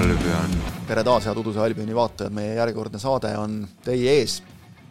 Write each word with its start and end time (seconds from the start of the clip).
Albion. 0.00 0.52
tere 0.88 1.02
taas, 1.04 1.26
head 1.28 1.36
Uduse 1.36 1.60
Albioni 1.60 1.92
vaatajad, 1.92 2.32
meie 2.32 2.54
järjekordne 2.56 2.96
saade 3.02 3.34
on 3.36 3.58
teie 3.84 4.14
ees. 4.16 4.38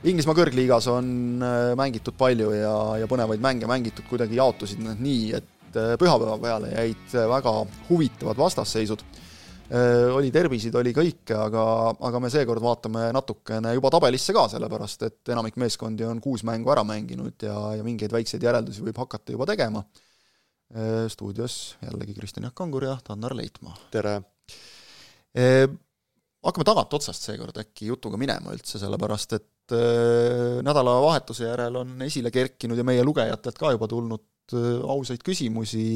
Inglismaa 0.06 0.36
kõrgliigas 0.38 0.86
on 0.92 1.08
äh, 1.42 1.72
mängitud 1.80 2.14
palju 2.20 2.52
ja, 2.54 2.74
ja 3.02 3.08
põnevaid 3.10 3.42
mänge 3.42 3.66
mängitud, 3.70 4.06
kuidagi 4.06 4.38
jaotusid 4.38 4.84
nad 4.86 5.02
nii, 5.02 5.26
et 5.40 5.80
äh, 5.82 5.96
pühapäeva 5.98 6.38
peale 6.44 6.70
jäid 6.76 7.18
väga 7.32 7.56
huvitavad 7.90 8.38
vastasseisud. 8.44 9.02
Äh, 9.74 10.14
oli 10.14 10.30
terbisid, 10.36 10.78
oli 10.78 10.94
kõike, 10.94 11.34
aga, 11.42 11.66
aga 12.12 12.22
me 12.22 12.30
seekord 12.30 12.62
vaatame 12.62 13.10
natukene 13.16 13.74
juba 13.80 13.90
tabelisse 13.98 14.36
ka, 14.38 14.46
sellepärast 14.54 15.10
et 15.10 15.34
enamik 15.34 15.58
meeskondi 15.58 16.06
on 16.06 16.22
kuus 16.22 16.46
mängu 16.46 16.70
ära 16.76 16.86
mänginud 16.86 17.50
ja, 17.50 17.58
ja 17.80 17.88
mingeid 17.88 18.14
väikseid 18.14 18.46
järeldusi 18.46 18.86
võib 18.86 19.02
hakata 19.08 19.34
juba 19.34 19.50
tegema. 19.50 19.88
stuudios 21.10 21.80
jällegi 21.82 22.14
Kristjan 22.14 22.46
Jaak 22.46 22.62
Kangur 22.62 22.86
ja 22.86 23.00
Tannar 23.04 23.34
Leitmaa. 23.34 23.74
tere! 23.90 24.20
Hakkame 26.46 26.68
tagantotsast 26.68 27.30
seekord 27.30 27.58
äkki 27.60 27.90
jutuga 27.90 28.20
minema 28.20 28.54
üldse, 28.56 28.80
sellepärast 28.80 29.36
et 29.38 29.76
äh, 29.76 30.60
nädalavahetuse 30.66 31.48
järel 31.50 31.82
on 31.82 31.96
esile 32.06 32.32
kerkinud 32.32 32.80
ja 32.80 32.86
meie 32.88 33.04
lugejatelt 33.06 33.60
ka 33.60 33.74
juba 33.76 33.90
tulnud 33.92 34.56
äh, 34.56 34.68
ausaid 34.96 35.24
küsimusi 35.26 35.88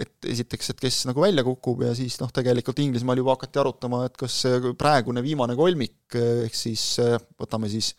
et 0.00 0.28
esiteks, 0.32 0.70
et 0.70 0.80
kes 0.80 1.00
nagu 1.08 1.20
välja 1.20 1.42
kukub 1.44 1.82
ja 1.82 1.90
siis 1.98 2.14
noh, 2.22 2.30
tegelikult 2.32 2.78
Inglismaal 2.80 3.20
juba 3.20 3.34
hakati 3.34 3.60
arutama, 3.60 4.04
et 4.06 4.14
kas 4.16 4.36
praegune 4.78 5.22
viimane 5.24 5.56
kolmik, 5.58 6.14
ehk 6.14 6.54
siis 6.54 6.84
võtame 7.34 7.68
siis 7.72 7.90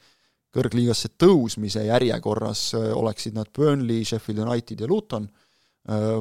kõrgliigasse 0.55 1.11
tõusmise 1.19 1.83
järjekorras, 1.83 2.69
oleksid 2.95 3.35
nad 3.35 3.51
Burnley, 3.51 4.05
Sheffield 4.07 4.39
United 4.45 4.85
ja 4.85 4.87
Luton, 4.87 5.27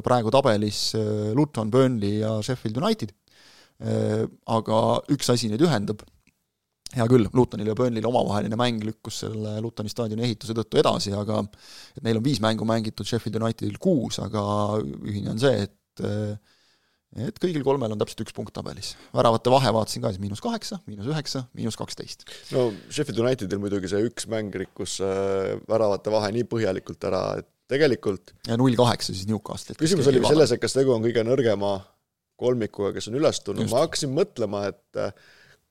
praegu 0.03 0.31
tabelis 0.35 0.83
Luton, 1.39 1.71
Burnley 1.71 2.19
ja 2.19 2.35
Sheffield 2.43 2.83
United 2.83 3.15
aga 3.81 4.79
üks 5.09 5.31
asi 5.33 5.49
neid 5.49 5.63
ühendab, 5.65 6.03
hea 6.95 7.07
küll, 7.09 7.27
Lutonil 7.33 7.71
ja 7.71 7.75
Burnley'l 7.77 8.07
omavaheline 8.09 8.57
mäng 8.59 8.83
lükkus 8.85 9.21
selle 9.23 9.55
Lutoni 9.63 9.91
staadioni 9.91 10.25
ehituse 10.27 10.55
tõttu 10.57 10.81
edasi, 10.81 11.13
aga 11.15 11.39
et 11.95 12.03
neil 12.05 12.19
on 12.19 12.25
viis 12.25 12.41
mängu 12.43 12.67
mängitud, 12.67 13.07
Sheffield 13.07 13.39
Unitedil 13.39 13.79
kuus, 13.81 14.19
aga 14.23 14.43
ühine 14.81 15.31
on 15.33 15.39
see, 15.41 15.67
et 15.67 16.05
äh, 16.05 16.35
et 17.19 17.39
kõigil 17.43 17.63
kolmel 17.65 17.91
on 17.91 17.99
täpselt 17.99 18.23
üks 18.23 18.35
punkt 18.35 18.53
tabelis. 18.55 18.93
väravate 19.11 19.51
vahe 19.51 19.71
vaatasin 19.75 20.03
ka 20.03 20.11
siis 20.13 20.21
miinus 20.23 20.43
kaheksa, 20.43 20.79
miinus 20.87 21.09
üheksa, 21.11 21.43
miinus 21.57 21.75
kaksteist. 21.79 22.23
no 22.55 22.69
Sheffield 22.87 23.19
Unitedil 23.23 23.59
muidugi 23.59 23.91
see 23.91 24.05
üks 24.07 24.29
mäng 24.31 24.55
rikkus 24.55 24.99
äh, 25.03 25.57
väravate 25.67 26.13
vahe 26.13 26.31
nii 26.37 26.47
põhjalikult 26.51 27.09
ära, 27.09 27.23
et 27.41 27.49
tegelikult 27.71 28.31
ja 28.47 28.55
null 28.59 28.75
kaheksa 28.79 29.15
siis 29.15 29.27
Newcastle'ilt. 29.31 29.79
küsimus 29.81 30.07
oli 30.11 30.23
selles, 30.23 30.55
et 30.55 30.63
kas 30.63 30.75
tegu 30.77 30.95
on 30.95 31.03
kõige 31.03 31.25
nõrgema 31.27 31.77
kolmikuga, 32.41 32.95
kes 32.95 33.11
on 33.11 33.19
üles 33.21 33.41
tulnud, 33.45 33.69
ma 33.71 33.85
hakkasin 33.85 34.11
mõtlema, 34.15 34.65
et 34.71 34.99
äh, 34.99 35.13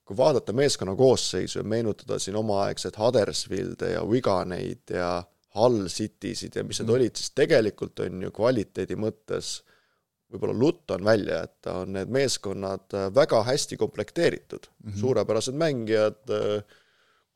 kui 0.07 0.17
vaadata 0.17 0.55
meeskonna 0.55 0.95
koosseisu 0.99 1.59
ja 1.61 1.67
meenutada 1.67 2.19
siin 2.19 2.39
omaaegset 2.39 2.97
Huddersfielde 2.99 3.93
ja 3.93 4.05
Wiganeid 4.07 4.95
ja 4.95 5.11
Hull 5.55 5.87
Citysid 5.91 6.55
ja 6.55 6.63
mis 6.63 6.79
need 6.79 6.89
mm. 6.89 6.95
olid, 6.95 7.19
siis 7.19 7.33
tegelikult 7.35 7.99
on 8.05 8.23
ju 8.23 8.31
kvaliteedi 8.35 8.97
mõttes 8.99 9.59
võib-olla 10.31 10.55
Luton 10.55 11.03
välja 11.05 11.41
jätta, 11.41 11.81
on 11.83 11.95
need 11.97 12.11
meeskonnad 12.13 12.95
äh, 12.95 13.09
väga 13.15 13.43
hästi 13.47 13.77
komplekteeritud 13.77 14.67
mm, 14.67 14.91
-hmm. 14.91 14.99
suurepärased 14.99 15.57
mängijad 15.59 16.31
äh,, 16.31 16.79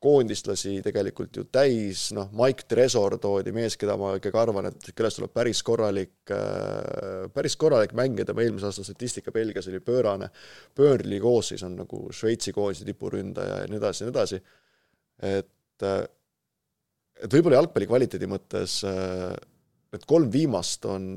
koondistlasi 0.02 0.74
tegelikult 0.84 1.38
ju 1.38 1.46
täis, 1.48 2.10
noh, 2.16 2.28
Mike 2.36 2.66
Tresor 2.68 3.16
toodi 3.20 3.52
mees, 3.56 3.78
keda 3.80 3.96
ma 4.00 4.12
ikkagi 4.18 4.38
arvan, 4.38 4.68
et 4.68 4.90
kellest 4.96 5.20
tuleb 5.20 5.32
päris 5.34 5.62
korralik, 5.64 6.14
äh, 6.34 7.24
päris 7.32 7.56
korralik 7.60 7.94
mängija, 7.96 8.28
tema 8.28 8.44
eelmise 8.44 8.68
aasta 8.68 8.84
statistika 8.84 9.32
Belgias 9.32 9.68
oli 9.70 9.80
pöörane, 9.84 10.28
Burnley 10.76 11.20
koosseis 11.22 11.64
on 11.66 11.78
nagu 11.80 12.02
Šveitsi 12.12 12.52
koondise 12.56 12.84
tipuründaja 12.88 13.62
ja 13.62 13.70
nii 13.70 13.80
edasi 13.80 14.04
ja 14.04 14.08
nii 14.10 14.14
edasi, 14.16 14.42
et 15.32 15.86
äh, 15.88 16.02
et 17.16 17.32
võib-olla 17.32 17.62
jalgpalli 17.62 17.88
kvaliteedi 17.88 18.28
mõttes 18.28 18.82
äh, 18.84 19.32
need 19.94 20.04
kolm 20.04 20.28
viimast 20.32 20.84
on 20.92 21.14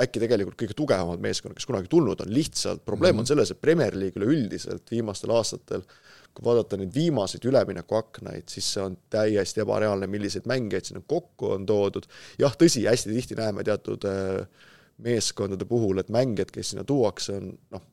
äkki 0.00 0.22
tegelikult 0.22 0.56
kõige 0.56 0.76
tugevamad 0.78 1.20
meeskonnad, 1.20 1.58
kes 1.58 1.68
kunagi 1.68 1.90
tulnud 1.92 2.24
on, 2.24 2.32
lihtsalt 2.32 2.80
probleem 2.80 3.12
mm 3.12 3.18
-hmm. 3.18 3.20
on 3.20 3.28
mhm. 3.28 3.28
selles, 3.28 3.50
et 3.52 3.60
Premier 3.60 3.92
League 3.92 4.16
üleüldiselt 4.16 4.88
viimastel 4.90 5.36
aastatel 5.36 5.84
äh, 5.84 6.11
kui 6.32 6.44
vaadata 6.46 6.78
neid 6.80 6.92
viimaseid 6.94 7.44
üleminekuaknaid, 7.48 8.48
siis 8.48 8.68
see 8.74 8.82
on 8.84 8.96
täiesti 9.12 9.62
ebareaalne, 9.64 10.08
milliseid 10.10 10.48
mängijaid 10.48 10.88
sinna 10.88 11.02
kokku 11.06 11.52
on 11.56 11.66
toodud, 11.68 12.08
jah, 12.40 12.54
tõsi, 12.58 12.86
hästi 12.88 13.12
tihti 13.12 13.38
näeme 13.38 13.64
teatud 13.68 14.06
äh, 14.08 14.68
meeskondade 15.04 15.68
puhul, 15.68 16.00
et 16.00 16.12
mängijad, 16.12 16.52
kes 16.54 16.72
sinna 16.72 16.84
tuuakse, 16.88 17.36
on 17.36 17.50
noh, 17.74 17.88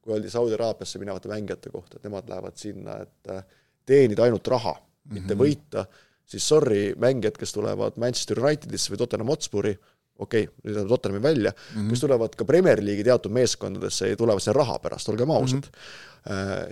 kui 0.00 0.16
öeldi 0.16 0.32
Saudi 0.32 0.56
Araabiasse 0.56 1.00
minevate 1.02 1.28
mängijate 1.28 1.72
kohta, 1.72 1.98
et 1.98 2.06
nemad 2.08 2.30
lähevad 2.32 2.56
sinna, 2.60 3.00
et 3.04 3.34
äh, 3.34 3.44
teenida 3.86 4.24
ainult 4.24 4.48
raha, 4.48 4.76
mitte 5.10 5.34
mm 5.34 5.40
-hmm. 5.40 5.44
võita, 5.44 5.84
siis 6.24 6.48
sorry, 6.48 6.94
mängijad, 6.96 7.36
kes 7.38 7.52
tulevad 7.52 7.96
Manchester 7.96 8.40
Unitedisse 8.40 8.92
või 8.92 9.02
Tottenham 9.02 9.32
Hotspuri, 9.32 9.74
okei 10.20 10.46
okay,, 10.46 10.54
nüüd 10.64 10.76
läheb 10.76 10.92
Tottenhami 10.92 11.22
välja 11.22 11.52
mm, 11.52 11.80
-hmm. 11.80 11.90
kes 11.90 12.04
tulevad 12.04 12.36
ka 12.36 12.44
Premier 12.44 12.84
League'i 12.84 13.04
teatud 13.04 13.32
meeskondadesse 13.32 14.12
ja 14.12 14.16
tulevad 14.16 14.44
sinna 14.44 14.58
raha 14.60 14.78
pärast, 14.78 15.08
olgem 15.08 15.30
ausad 15.30 15.66
mm. 15.66 15.74
-hmm. 15.74 16.08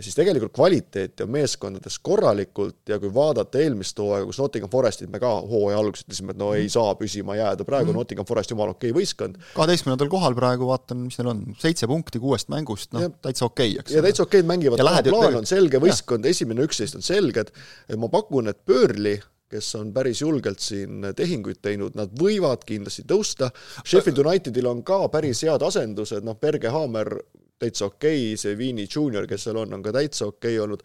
Siis 0.00 0.12
tegelikult 0.14 0.52
kvaliteeti 0.52 1.22
on 1.24 1.30
meeskondades 1.32 1.94
korralikult 2.04 2.88
ja 2.88 2.98
kui 3.00 3.08
vaadata 3.14 3.58
eelmist 3.58 3.98
hooaega, 3.98 4.26
kus 4.28 4.38
Nottingham 4.42 4.70
Forestit 4.70 5.08
me 5.08 5.20
ka 5.22 5.30
hooaja 5.40 5.78
alguses 5.80 6.04
ütlesime, 6.04 6.34
et 6.34 6.40
no 6.42 6.50
ei 6.52 6.68
saa 6.68 6.92
püsima 7.00 7.36
jääda, 7.36 7.64
praegu 7.64 7.86
mm 7.86 7.94
-hmm. 7.94 7.96
Nottingham 8.02 8.26
Forest 8.28 8.50
jumala 8.50 8.76
okei 8.76 8.90
okay 8.90 9.00
võistkond. 9.00 9.40
kaheteistkümnendal 9.54 10.08
kohal 10.12 10.34
praegu 10.34 10.68
vaatan, 10.68 10.98
mis 11.06 11.18
neil 11.18 11.30
on, 11.32 11.42
seitse 11.58 11.86
punkti 11.86 12.20
kuuest 12.20 12.48
mängust, 12.48 12.92
noh, 12.92 13.08
täitsa 13.22 13.44
okei 13.44 13.70
okay,, 13.70 13.80
eks 13.80 13.96
ja 13.96 14.02
täitsa 14.02 14.22
okeid 14.22 14.44
mängivad, 14.44 14.84
plaan 15.08 15.40
on 15.40 15.46
selge, 15.46 15.80
võistkond, 15.80 16.28
esimene 16.28 16.68
üksteist 16.68 17.00
on 17.00 17.02
selged, 17.02 17.52
ma 17.96 18.08
pakun, 18.08 18.48
et 18.48 18.64
Burnley 18.66 19.20
kes 19.50 19.74
on 19.78 19.92
päris 19.94 20.22
julgelt 20.22 20.60
siin 20.60 21.10
tehinguid 21.16 21.62
teinud, 21.64 21.96
nad 21.98 22.12
võivad 22.20 22.64
kindlasti 22.68 23.06
tõusta, 23.08 23.50
Sheffield 23.84 24.20
Unitedil 24.24 24.68
on 24.68 24.82
ka 24.86 25.00
päris 25.12 25.42
head 25.46 25.64
asendused, 25.64 26.26
noh, 26.26 26.38
Berge 26.40 26.72
Haamer 26.72 27.14
täitsa 27.58 27.88
okei 27.88 28.32
okay,, 28.32 28.40
see 28.40 28.58
Viini 28.58 28.86
juunior, 28.86 29.26
kes 29.26 29.48
seal 29.48 29.58
on, 29.64 29.74
on 29.74 29.82
ka 29.82 29.92
täitsa 29.96 30.28
okei 30.28 30.56
okay 30.56 30.64
olnud, 30.64 30.84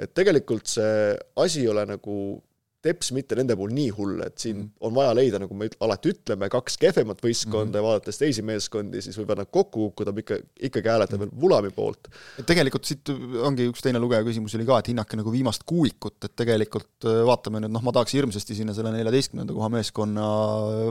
et 0.00 0.14
tegelikult 0.16 0.68
see 0.70 1.16
asi 1.40 1.64
ei 1.64 1.72
ole 1.72 1.86
nagu 1.88 2.16
teps 2.84 3.10
mitte 3.12 3.36
nende 3.36 3.56
puhul 3.58 3.72
nii 3.76 3.90
hull, 3.96 4.20
et 4.24 4.38
siin 4.40 4.56
mm 4.56 4.68
on 4.80 4.94
vaja 4.94 5.10
leida, 5.12 5.36
nagu 5.42 5.54
me 5.56 5.66
alati 5.84 6.12
ütleme, 6.14 6.48
kaks 6.50 6.78
kehvemat 6.80 7.18
võistkonda 7.20 7.74
mm 7.74 7.80
ja 7.80 7.84
vaadates 7.84 8.18
teisi 8.20 8.42
meeskondi, 8.46 9.02
siis 9.04 9.18
võivad 9.18 9.42
nad 9.42 9.50
kokku 9.52 9.90
kukkuda, 9.90 10.14
ikka, 10.22 10.38
ikkagi 10.68 10.88
hääletada 10.88 11.18
veel 11.18 11.28
mm 11.28 11.34
-hmm. 11.36 11.40
Vulami 11.42 11.70
poolt. 11.74 12.08
et 12.38 12.46
tegelikult 12.46 12.84
siit 12.88 13.10
ongi 13.44 13.66
üks 13.70 13.82
teine 13.84 14.00
lugeja 14.00 14.24
küsimus 14.24 14.54
oli 14.56 14.66
ka, 14.68 14.78
et 14.78 14.88
hinnake 14.92 15.18
nagu 15.20 15.32
viimast 15.32 15.66
kuuikut, 15.68 16.16
et 16.24 16.36
tegelikult 16.36 17.04
äh, 17.04 17.20
vaatame 17.28 17.60
nüüd, 17.60 17.74
noh, 17.74 17.82
ma 17.82 17.92
tahaks 17.92 18.14
hirmsasti 18.16 18.54
sinna 18.54 18.74
selle 18.74 18.92
neljateistkümnenda 18.94 19.52
koha 19.52 19.68
meeskonna 19.76 20.26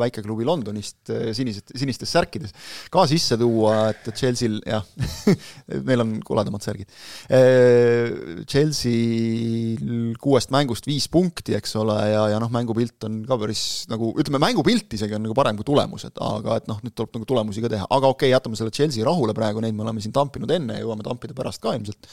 väikeklubi 0.03 0.45
Londonist 0.45 1.09
äh, 1.09 1.31
sinised, 1.33 1.73
sinistes 1.75 2.11
särkides 2.11 2.53
ka 2.91 3.07
sisse 3.07 3.37
tuua, 3.37 3.89
et 3.89 4.11
Chelsea'l 4.13 4.59
jah 4.65 4.85
meil 5.89 6.05
on 6.05 6.19
koledamad 6.25 6.61
särgid. 6.65 6.89
Äh, 7.31 8.43
Chelsea'l 8.45 10.15
kuuest 10.21 10.53
mängust 10.53 10.87
viis 10.89 11.09
punkti, 11.11 11.55
eks 11.57 11.75
ole, 11.79 11.95
ja, 12.11 12.21
ja 12.33 12.39
noh, 12.41 12.49
mängupilt 12.53 13.05
on 13.07 13.19
ka 13.27 13.37
päris 13.41 13.63
nagu, 13.91 14.11
ütleme, 14.21 14.41
mängupilt 14.43 14.93
isegi 14.97 15.15
on 15.17 15.23
nagu 15.25 15.35
parem 15.37 15.57
kui 15.59 15.67
tulemused, 15.67 16.15
aga 16.23 16.57
et 16.59 16.69
noh, 16.69 16.79
nüüd 16.85 16.95
tuleb 16.97 17.17
nagu 17.17 17.27
tulemusi 17.29 17.63
ka 17.63 17.71
teha, 17.73 17.87
aga 17.87 18.11
okei 18.11 18.29
okay,, 18.29 18.33
jätame 18.33 18.59
selle 18.59 18.73
Chelsea 18.75 19.05
rahule 19.07 19.35
praegu, 19.37 19.63
neid 19.63 19.77
me 19.77 19.85
oleme 19.85 20.03
siin 20.03 20.15
tampinud 20.15 20.51
enne 20.55 20.79
ja 20.79 20.85
jõuame 20.85 21.05
tampida 21.05 21.37
pärast 21.37 21.61
ka 21.63 21.75
ilmselt, 21.77 22.09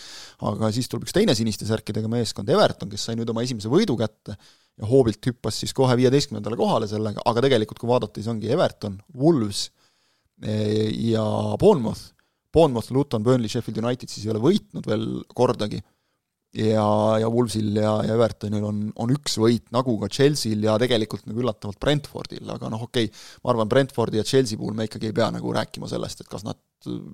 aga 0.51 0.71
siis 0.75 0.91
tuleb 0.93 1.07
üks 1.09 1.17
teine 1.17 1.35
siniste 1.39 1.69
särkidega 1.69 2.11
meeskond, 2.13 2.53
Everton, 2.53 2.93
kes 2.93 3.09
sai 3.09 3.19
nüüd 3.19 3.33
oma 3.33 3.45
esimese 3.47 3.73
võidu 3.73 3.99
kätte 4.01 4.37
ja 4.37 4.91
hoobilt 4.91 5.31
hüppas 5.31 5.63
siis 5.63 5.75
kohe 5.77 5.97
viieteistkümnendale 5.99 6.59
kohale 6.61 6.89
sellega, 6.91 7.25
aga 7.27 7.45
tegelikult 7.47 7.81
kui 7.81 7.91
vaadata, 7.91 8.21
siis 8.21 8.31
ongi 8.33 8.53
Everton, 8.53 9.01
Wolves 9.17 9.67
eh, 10.45 10.93
ja 11.11 11.25
Bournemouth, 11.61 12.13
Bournemouth, 12.53 12.93
Luton, 12.93 13.25
Burnley, 13.25 13.51
Sheffield 13.53 13.83
United 13.83 14.13
siis 14.13 14.25
ei 14.27 14.33
ole 14.33 14.43
võitnud 14.45 14.87
veel 14.89 15.07
kordagi 15.37 15.83
ja, 16.57 16.87
ja 17.21 17.29
Wolvesil 17.33 17.77
ja, 17.77 17.93
ja 18.07 18.15
Evertonil 18.17 18.65
on, 18.65 18.85
on 19.03 19.13
üks 19.15 19.37
võit, 19.41 19.67
nagu 19.75 19.97
ka 20.01 20.09
Chelsea'l 20.13 20.65
ja 20.67 20.77
tegelikult 20.81 21.27
nagu 21.29 21.43
üllatavalt 21.43 21.81
Brentfordil, 21.83 22.45
aga 22.53 22.71
noh, 22.73 22.87
okei 22.89 23.11
okay,, 23.11 23.27
ma 23.45 23.53
arvan, 23.53 23.71
Brentfordi 23.73 24.21
ja 24.21 24.25
Chelsea 24.27 24.59
puhul 24.61 24.77
me 24.79 24.89
ikkagi 24.89 25.11
ei 25.11 25.17
pea 25.17 25.29
nagu 25.35 25.53
rääkima 25.57 25.91
sellest, 25.91 26.25
et 26.25 26.31
kas 26.33 26.47
nad 26.47 26.61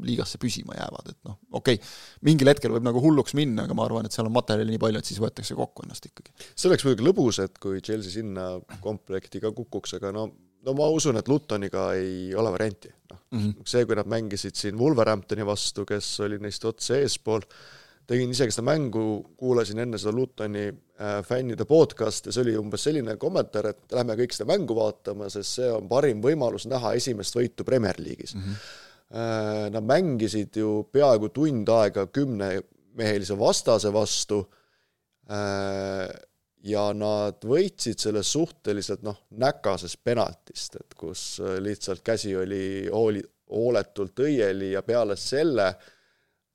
liigasse 0.04 0.40
püsima 0.42 0.76
jäävad, 0.76 1.10
et 1.14 1.18
noh, 1.28 1.38
okei 1.58 1.80
okay,, 1.80 1.92
mingil 2.28 2.50
hetkel 2.52 2.74
võib 2.74 2.86
nagu 2.86 3.02
hulluks 3.02 3.36
minna, 3.38 3.66
aga 3.66 3.76
ma 3.78 3.86
arvan, 3.88 4.06
et 4.06 4.14
seal 4.14 4.28
on 4.28 4.36
materjali 4.36 4.74
nii 4.74 4.82
palju, 4.82 5.02
et 5.02 5.10
siis 5.10 5.20
võetakse 5.22 5.58
kokku 5.58 5.86
ennast 5.86 6.08
ikkagi. 6.10 6.34
see 6.52 6.70
oleks 6.70 6.86
muidugi 6.86 7.08
lõbus, 7.08 7.42
et 7.44 7.60
kui 7.62 7.82
Chelsea 7.84 8.14
sinna 8.20 8.54
komplekti 8.84 9.42
ka 9.42 9.54
kukuks, 9.56 9.98
aga 10.00 10.14
no 10.14 10.30
no 10.62 10.74
ma 10.78 10.88
usun, 10.94 11.18
et 11.18 11.28
Lutoniga 11.30 11.88
ei 11.98 12.34
ole 12.38 12.52
varianti, 12.54 12.90
noh 13.10 13.20
mm 13.30 13.38
-hmm. 13.38 13.66
see, 13.66 13.86
kui 13.86 13.96
nad 13.98 14.06
mängisid 14.06 14.54
siin 14.58 14.78
Wolverhamptoni 14.78 15.46
vastu, 15.46 15.84
kes 15.88 16.20
oli 16.26 16.38
neist 16.38 16.64
otse 16.64 17.00
eespool, 17.02 17.42
tegin 18.08 18.32
isegi 18.34 18.54
seda 18.54 18.64
mängu, 18.66 19.04
kuulasin 19.38 19.82
enne 19.84 19.98
seda 20.00 20.14
Lutoni 20.16 20.66
äh, 20.68 21.18
fännide 21.26 21.66
podcast'i 21.68 22.30
ja 22.30 22.36
see 22.36 22.46
oli 22.46 22.56
umbes 22.58 22.86
selline 22.88 23.16
kommentaar, 23.20 23.70
et 23.72 23.94
lähme 23.94 24.16
kõik 24.18 24.34
seda 24.36 24.48
mängu 24.50 24.76
vaatama, 24.78 25.30
sest 25.32 25.58
see 25.60 25.68
on 25.72 25.88
parim 25.90 26.22
võimalus 26.24 26.66
näha 26.70 26.94
esimest 26.98 27.36
võitu 27.38 27.66
Premier 27.68 28.00
League'is 28.00 28.34
mm. 28.38 28.48
-hmm 28.48 28.80
Nad 29.12 29.84
mängisid 29.84 30.56
ju 30.56 30.86
peaaegu 30.88 31.28
tund 31.36 31.68
aega 31.68 32.06
kümnemehelise 32.06 33.34
vastase 33.36 33.90
vastu 33.92 34.38
ja 36.64 36.84
nad 36.96 37.44
võitsid 37.44 38.00
selle 38.00 38.22
suhteliselt 38.24 39.02
noh, 39.04 39.18
näkases 39.36 39.98
penaltist, 40.00 40.78
et 40.80 40.96
kus 40.96 41.42
lihtsalt 41.60 42.00
käsi 42.06 42.32
oli 42.36 42.88
hooli, 42.88 43.20
hooletult 43.52 44.24
õieli 44.24 44.72
ja 44.72 44.82
peale 44.86 45.16
selle 45.20 45.74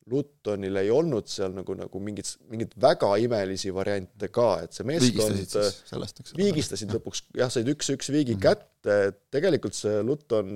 Lutonil 0.07 0.79
ei 0.79 0.91
olnud 0.93 1.27
seal 1.27 1.55
nagu, 1.55 1.75
nagu 1.75 2.01
mingit, 2.03 2.29
mingeid 2.51 2.75
väga 2.79 3.09
imelisi 3.19 3.73
variante 3.75 4.29
ka, 4.33 4.49
et 4.63 4.75
see 4.77 4.87
meeskond 4.87 6.37
viigistasid 6.39 6.93
lõpuks, 6.95 7.25
jah, 7.35 7.51
said 7.51 7.67
üks-üks 7.73 8.11
viigi 8.13 8.37
mm 8.37 8.39
-hmm. 8.39 8.45
kätte, 8.47 8.99
et 9.11 9.19
tegelikult 9.35 9.75
see 9.75 9.99
Luton 10.07 10.53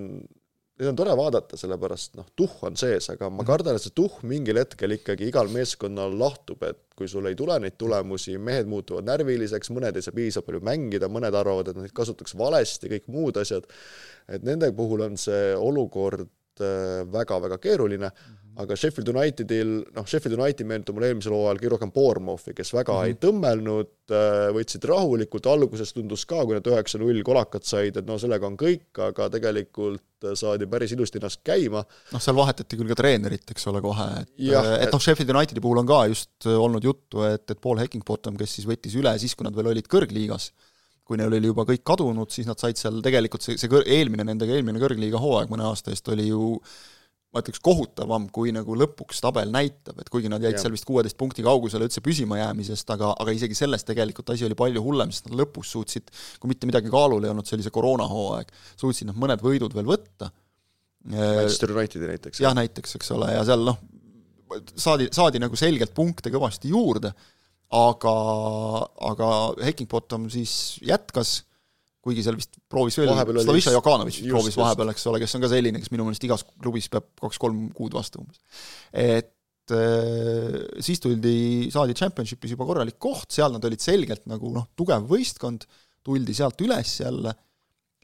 neid 0.81 0.89
on 0.89 0.98
tore 0.98 1.13
vaadata, 1.18 1.57
sellepärast 1.59 2.15
noh, 2.18 2.25
tuhh 2.38 2.63
on 2.65 2.77
sees, 2.80 3.12
aga 3.13 3.30
ma 3.30 3.42
mhm. 3.42 3.48
kardan, 3.50 3.77
et 3.77 3.86
see 3.86 3.94
tuhh 3.98 4.18
mingil 4.27 4.57
hetkel 4.57 4.95
ikkagi 4.98 5.30
igal 5.30 5.51
meeskonnal 5.54 6.15
lahtub, 6.18 6.63
et 6.65 6.81
kui 6.97 7.09
sul 7.12 7.30
ei 7.30 7.38
tule 7.38 7.57
neid 7.62 7.77
tulemusi, 7.81 8.38
mehed 8.42 8.69
muutuvad 8.71 9.06
närviliseks, 9.06 9.71
mõned 9.75 9.97
ei 9.97 10.06
saa 10.06 10.15
piisavalt 10.18 10.50
palju 10.50 10.63
mängida, 10.65 11.09
mõned 11.12 11.38
arvavad, 11.38 11.69
et 11.69 11.81
neid 11.81 11.94
kasutatakse 11.97 12.39
valesti, 12.39 12.89
kõik 12.95 13.09
muud 13.13 13.38
asjad, 13.42 13.69
et 14.31 14.45
nende 14.47 14.71
puhul 14.77 15.06
on 15.06 15.19
see 15.21 15.51
olukord 15.57 16.30
väga-väga 17.13 17.58
äh, 17.58 17.63
keeruline 17.63 18.10
mm, 18.10 18.36
-hmm. 18.36 18.62
aga 18.63 18.75
Sheffield 18.75 19.10
Unitedil, 19.13 19.74
noh, 19.96 20.06
Sheffield 20.06 20.40
United 20.40 20.68
meenutab 20.68 20.98
mulle 20.98 21.12
eelmisel 21.12 21.36
hooajal 21.36 21.60
kõige 21.62 21.74
rohkem 21.75 21.92
Bournemouthi, 21.96 22.54
kes 22.58 22.74
väga 22.74 22.94
mm 22.94 23.00
-hmm. 23.00 23.08
ei 23.08 23.18
tõmmelnud, 23.25 23.92
äh, 24.12 24.48
võtsid 24.58 24.88
rahulikult, 24.92 25.50
alguses 25.52 25.94
tundus 25.94 26.25
ka, 26.25 26.46
kui 26.46 26.58
nad 26.58 26.68
üheksa-null 26.68 27.24
kolakat 27.24 27.68
said, 27.68 27.98
et 27.98 28.08
no 28.08 28.18
sellega 28.18 28.48
on 28.48 28.58
kõik, 28.58 28.90
aga 29.10 29.30
tegelikult 29.30 30.02
saadi 30.38 30.68
päris 30.69 30.92
ilusti 30.92 31.18
ennast 31.18 31.42
käima. 31.44 31.84
noh, 32.13 32.22
seal 32.22 32.36
vahetati 32.36 32.78
küll 32.78 32.88
ka 32.88 32.96
treenerit, 32.96 33.52
eks 33.52 33.68
ole, 33.68 33.81
kohe, 33.81 34.10
et 34.22 34.30
et 34.86 34.92
noh, 34.94 35.02
Sheffield 35.02 35.36
Unitedi 35.36 35.62
puhul 35.62 35.81
on 35.81 35.88
ka 35.88 36.06
just 36.12 36.46
olnud 36.46 36.84
juttu, 36.84 37.24
et, 37.24 37.50
et 37.52 37.62
Paul 37.62 37.81
Heckingbottom, 37.81 38.38
kes 38.38 38.60
siis 38.60 38.68
võttis 38.68 38.96
üle 38.96 39.18
siis, 39.19 39.36
kui 39.36 39.48
nad 39.48 39.56
veel 39.56 39.74
olid 39.74 39.88
kõrgliigas, 39.88 40.52
kui 41.07 41.19
neil 41.19 41.33
oli 41.33 41.51
juba 41.51 41.65
kõik 41.68 41.83
kadunud, 41.88 42.31
siis 42.31 42.48
nad 42.48 42.62
said 42.62 42.80
seal 42.80 43.01
tegelikult 43.03 43.44
see, 43.44 43.57
see 43.59 43.71
kõr-, 43.71 43.88
eelmine, 43.89 44.25
nendega 44.27 44.56
eelmine 44.56 44.81
kõrgliiga 44.81 45.19
hooaeg 45.21 45.51
mõne 45.51 45.68
aasta 45.68 45.94
eest 45.94 46.07
oli 46.13 46.30
ju 46.30 46.56
ma 47.31 47.39
ütleks, 47.39 47.62
kohutavam, 47.63 48.25
kui 48.33 48.51
nagu 48.51 48.75
lõpuks 48.75 49.21
tabel 49.24 49.51
näitab, 49.53 50.01
et 50.03 50.09
kuigi 50.12 50.30
nad 50.31 50.44
jäid 50.44 50.57
ja. 50.57 50.63
seal 50.65 50.74
vist 50.75 50.88
kuueteist 50.88 51.15
punkti 51.19 51.45
kaugusele 51.45 51.88
üldse 51.88 52.03
püsimajäämisest, 52.03 52.92
aga, 52.92 53.13
aga 53.24 53.36
isegi 53.36 53.56
sellest 53.56 53.88
tegelikult 53.88 54.33
asi 54.33 54.48
oli 54.48 54.57
palju 54.59 54.83
hullem, 54.83 55.13
sest 55.15 55.30
nad 55.30 55.39
lõpus 55.39 55.71
suutsid, 55.71 56.12
kui 56.42 56.51
mitte 56.51 56.68
midagi 56.68 56.92
kaalul 56.92 57.24
ei 57.24 57.31
olnud, 57.31 57.47
see 57.47 57.56
oli 57.56 57.68
see 57.68 57.75
koroonahooaeg, 57.77 58.51
suutsid 58.83 59.07
nad 59.07 59.19
mõned 59.24 59.44
võidud 59.45 59.77
veel 59.77 59.88
võtta. 59.94 60.27
Manchester 61.07 61.71
Unitedi 61.74 62.12
näiteks. 62.12 62.44
jah, 62.44 62.56
näiteks, 62.57 63.00
eks 63.00 63.15
ole, 63.15 63.31
ja 63.31 63.45
seal 63.47 63.63
noh, 63.65 63.80
saadi, 64.75 65.07
saadi 65.15 65.39
nagu 65.42 65.56
selgelt 65.59 65.95
punkte 65.95 66.33
kõvasti 66.33 66.75
juurde, 66.75 67.13
aga, 67.71 68.15
aga 69.12 69.31
Heckingbottom 69.63 70.27
siis 70.33 70.53
jätkas 70.83 71.41
kuigi 72.01 72.23
seal 72.25 72.38
vist 72.38 72.57
proovis 72.71 72.97
veel, 72.97 73.12
Slaviša 73.13 73.75
proovis 73.83 74.56
just. 74.56 74.59
vahepeal, 74.59 74.89
eks 74.94 75.06
ole, 75.12 75.21
kes 75.21 75.38
on 75.38 75.44
ka 75.44 75.51
selline, 75.51 75.81
kes 75.81 75.91
minu 75.94 76.07
meelest 76.07 76.25
igas 76.25 76.44
klubis 76.50 76.89
peab 76.91 77.12
kaks-kolm 77.21 77.68
kuud 77.77 77.94
vastu 77.97 78.23
umbes. 78.23 78.41
et 78.89 79.75
äh, 79.77 80.57
siis 80.81 81.03
tuldi, 81.03 81.35
saadi 81.73 81.95
championship'is 81.97 82.56
juba 82.56 82.68
korralik 82.69 82.97
koht, 83.01 83.29
seal 83.33 83.53
nad 83.53 83.69
olid 83.69 83.85
selgelt 83.85 84.25
nagu 84.31 84.50
noh, 84.56 84.71
tugev 84.77 85.06
võistkond, 85.09 85.68
tuldi 86.01 86.33
sealt 86.33 86.65
üles 86.65 86.95
jälle 87.03 87.35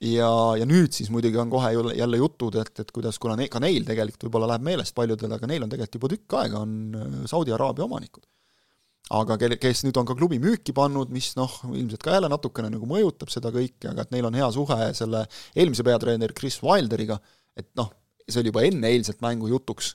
ja, 0.05 0.29
ja 0.61 0.69
nüüd 0.69 0.93
siis 0.93 1.09
muidugi 1.09 1.41
on 1.41 1.49
kohe 1.49 1.73
jälle 1.97 2.21
jutud, 2.21 2.61
et, 2.61 2.85
et 2.85 2.93
kuidas, 2.93 3.17
kuna 3.17 3.33
ne, 3.39 3.49
ka 3.49 3.63
neil 3.63 3.81
tegelikult 3.87 4.29
võib-olla 4.29 4.53
läheb 4.53 4.69
meelest 4.69 4.93
paljudel, 4.97 5.33
aga 5.33 5.49
neil 5.49 5.65
on 5.65 5.73
tegelikult 5.73 5.97
juba 5.97 6.13
tükk 6.13 6.41
aega, 6.43 6.61
on 6.61 7.01
äh, 7.01 7.21
Saudi 7.33 7.57
Araabia 7.57 7.89
omanikud 7.89 8.29
aga 9.15 9.37
kelle, 9.39 9.57
kes 9.61 9.83
nüüd 9.85 9.97
on 9.99 10.07
ka 10.07 10.15
klubi 10.17 10.39
müüki 10.43 10.73
pannud, 10.75 11.11
mis 11.15 11.31
noh, 11.39 11.53
ilmselt 11.69 12.03
ka 12.03 12.17
jälle 12.17 12.31
natukene 12.31 12.71
nagu 12.73 12.89
mõjutab 12.89 13.31
seda 13.31 13.53
kõike, 13.55 13.91
aga 13.91 14.03
et 14.03 14.11
neil 14.15 14.27
on 14.27 14.35
hea 14.35 14.49
suhe 14.55 14.89
selle 14.97 15.23
eelmise 15.55 15.85
peatreeneri 15.87 16.35
Chris 16.37 16.59
Wilderiga, 16.63 17.19
et 17.57 17.69
noh, 17.79 17.93
see 18.27 18.41
oli 18.41 18.51
juba 18.51 18.65
enne 18.67 18.91
eilset 18.91 19.23
mängu 19.23 19.47
jutuks 19.53 19.93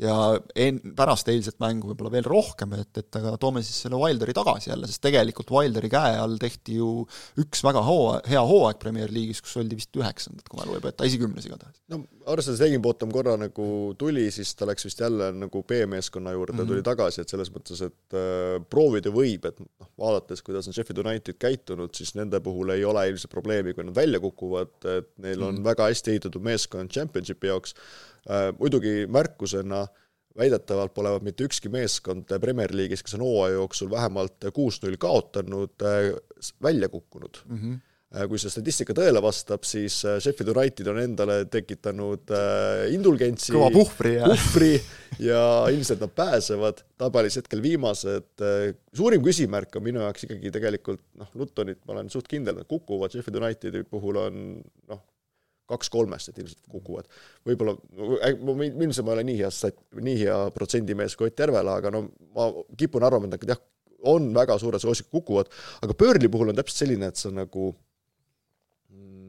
ja 0.00 0.14
en-, 0.56 0.80
pärast 0.96 1.28
eilset 1.32 1.58
mängu 1.62 1.90
võib-olla 1.90 2.12
veel 2.14 2.26
rohkem, 2.28 2.72
et, 2.80 2.90
et 3.00 3.18
aga 3.20 3.34
toome 3.40 3.62
siis 3.64 3.82
selle 3.84 4.00
Wilderi 4.00 4.34
tagasi 4.36 4.72
jälle, 4.72 4.88
sest 4.88 5.02
tegelikult 5.04 5.52
Wilderi 5.54 5.90
käe 5.92 6.16
all 6.20 6.38
tehti 6.40 6.78
ju 6.80 6.90
üks 7.40 7.64
väga 7.66 7.82
hoo-, 7.86 8.18
hea 8.28 8.42
hooaeg 8.52 8.80
Premier 8.82 9.12
League'is, 9.12 9.42
kus 9.44 9.58
oldi 9.60 9.78
vist 9.80 9.96
üheksandad, 10.00 10.46
kui 10.48 10.60
mälu 10.60 10.78
ei 10.78 10.84
peta, 10.84 11.08
esikümnes 11.08 11.48
igatahes. 11.48 11.80
no 11.92 12.04
et 12.38 12.60
Higginbottom 12.60 13.10
korra 13.12 13.36
nagu 13.40 13.94
tuli, 13.98 14.28
siis 14.30 14.54
ta 14.54 14.68
läks 14.68 14.84
vist 14.84 15.00
jälle 15.00 15.32
nagu 15.32 15.62
B-meeskonna 15.62 16.32
juurde 16.32 16.52
mm, 16.52 16.58
-hmm. 16.58 16.68
tuli 16.68 16.82
tagasi, 16.82 17.20
et 17.20 17.28
selles 17.28 17.50
mõttes, 17.50 17.82
et 17.86 18.16
äh, 18.16 18.60
proovida 18.70 19.10
võib, 19.10 19.46
et 19.48 19.58
noh, 19.60 19.90
vaadates, 19.98 20.42
kuidas 20.42 20.68
on 20.68 20.76
Sheffield 20.76 21.04
United 21.06 21.38
käitunud, 21.38 21.94
siis 21.94 22.14
nende 22.14 22.40
puhul 22.40 22.70
ei 22.70 22.84
ole 22.84 23.08
ilmselt 23.08 23.30
probleemi, 23.30 23.74
kui 23.74 23.84
nad 23.84 23.94
välja 23.94 24.20
kukuvad, 24.20 24.76
et 24.84 25.12
neil 25.18 25.42
on 25.42 25.54
mm 25.54 25.58
-hmm. 25.60 25.64
väga 25.64 25.90
hästi 25.90 26.10
ehitatud 26.10 26.42
meeskond 26.42 26.90
Championshipi 26.90 27.46
jaoks 27.46 27.74
Äh, 28.28 28.50
muidugi 28.58 29.06
märkusena 29.08 29.86
väidetavalt 30.38 30.92
pole 30.94 31.12
mitte 31.24 31.46
ükski 31.48 31.70
meeskond 31.72 32.28
Premier 32.40 32.72
League'is, 32.76 33.02
kes 33.04 33.16
on 33.16 33.24
hooaja 33.24 33.56
jooksul 33.56 33.90
vähemalt 33.90 34.44
kuus-null 34.54 34.98
kaotanud, 35.00 35.72
äh, 35.82 36.10
välja 36.62 36.88
kukkunud 36.88 37.44
mm. 37.46 37.56
-hmm 37.56 37.78
kui 38.10 38.40
see 38.42 38.50
statistika 38.50 38.94
tõele 38.96 39.20
vastab, 39.22 39.62
siis 39.68 40.00
Sheffield 40.02 40.50
United 40.50 40.88
on 40.90 40.98
endale 40.98 41.36
tekitanud 41.50 42.32
indulgentsi, 42.90 43.52
kõva 43.54 43.68
puhvri 43.74 44.16
ja 44.16 44.30
puhvri 44.32 44.70
ja 45.22 45.42
ilmselt 45.70 46.02
nad 46.02 46.14
pääsevad, 46.16 46.82
tabelis 46.98 47.38
hetkel 47.38 47.62
viimased. 47.62 48.42
suurim 48.96 49.22
küsimärk 49.22 49.78
on 49.78 49.86
minu 49.86 50.02
jaoks 50.02 50.26
ikkagi 50.26 50.50
tegelikult 50.56 51.04
noh, 51.20 51.30
Lutonit 51.38 51.78
ma 51.86 51.94
olen 51.94 52.10
suht 52.10 52.26
kindel, 52.30 52.58
nad 52.58 52.66
kukuvad, 52.70 53.14
Sheffield 53.14 53.38
Unitedi 53.38 53.84
puhul 53.86 54.18
on 54.24 54.40
noh, 54.90 55.02
kaks 55.70 55.90
kolmest, 55.92 56.32
et 56.32 56.40
ilmselt 56.42 56.64
kukuvad. 56.70 57.06
võib-olla, 57.46 57.76
ilmselt 58.26 59.06
ma 59.06 59.12
ei 59.12 59.20
ole 59.20 59.26
nii 59.28 59.38
hea 59.44 59.50
stat-, 59.54 59.84
nii 60.02 60.16
hea 60.24 60.38
protsendimees 60.56 61.14
kui 61.14 61.30
Ott 61.30 61.44
Järvela, 61.44 61.76
aga 61.78 61.92
no 61.94 62.08
ma 62.34 62.48
kipun 62.80 63.06
arvama, 63.06 63.30
et 63.30 63.38
nad 63.38 63.54
jah, 63.54 63.62
on 64.10 64.32
väga 64.34 64.56
suure 64.58 64.80
soosiga 64.82 65.12
kukuvad, 65.12 65.52
aga 65.84 65.94
Burnley 65.94 66.32
puhul 66.32 66.50
on 66.50 66.58
täpselt 66.58 66.82
selline, 66.82 67.12
et 67.12 67.20
sa 67.20 67.30
nagu 67.34 67.70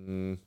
mm, 0.08 0.38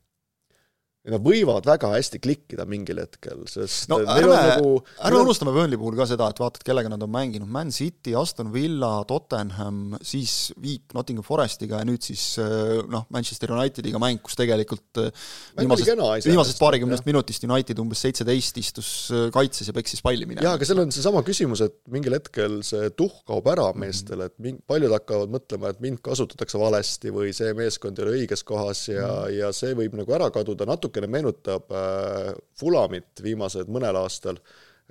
nad 1.13 1.21
võivad 1.25 1.67
väga 1.69 1.91
hästi 1.93 2.19
klikkida 2.23 2.65
mingil 2.69 3.03
hetkel, 3.03 3.43
sest 3.51 3.91
no 3.93 3.99
ärme, 4.01 4.37
nagu 4.49 4.69
ärme 5.05 5.21
unustame 5.21 5.53
Burnley 5.53 5.77
puhul 5.81 5.99
ka 5.99 6.07
seda, 6.09 6.31
et 6.33 6.41
vaatad, 6.41 6.65
kellega 6.65 6.89
nad 6.89 7.03
on 7.05 7.13
mänginud, 7.13 7.51
Man 7.53 7.73
City, 7.75 8.15
Aston 8.17 8.49
Villa, 8.55 9.03
Tottenham, 9.09 9.99
siis 10.01 10.55
viik 10.61 10.95
Nottingham 10.97 11.27
Forestiga 11.27 11.83
ja 11.83 11.89
nüüd 11.89 12.05
siis 12.07 12.23
eh, 12.41 12.81
noh, 12.89 13.05
Manchester 13.13 13.53
Unitediga 13.53 14.01
mäng, 14.01 14.23
kus 14.25 14.39
tegelikult 14.41 15.03
eh, 15.03 15.27
viimasest, 15.61 15.93
viimasest 16.31 16.63
paarikümnest 16.63 17.05
minutist 17.09 17.45
United 17.45 17.85
umbes 17.85 18.01
seitseteist 18.07 18.63
istus 18.63 18.95
eh, 19.13 19.27
kaitses 19.35 19.69
ja 19.69 19.77
peksis 19.77 20.01
palli 20.05 20.25
minema. 20.25 20.47
jaa, 20.49 20.57
aga 20.57 20.71
seal 20.71 20.81
on 20.87 20.95
seesama 20.95 21.25
küsimus, 21.27 21.67
et 21.69 21.77
mingil 21.93 22.17
hetkel 22.17 22.63
see 22.65 22.89
tuhh 22.97 23.21
kaob 23.29 23.53
ära 23.53 23.69
meestel, 23.77 24.25
et 24.25 24.37
ming-, 24.41 24.63
paljud 24.71 24.97
hakkavad 24.97 25.37
mõtlema, 25.37 25.75
et 25.75 25.85
mind 25.85 26.01
kasutatakse 26.05 26.61
valesti 26.61 27.13
või 27.13 27.37
see 27.37 27.53
meeskond 27.61 28.01
ei 28.01 28.09
ole 28.09 28.19
õiges 28.23 28.47
kohas 28.49 28.87
ja 28.89 29.05
mm., 29.05 29.33
ja 29.35 29.53
see 29.57 29.75
võib 29.77 29.95
nagu 29.99 30.15
ära 30.17 30.31
kaduda, 30.33 30.67
natuke 30.69 30.94
natukene 30.95 31.11
meenutab 31.11 31.73
äh, 31.73 32.35
Fulamit 32.59 33.23
viimased 33.23 33.69
mõnel 33.69 33.97
aastal, 33.99 34.39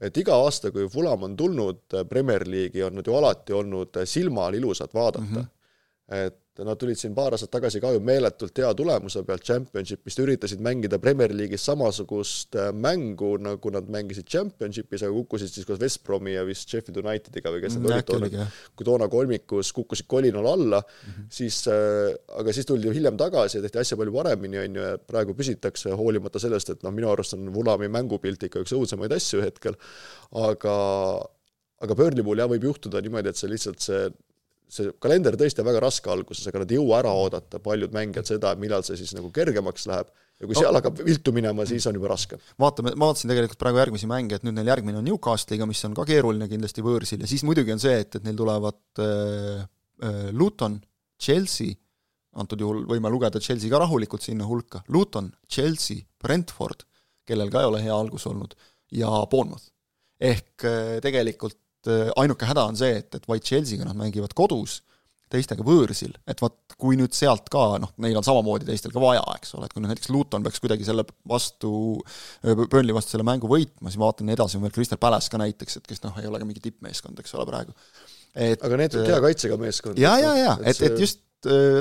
et 0.01 0.17
iga 0.17 0.35
aasta, 0.35 0.71
kui 0.71 0.87
Fulam 0.89 1.23
on 1.23 1.35
tulnud 1.37 1.93
äh, 1.93 2.05
Premier 2.07 2.43
League'i, 2.45 2.83
on 2.83 2.95
nad 2.95 3.07
ju 3.07 3.15
alati 3.15 3.53
olnud 3.53 3.95
äh, 3.97 4.05
silmal 4.05 4.53
ilusad 4.53 4.93
vaadata 4.93 5.23
mm. 5.23 5.35
-hmm. 5.35 6.25
et 6.25 6.39
nad 6.61 6.77
tulid 6.77 6.99
siin 6.99 7.15
paar 7.17 7.33
aastat 7.33 7.49
tagasi 7.55 7.79
ka 7.81 7.89
ju 7.95 8.01
meeletult 8.05 8.59
hea 8.61 8.69
tulemuse 8.77 9.23
pealt 9.25 9.45
Championshipist, 9.47 10.19
üritasid 10.21 10.61
mängida 10.61 10.99
Premier 11.01 11.33
League'is 11.33 11.63
samasugust 11.65 12.57
äh, 12.59 12.69
mängu, 12.73 13.31
nagu 13.41 13.71
nad 13.73 13.87
mängisid 13.89 14.27
Championshipis, 14.29 15.01
aga 15.01 15.15
kukkusid 15.15 15.49
siis 15.49 15.65
koos 15.65 15.81
West 15.81 16.03
Bromi 16.05 16.35
ja 16.35 16.43
vist 16.45 16.69
Sheffield 16.69 16.99
Unitediga 17.01 17.49
või 17.53 17.63
kes 17.63 17.79
need 17.79 17.89
olid 17.89 18.05
toona, 18.09 18.47
kui 18.77 18.85
toona 18.85 19.07
kolmikus 19.09 19.73
kukkusid 19.73 20.05
kolinal 20.11 20.51
alla 20.51 20.81
mm, 20.83 21.13
-hmm. 21.13 21.31
siis 21.39 21.63
äh, 21.73 22.13
aga 22.37 22.53
siis 22.53 22.69
tuldi 22.69 22.93
hiljem 22.93 23.17
tagasi 23.17 23.57
ja 23.57 23.65
tehti 23.65 23.81
asja 23.81 23.97
palju 23.97 24.13
paremini, 24.13 24.59
on 24.61 24.77
ju, 24.77 24.89
ja 24.91 24.97
praegu 25.01 25.33
püsitakse 25.33 25.95
hoolimata 25.97 26.41
sellest, 26.43 26.69
et 26.69 26.85
noh, 26.85 26.93
minu 26.93 27.09
arust 27.09 27.33
on 27.33 27.49
Vulami 27.53 27.89
mängupilt 27.89 28.45
ikka 28.45 28.61
üks 28.61 28.75
õudsemaid 28.77 29.15
asju 29.17 29.41
hetkel, 29.41 29.79
aga 30.37 30.75
aga 31.83 31.97
Burnley 31.97 32.23
puhul 32.23 32.39
jah, 32.39 32.51
võib 32.51 32.69
juhtuda 32.69 33.01
niimoodi, 33.03 33.33
et 33.33 33.39
see 33.39 33.49
lihtsalt 33.51 33.81
see 33.83 34.05
see 34.73 34.93
kalender 35.01 35.37
tõesti 35.39 35.61
on 35.61 35.69
väga 35.69 35.81
raske 35.83 36.11
alguses, 36.11 36.47
aga 36.49 36.63
nad 36.63 36.71
ei 36.73 36.79
jõua 36.79 36.99
ära 37.01 37.13
oodata, 37.13 37.61
paljud 37.63 37.93
mängijad 37.95 38.29
seda, 38.33 38.53
millal 38.59 38.85
see 38.85 38.97
siis 38.99 39.13
nagu 39.17 39.29
kergemaks 39.33 39.87
läheb 39.89 40.09
ja 40.09 40.47
kui 40.47 40.57
no. 40.57 40.63
seal 40.63 40.77
hakkab 40.79 41.01
viltu 41.05 41.33
minema, 41.35 41.65
siis 41.69 41.85
on 41.89 41.97
juba 41.97 42.09
raske. 42.11 42.39
vaatame, 42.59 42.95
ma 42.97 43.09
vaatasin 43.09 43.31
tegelikult 43.31 43.61
praegu 43.61 43.81
järgmisi 43.81 44.09
mänge, 44.09 44.39
et 44.39 44.47
nüüd 44.47 44.57
neil 44.57 44.71
järgmine 44.73 44.99
on 44.99 45.07
Newcastle'iga, 45.07 45.67
mis 45.69 45.83
on 45.87 45.95
ka 45.97 46.07
keeruline 46.09 46.49
kindlasti 46.51 46.85
võõrsil 46.85 47.23
ja 47.23 47.29
siis 47.29 47.45
muidugi 47.47 47.75
on 47.75 47.81
see, 47.83 47.95
et, 48.03 48.19
et 48.19 48.25
neil 48.25 48.39
tulevad 48.39 49.03
äh, 49.03 49.63
äh, 50.03 50.27
Luton, 50.35 50.79
Chelsea, 51.21 51.77
antud 52.41 52.63
juhul 52.65 52.83
võime 52.89 53.11
lugeda 53.13 53.41
Chelsea 53.43 53.71
ka 53.71 53.83
rahulikult 53.85 54.25
sinna 54.25 54.47
hulka, 54.49 54.83
Luton, 54.93 55.29
Chelsea, 55.47 56.03
Brentford, 56.21 56.87
kellel 57.27 57.53
ka 57.53 57.61
ei 57.61 57.69
ole 57.69 57.83
hea 57.85 57.95
algus 57.95 58.25
olnud, 58.27 58.57
ja 58.93 59.11
Bournemouth. 59.29 59.69
ehk 60.23 60.65
äh, 60.67 60.97
tegelikult 61.03 61.62
ainuke 61.91 62.47
häda 62.47 62.65
on 62.69 62.79
see, 62.79 62.97
et, 63.01 63.09
et 63.17 63.29
vaid 63.29 63.45
Chelsea'ga 63.45 63.87
nad 63.87 63.97
mängivad 63.99 64.35
kodus, 64.37 64.81
teistega 65.33 65.65
võõrsil, 65.65 66.13
et 66.29 66.41
vot 66.43 66.75
kui 66.77 66.97
nüüd 66.99 67.15
sealt 67.15 67.47
ka, 67.53 67.63
noh, 67.81 67.93
neil 68.03 68.17
on 68.19 68.25
samamoodi 68.25 68.67
teistel 68.67 68.93
ka 68.93 69.01
vaja, 69.01 69.23
eks 69.39 69.55
ole, 69.57 69.67
et 69.67 69.73
kui 69.73 69.81
nüüd 69.81 69.93
näiteks 69.93 70.11
Luton 70.13 70.45
peaks 70.45 70.61
kuidagi 70.61 70.85
selle 70.85 71.05
vastu, 71.29 71.73
Burnley 72.43 72.95
vastu 72.95 73.15
selle 73.15 73.25
mängu 73.27 73.49
võitma, 73.49 73.89
siis 73.89 73.99
ma 74.01 74.09
vaatan 74.09 74.29
edasi 74.33 74.59
on 74.59 74.65
veel 74.67 74.75
Crystal 74.75 75.01
Palace 75.01 75.31
ka 75.33 75.41
näiteks, 75.41 75.79
et 75.79 75.89
kes 75.89 76.03
noh, 76.05 76.17
ei 76.21 76.29
ole 76.29 76.41
ka 76.41 76.49
mingi 76.49 76.61
tippmeeskond, 76.63 77.17
eks 77.23 77.33
ole, 77.37 77.47
praegu. 77.49 77.73
et 78.33 78.61
aga 78.65 78.81
need 78.83 78.97
on 78.99 79.09
hea 79.09 79.21
kaitsega 79.25 79.59
meeskond. 79.61 80.01
ja, 80.01 80.13
ja, 80.21 80.35
ja, 80.37 80.57
et, 80.61 80.77
et, 80.77 80.91
et 80.91 81.05
just 81.07 81.23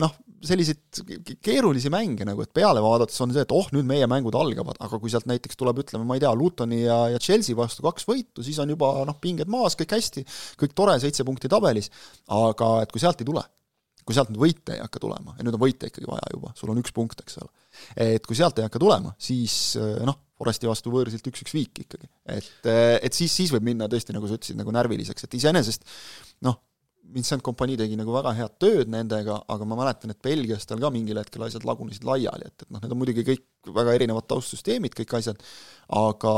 noh, 0.03 0.15
selliseid 0.43 1.39
keerulisi 1.43 1.91
mänge 1.93 2.27
nagu, 2.27 2.43
et 2.43 2.53
peale 2.55 2.83
vaadates 2.83 3.21
on 3.23 3.33
see, 3.35 3.45
et 3.45 3.55
oh, 3.55 3.69
nüüd 3.75 3.87
meie 3.89 4.09
mängud 4.11 4.35
algavad, 4.39 4.79
aga 4.83 4.99
kui 5.01 5.13
sealt 5.13 5.29
näiteks 5.31 5.59
tuleb, 5.59 5.83
ütleme, 5.85 6.07
ma 6.09 6.19
ei 6.19 6.23
tea, 6.25 6.33
Lutoni 6.39 6.83
ja, 6.83 6.99
ja 7.13 7.21
Chelsea 7.23 7.57
vastu 7.59 7.85
kaks 7.87 8.07
võitu, 8.09 8.45
siis 8.45 8.59
on 8.63 8.73
juba 8.75 8.91
noh, 9.09 9.19
pinged 9.23 9.51
maas, 9.53 9.77
kõik 9.79 9.95
hästi, 9.95 10.25
kõik 10.61 10.75
tore, 10.79 10.99
seitse 11.03 11.27
punkti 11.29 11.51
tabelis, 11.53 11.93
aga 12.35 12.75
et 12.83 12.95
kui 12.95 13.03
sealt 13.03 13.23
ei 13.23 13.29
tule, 13.29 13.45
kui 14.03 14.17
sealt 14.17 14.33
nüüd 14.33 14.43
võite 14.43 14.77
ei 14.77 14.83
hakka 14.83 15.05
tulema, 15.05 15.37
ja 15.39 15.47
nüüd 15.47 15.59
on 15.59 15.63
võite 15.63 15.93
ikkagi 15.93 16.11
vaja 16.11 16.35
juba, 16.35 16.51
sul 16.59 16.75
on 16.75 16.83
üks 16.83 16.95
punkt, 16.97 17.23
eks 17.23 17.39
ole, 17.39 17.53
et 18.09 18.27
kui 18.27 18.39
sealt 18.39 18.59
ei 18.59 18.67
hakka 18.67 18.83
tulema, 18.83 19.15
siis 19.23 19.79
noh, 19.79 20.19
Foresti 20.43 20.67
vastu 20.67 20.91
võõrsilt 20.91 21.29
üks-üks 21.31 21.53
viik 21.55 21.85
ikkagi. 21.85 22.09
et, 22.35 22.67
et 22.67 23.15
siis, 23.15 23.31
siis 23.31 23.53
võib 23.55 23.63
minna 23.69 23.87
tõesti, 23.87 24.11
nagu 24.11 24.27
sa 24.27 24.35
ütlesid, 24.35 24.59
nagu 24.59 24.73
närviliseks, 24.75 25.29
et 25.29 25.37
iseenesest 25.39 25.87
noh, 26.43 26.57
Vincent 27.13 27.43
Kompanii 27.45 27.77
tegi 27.77 27.97
nagu 27.99 28.15
väga 28.15 28.33
head 28.39 28.59
tööd 28.63 28.91
nendega, 28.93 29.41
aga 29.53 29.69
ma 29.69 29.79
mäletan, 29.83 30.15
et 30.15 30.23
Belgias 30.25 30.67
tal 30.69 30.81
ka 30.81 30.91
mingil 30.95 31.19
hetkel 31.21 31.45
asjad 31.47 31.67
lagunesid 31.69 32.07
laiali, 32.09 32.49
et, 32.49 32.65
et 32.65 32.71
noh, 32.71 32.81
need 32.83 32.95
on 32.95 33.01
muidugi 33.01 33.25
kõik 33.27 33.73
väga 33.75 33.97
erinevad 33.99 34.29
taustsüsteemid, 34.31 34.95
kõik 34.97 35.17
asjad, 35.19 35.43
aga, 35.99 36.35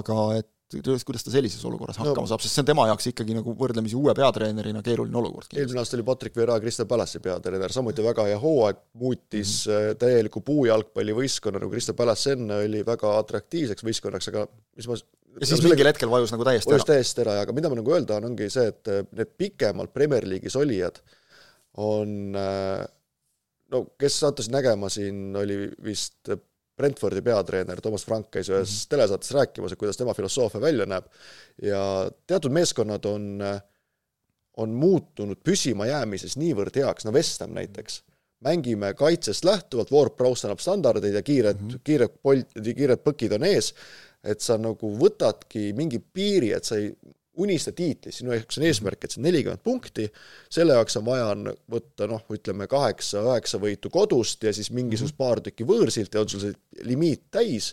aga 0.00 0.22
et 0.40 0.48
kuidas 0.76 1.24
ta 1.24 1.32
sellises 1.32 1.62
olukorras 1.64 1.96
hakkama 1.96 2.26
no, 2.26 2.28
saab, 2.28 2.42
sest 2.44 2.58
see 2.58 2.60
on 2.60 2.68
tema 2.68 2.84
jaoks 2.90 3.06
ikkagi 3.08 3.36
nagu 3.38 3.54
võrdlemisi 3.56 3.96
uue 3.96 4.12
peatreenerina 4.16 4.82
keeruline 4.84 5.16
olukord. 5.16 5.54
eelmine 5.56 5.80
aasta 5.80 5.96
oli 5.96 6.04
Patrick 6.04 6.36
Vera 6.36 6.58
Crystal 6.60 6.88
Palace'i 6.88 7.22
peatreener, 7.24 7.72
samuti 7.72 8.04
väga 8.04 8.26
hea 8.28 8.40
hooaeg, 8.42 8.82
muutis 9.00 9.54
mm 9.66 9.72
-hmm. 9.72 10.00
täieliku 10.02 10.42
puujalgpallivõistkonna, 10.44 11.62
nagu 11.62 11.72
Crystal 11.72 11.96
Palace 11.96 12.34
enne 12.36 12.60
oli 12.66 12.84
väga 12.86 13.14
atraktiivseks 13.22 13.86
võistkonnaks, 13.88 14.28
aga 14.28 14.44
mis 14.76 14.88
ma 14.88 14.98
ja 15.40 15.46
siis 15.46 15.62
mingil 15.64 15.88
hetkel 15.90 16.10
vajus 16.10 16.32
nagu 16.34 16.46
täiesti 16.46 16.70
vajus 16.70 16.84
ära. 16.84 16.94
täiesti 16.94 17.24
ära, 17.24 17.38
aga 17.44 17.54
mida 17.56 17.70
ma 17.70 17.78
nagu 17.78 17.94
öelda 17.94 18.18
on, 18.18 18.30
ongi 18.32 18.50
see, 18.52 18.68
et 18.72 18.92
need 19.16 19.32
pikemalt 19.40 19.94
Premier 19.94 20.26
League'is 20.28 20.58
olijad 20.58 21.00
on 21.78 22.34
no 23.72 23.82
kes 24.00 24.20
sattusid 24.22 24.54
nägema, 24.54 24.90
siin 24.92 25.36
oli 25.36 25.66
vist 25.84 26.30
Brentfordi 26.78 27.22
peatreener 27.26 27.80
Toomas 27.82 28.04
Frank 28.06 28.30
käis 28.30 28.48
ühes 28.50 28.68
mm 28.70 28.74
-hmm. 28.74 28.88
telesaates 28.88 29.30
rääkimas, 29.34 29.72
et 29.72 29.78
kuidas 29.78 29.96
tema 29.96 30.14
filosoofia 30.14 30.60
välja 30.60 30.86
näeb 30.86 31.04
ja 31.62 32.10
teatud 32.26 32.52
meeskonnad 32.52 33.04
on, 33.04 33.42
on 34.56 34.70
muutunud 34.70 35.38
püsima 35.44 35.86
jäämises 35.86 36.36
niivõrd 36.36 36.76
heaks, 36.76 37.04
no 37.04 37.12
West 37.12 37.40
Ham 37.40 37.50
näiteks, 37.50 38.02
mängime 38.40 38.94
kaitsest 38.94 39.44
lähtuvalt, 39.44 39.90
Ward 39.92 40.14
Prowse 40.16 40.46
annab 40.46 40.62
standardeid 40.62 41.14
ja 41.14 41.22
kiired 41.22 41.60
mm, 41.60 41.68
-hmm. 41.68 41.80
kiired 41.84 42.14
polt-, 42.22 42.74
kiired 42.74 43.02
põkid 43.02 43.34
on 43.34 43.44
ees 43.44 43.74
et 44.24 44.42
sa 44.42 44.58
nagu 44.58 44.90
võtadki 44.98 45.72
mingi 45.78 46.00
piiri, 46.00 46.52
et 46.56 46.66
sa 46.66 46.78
ei 46.80 46.90
unista 47.38 47.72
tiitlist, 47.76 48.20
sinu 48.20 48.34
jaoks 48.34 48.58
on 48.58 48.66
eesmärk, 48.66 49.04
et 49.04 49.14
see 49.14 49.22
nelikümmend 49.22 49.62
punkti, 49.64 50.08
selle 50.52 50.74
jaoks 50.74 50.98
on 50.98 51.06
vaja 51.06 51.28
võtta 51.70 52.08
noh, 52.10 52.24
ütleme 52.34 52.66
kaheksa-üheksa 52.70 53.60
võitu 53.62 53.92
kodust 53.94 54.42
ja 54.44 54.52
siis 54.54 54.72
mingisugust 54.74 55.14
-hmm. 55.14 55.22
paar 55.22 55.42
tükki 55.44 55.66
võõrsilt 55.68 56.14
ja 56.14 56.24
on 56.24 56.30
sul 56.32 56.42
see 56.42 56.84
limiit 56.88 57.28
täis, 57.30 57.72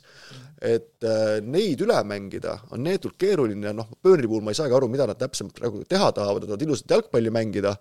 et 0.62 1.04
äh, 1.04 1.40
neid 1.42 1.82
üle 1.82 1.98
mängida 2.08 2.60
on 2.72 2.86
neetult 2.86 3.18
keeruline, 3.18 3.74
noh, 3.74 3.90
Burnley 4.04 4.30
puhul 4.30 4.46
ma 4.46 4.54
ei 4.54 4.62
saagi 4.62 4.78
aru, 4.78 4.90
mida 4.92 5.10
nad 5.10 5.20
täpselt 5.20 5.54
praegu 5.58 5.84
teha 5.90 6.12
tahavad, 6.12 6.46
nad 6.46 6.54
tahavad 6.54 6.68
ilusat 6.68 6.98
jalgpalli 6.98 7.34
mängida, 7.34 7.76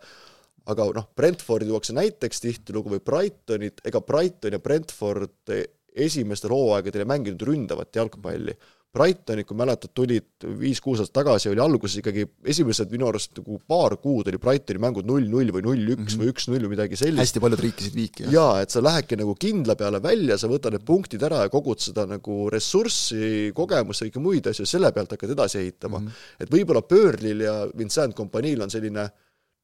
aga 0.72 0.88
noh, 0.96 1.10
Brentfordi 1.16 1.68
tuuakse 1.68 1.92
näiteks 1.92 2.40
tihtilugu 2.40 2.96
või 2.96 3.04
Brightonit, 3.04 3.84
ega 3.84 4.00
Brighton 4.00 4.56
ja 4.56 4.58
Brentford 4.58 5.52
esimestel 5.94 6.54
hooaegadel 6.54 7.04
ei 7.04 7.12
mänginud 7.14 7.44
ründavat 7.46 7.94
jalgpalli. 7.96 8.56
Brightonid, 8.94 9.42
kui 9.48 9.56
mäletad, 9.58 9.90
tulid 9.90 10.44
viis-kuus 10.60 11.00
aastat 11.02 11.16
tagasi, 11.18 11.48
oli 11.50 11.62
alguses 11.62 11.98
ikkagi 11.98 12.28
esimesed 12.52 12.92
minu 12.94 13.08
arust 13.08 13.40
nagu 13.40 13.56
paar 13.66 13.96
kuud 13.98 14.28
oli 14.30 14.38
Brightoni 14.38 14.78
mängud 14.84 15.08
null-null 15.08 15.50
või 15.56 15.64
null-üks 15.66 15.98
mm 15.98 16.06
-hmm. 16.12 16.20
või 16.22 16.30
üks-null 16.30 16.62
või 16.62 16.72
midagi 16.76 17.00
sellist. 17.00 17.24
hästi 17.24 17.42
paljud 17.42 17.64
riikisid 17.64 17.98
viiki, 17.98 18.26
jah. 18.28 18.36
jaa, 18.36 18.60
et 18.62 18.70
sa 18.70 18.82
lähedki 18.84 19.18
nagu 19.18 19.34
kindla 19.34 19.74
peale 19.80 19.98
välja, 20.02 20.38
sa 20.38 20.50
võtad 20.52 20.76
need 20.76 20.86
punktid 20.86 21.26
ära 21.26 21.42
ja 21.42 21.50
kogud 21.50 21.82
seda 21.82 22.06
nagu 22.06 22.38
ressurssi, 22.54 23.50
kogemust 23.54 24.04
ja 24.04 24.06
kõiki 24.06 24.22
muid 24.22 24.46
asju, 24.46 24.66
selle 24.66 24.92
pealt 24.94 25.18
hakkad 25.18 25.34
edasi 25.34 25.58
ehitama 25.58 25.98
mm. 25.98 26.06
-hmm. 26.06 26.46
et 26.46 26.54
võib-olla 26.54 26.86
Burnley'l 26.86 27.46
ja 27.48 27.56
Vincent 27.74 28.14
Company'l 28.14 28.62
on 28.62 28.70
selline 28.70 29.10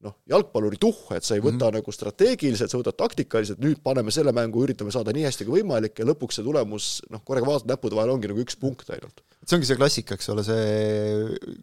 noh, 0.05 0.17
jalgpalluri 0.31 0.79
tuhh, 0.81 1.11
et 1.17 1.27
sa 1.27 1.37
ei 1.37 1.43
võta 1.45 1.57
mm 1.57 1.67
-hmm. 1.67 1.77
nagu 1.81 1.93
strateegiliselt, 1.93 2.73
sa 2.73 2.81
võtad 2.81 2.97
taktikaliselt, 2.97 3.61
nüüd 3.61 3.83
paneme 3.85 4.11
selle 4.15 4.33
mängu, 4.33 4.63
üritame 4.65 4.93
saada 4.95 5.13
nii 5.13 5.27
hästi 5.29 5.45
kui 5.45 5.61
võimalik 5.61 5.99
ja 6.01 6.07
lõpuks 6.09 6.41
see 6.41 6.47
tulemus 6.47 7.03
noh, 7.11 7.25
korraga 7.25 7.51
vaatad 7.51 7.69
näppude 7.69 7.99
vahel, 7.99 8.15
ongi 8.15 8.31
nagu 8.31 8.41
üks 8.41 8.57
punkt 8.57 8.89
ainult. 8.91 9.21
see 9.45 9.57
ongi 9.59 9.69
see 9.69 9.77
klassika, 9.77 10.17
eks 10.17 10.29
ole, 10.33 10.45
see 10.45 11.59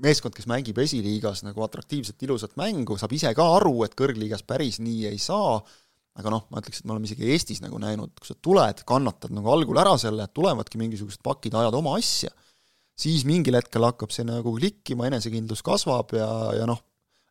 meeskond, 0.00 0.34
kes 0.34 0.48
mängib 0.50 0.78
esiliigas 0.80 1.42
nagu 1.44 1.62
atraktiivset, 1.66 2.22
ilusat 2.22 2.56
mängu, 2.60 2.96
saab 2.98 3.12
ise 3.12 3.32
ka 3.36 3.46
aru, 3.58 3.74
et 3.84 3.96
kõrgliigas 3.98 4.44
päris 4.46 4.78
nii 4.80 5.06
ei 5.10 5.18
saa, 5.18 5.58
aga 6.20 6.32
noh, 6.32 6.46
ma 6.50 6.62
ütleks, 6.62 6.80
et 6.80 6.86
me 6.88 6.94
oleme 6.94 7.08
isegi 7.08 7.30
Eestis 7.32 7.60
nagu 7.64 7.78
näinud, 7.82 8.14
kui 8.18 8.28
sa 8.28 8.36
tuled, 8.40 8.84
kannatad 8.88 9.34
nagu 9.34 9.50
algul 9.52 9.78
ära 9.80 9.96
selle, 10.00 10.24
et 10.24 10.34
tulevadki 10.36 10.80
mingisugused 10.80 11.22
pakid, 11.22 11.54
ajad 11.54 11.74
oma 11.74 11.96
asja, 11.98 12.30
siis 12.98 13.24
mingil 13.28 13.56
hetkel 13.58 13.84
hakkab 13.86 14.12
see 14.14 14.26
nagu 14.28 14.54
klikkima, 14.56 15.08
enesekindlus 15.10 15.62
kasvab 15.66 16.14
ja, 16.16 16.30
ja 16.60 16.68
noh, 16.68 16.80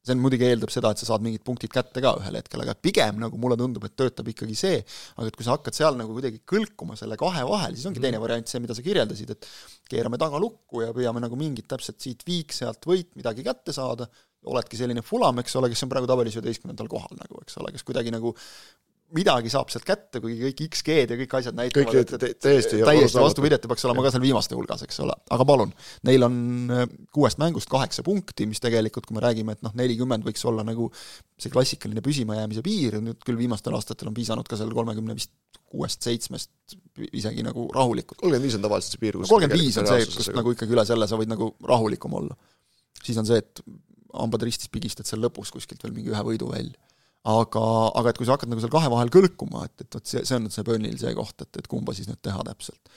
see 0.06 0.16
on 0.16 0.22
muidugi 0.24 0.48
eeldab 0.48 0.72
seda, 0.72 0.92
et 0.94 1.02
sa 1.02 1.10
saad 1.10 1.24
mingid 1.26 1.44
punktid 1.46 1.72
kätte 1.74 2.02
ka 2.04 2.14
ühel 2.22 2.38
hetkel, 2.40 2.64
aga 2.64 2.76
pigem 2.80 3.20
nagu 3.22 3.40
mulle 3.42 3.58
tundub, 3.60 3.84
et 3.88 3.98
töötab 4.00 4.30
ikkagi 4.32 4.56
see, 4.58 4.80
aga 5.18 5.28
et 5.28 5.38
kui 5.38 5.48
sa 5.48 5.58
hakkad 5.58 5.76
seal 5.76 6.00
nagu 6.00 6.16
kuidagi 6.16 6.42
kõlkuma 6.48 6.96
selle 7.00 7.18
kahe 7.20 7.44
vahel, 7.50 7.76
siis 7.76 7.90
ongi 7.90 8.00
mm. 8.00 8.08
teine 8.08 8.24
variant 8.24 8.52
see, 8.52 8.64
mida 8.64 8.78
sa 8.78 8.86
kirjeldasid, 8.86 9.36
et 9.36 9.50
keerame 9.92 10.20
tagalukku 10.22 10.86
ja 10.86 10.96
püüame 10.96 11.24
nagu 11.24 11.40
mingit 11.40 11.68
täpselt 11.70 12.00
siit 12.04 12.24
viik, 12.28 12.56
sealt 12.56 12.88
võit, 12.88 13.12
midagi 13.20 13.46
kätte 13.46 13.76
saada, 13.76 14.08
oledki 14.50 14.80
selline 14.80 15.04
Fulam, 15.04 15.42
eks 15.44 15.58
ole, 15.60 15.72
kes 15.72 15.84
on 15.84 15.92
praegu 15.92 16.08
tabelis 16.08 16.38
üheteistkümnendal 16.40 16.88
kohal 16.92 17.20
nagu, 17.20 17.44
eks 17.44 17.60
ole, 17.60 17.74
kes 17.76 17.84
kuidagi 17.88 18.14
nagu 18.16 18.32
midagi 19.16 19.52
saab 19.52 19.72
sealt 19.74 19.86
kätte, 19.88 20.22
kuigi 20.22 20.42
kõik 20.44 20.62
XG-d 20.68 21.16
ja 21.16 21.18
kõik 21.22 21.34
asjad 21.40 21.58
näitavad, 21.58 21.96
et, 21.98 22.14
et, 22.18 22.26
et 22.30 22.42
täiesti, 22.44 22.82
täiesti 22.86 23.18
ta 23.18 23.72
peaks 23.72 23.86
olema 23.88 24.06
ka 24.06 24.12
seal 24.14 24.24
viimaste 24.24 24.58
hulgas, 24.58 24.84
eks 24.86 25.02
ole. 25.06 25.16
aga 25.36 25.48
palun, 25.50 25.74
neil 26.08 26.26
on 26.28 26.36
äh, 26.76 26.84
kuuest 27.16 27.42
mängust 27.42 27.72
kaheksa 27.72 28.06
punkti, 28.06 28.46
mis 28.50 28.62
tegelikult, 28.64 29.08
kui 29.10 29.18
me 29.18 29.24
räägime, 29.26 29.58
et 29.58 29.66
noh, 29.66 29.74
nelikümmend 29.80 30.28
võiks 30.28 30.46
olla 30.50 30.66
nagu 30.68 30.90
see 31.40 31.54
klassikaline 31.54 32.04
püsimajäämise 32.06 32.64
piir, 32.66 33.00
nüüd 33.04 33.22
küll 33.26 33.40
viimastel 33.40 33.78
aastatel 33.78 34.12
on 34.12 34.18
piisanud 34.18 34.50
ka 34.50 34.60
seal 34.60 34.74
kolmekümne 34.76 35.18
vist 35.18 35.34
kuuest-seitsmest 35.70 36.78
isegi 37.10 37.46
nagu 37.46 37.68
rahulikult. 37.74 38.20
kolmkümmend 38.22 38.46
viis 38.46 38.58
on 38.58 38.66
tavaliselt 38.66 38.96
see 38.96 39.04
piir, 39.04 39.18
kus 39.18 39.34
kolmkümmend 39.34 39.62
viis 39.62 39.78
on 39.82 39.90
see, 39.90 40.10
kust 40.14 40.34
nagu 40.38 40.54
ikkagi 40.56 40.76
üle 40.78 40.86
selle 40.90 41.10
sa 41.10 41.18
võid 41.20 41.32
nagu 41.32 41.52
rahulikum 41.70 42.18
olla. 42.22 42.38
siis 43.02 43.18
on 43.22 43.30
see, 43.30 43.42
et 43.42 43.64
hambad 44.14 44.46
ristis 44.46 44.72
pigistad 44.74 45.10
seal 45.10 45.22
lõpus 45.22 45.54
kuskilt 45.54 45.84
veel 45.86 45.94
mingi 45.96 46.14
ühe 46.14 46.24
võidu 46.26 46.50
välja 46.50 46.89
aga, 47.28 47.66
aga 48.00 48.12
et 48.12 48.20
kui 48.20 48.28
sa 48.28 48.38
hakkad 48.38 48.52
nagu 48.52 48.64
seal 48.64 48.72
kahe 48.74 48.90
vahel 48.92 49.12
kõlkuma, 49.14 49.66
et, 49.68 49.84
et 49.84 49.98
vot 49.98 50.12
see, 50.12 50.24
see 50.24 50.38
on 50.38 50.46
nüüd 50.46 50.56
see 50.56 50.66
Burnley'l 50.68 51.00
see 51.02 51.14
koht, 51.18 51.36
et, 51.44 51.62
et 51.62 51.68
kumba 51.72 51.96
siis 51.96 52.08
nüüd 52.08 52.22
teha 52.24 52.44
täpselt. 52.48 52.94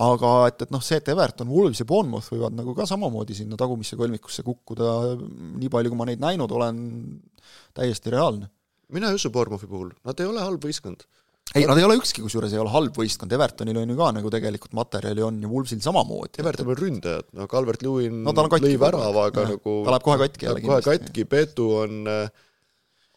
aga 0.00 0.32
et, 0.48 0.62
et 0.64 0.72
noh, 0.72 0.82
see, 0.84 1.00
et 1.00 1.08
Everton, 1.12 1.50
Wolves 1.50 1.82
ja 1.82 1.88
Bournemouth 1.88 2.30
võivad 2.32 2.56
nagu 2.56 2.74
ka 2.78 2.86
samamoodi 2.88 3.36
sinna 3.36 3.58
tagumisse 3.60 3.98
kolmikusse 4.00 4.46
kukkuda, 4.46 5.16
nii 5.60 5.72
palju, 5.72 5.92
kui 5.92 6.00
ma 6.00 6.08
neid 6.08 6.22
näinud 6.22 6.52
olen, 6.56 6.84
täiesti 7.76 8.14
reaalne. 8.14 8.50
mina 8.94 9.10
ei 9.10 9.18
usu 9.18 9.32
Bournemouthi 9.34 9.68
puhul, 9.70 9.90
nad 10.04 10.20
ei 10.20 10.30
ole 10.30 10.44
halb 10.46 10.64
võistkond 10.64 11.08
ei, 11.54 11.64
nad 11.66 11.78
ei 11.80 11.82
ole 11.82 11.96
ükski, 11.98 12.22
kusjuures 12.22 12.52
ei 12.54 12.60
ole 12.62 12.70
halb 12.70 12.94
võistkond, 12.94 13.32
Evertonil 13.34 13.80
on 13.80 13.90
ju 13.90 13.96
ka 13.98 14.10
nagu 14.14 14.30
tegelikult 14.30 14.74
materjali 14.78 15.24
on 15.26 15.40
ja 15.42 15.48
Wolvesil 15.50 15.80
samamoodi. 15.82 16.38
Evertonil 16.38 16.76
on 16.76 16.78
ründajad, 16.78 17.26
no 17.34 17.46
Calvert 17.50 17.82
Lewin 17.82 18.20
no, 18.22 18.34
lõi 18.36 18.76
värava, 18.78 19.24
aga 19.32 19.48
nagu 19.48 19.74
ta 19.82 19.94
läheb 19.96 20.06
kohe 20.06 20.20
katki 20.20 20.46
jälle 20.46 20.62
kindlasti. 20.62 20.86
kohe 20.86 21.00
katki, 21.00 21.24
Peetu 21.32 21.66
on 21.80 22.06
äh, 22.06 22.46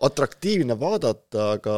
atraktiivne 0.03 0.75
vaadata, 0.79 1.49
aga, 1.57 1.75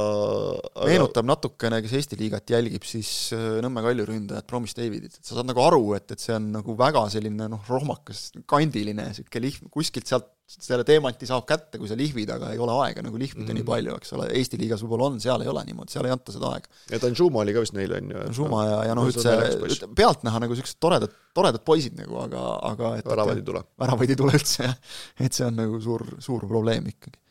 aga 0.73 0.89
meenutab 0.89 1.27
natukene, 1.29 1.81
kes 1.85 1.95
Eesti 1.99 2.19
liigat 2.19 2.55
jälgib, 2.55 2.85
siis 2.87 3.09
äh, 3.35 3.59
Nõmme 3.63 3.83
Kalju 3.85 4.07
ründajat 4.09 4.47
Promise 4.49 4.77
Davidit, 4.79 5.19
et 5.19 5.27
sa 5.27 5.37
saad 5.37 5.49
nagu 5.49 5.61
aru, 5.65 5.83
et, 5.97 6.07
et 6.15 6.21
see 6.21 6.35
on 6.35 6.51
nagu 6.55 6.77
väga 6.79 7.05
selline 7.13 7.49
noh, 7.51 7.67
rohmakas, 7.69 8.31
kandiline, 8.49 9.11
niisugune 9.11 9.45
lihm, 9.45 9.69
kuskilt 9.73 10.09
sealt 10.09 10.31
selle 10.45 10.83
teemanti 10.85 11.25
saab 11.25 11.47
kätte, 11.49 11.79
kui 11.81 11.89
sa 11.89 11.95
lihvid, 11.97 12.29
aga 12.29 12.51
ei 12.53 12.59
ole 12.61 12.73
aega 12.83 13.01
nagu 13.01 13.17
lihvida 13.17 13.41
mm 13.41 13.47
-hmm. 13.49 13.57
nii 13.63 13.65
palju, 13.65 13.95
eks 13.97 14.13
ole, 14.13 14.27
Eesti 14.41 14.59
liigas 14.61 14.83
võib-olla 14.83 15.07
on, 15.09 15.17
seal 15.21 15.41
ei 15.41 15.49
ole 15.49 15.63
niimoodi, 15.65 15.93
seal 15.93 16.05
ei 16.05 16.13
anta 16.13 16.35
seda 16.35 16.51
aega. 16.53 16.69
ja 16.91 17.01
Danjuma 17.01 17.41
oli 17.41 17.55
ka 17.55 17.65
vist 17.65 17.73
neil, 17.73 17.95
on 17.97 18.11
ju? 18.13 18.21
Danjuma 18.27 18.65
ja, 18.67 18.77
ja 18.91 18.95
noh, 18.95 19.09
üldse 19.09 19.89
pealtnäha 19.97 20.43
nagu 20.43 20.53
niisugused 20.53 20.77
toredad, 20.79 21.17
toredad 21.33 21.65
poisid 21.65 21.97
nagu, 21.97 22.21
aga, 22.27 22.45
aga 22.71 22.95
et 22.99 23.09
väravaid 23.09 23.41
ei 23.41 23.47
tule. 23.49 23.63
väravaid 23.81 24.13
ei 24.13 24.21
tule 24.21 24.37
üldse, 24.37 24.69
jah. 24.69 24.77
et 25.19 25.33
see 25.33 25.49
on 25.49 25.57
nagu 25.63 25.81
suur, 25.81 26.05
suur 26.19 26.45
probleem 26.45 26.93
ikkagi 26.93 27.24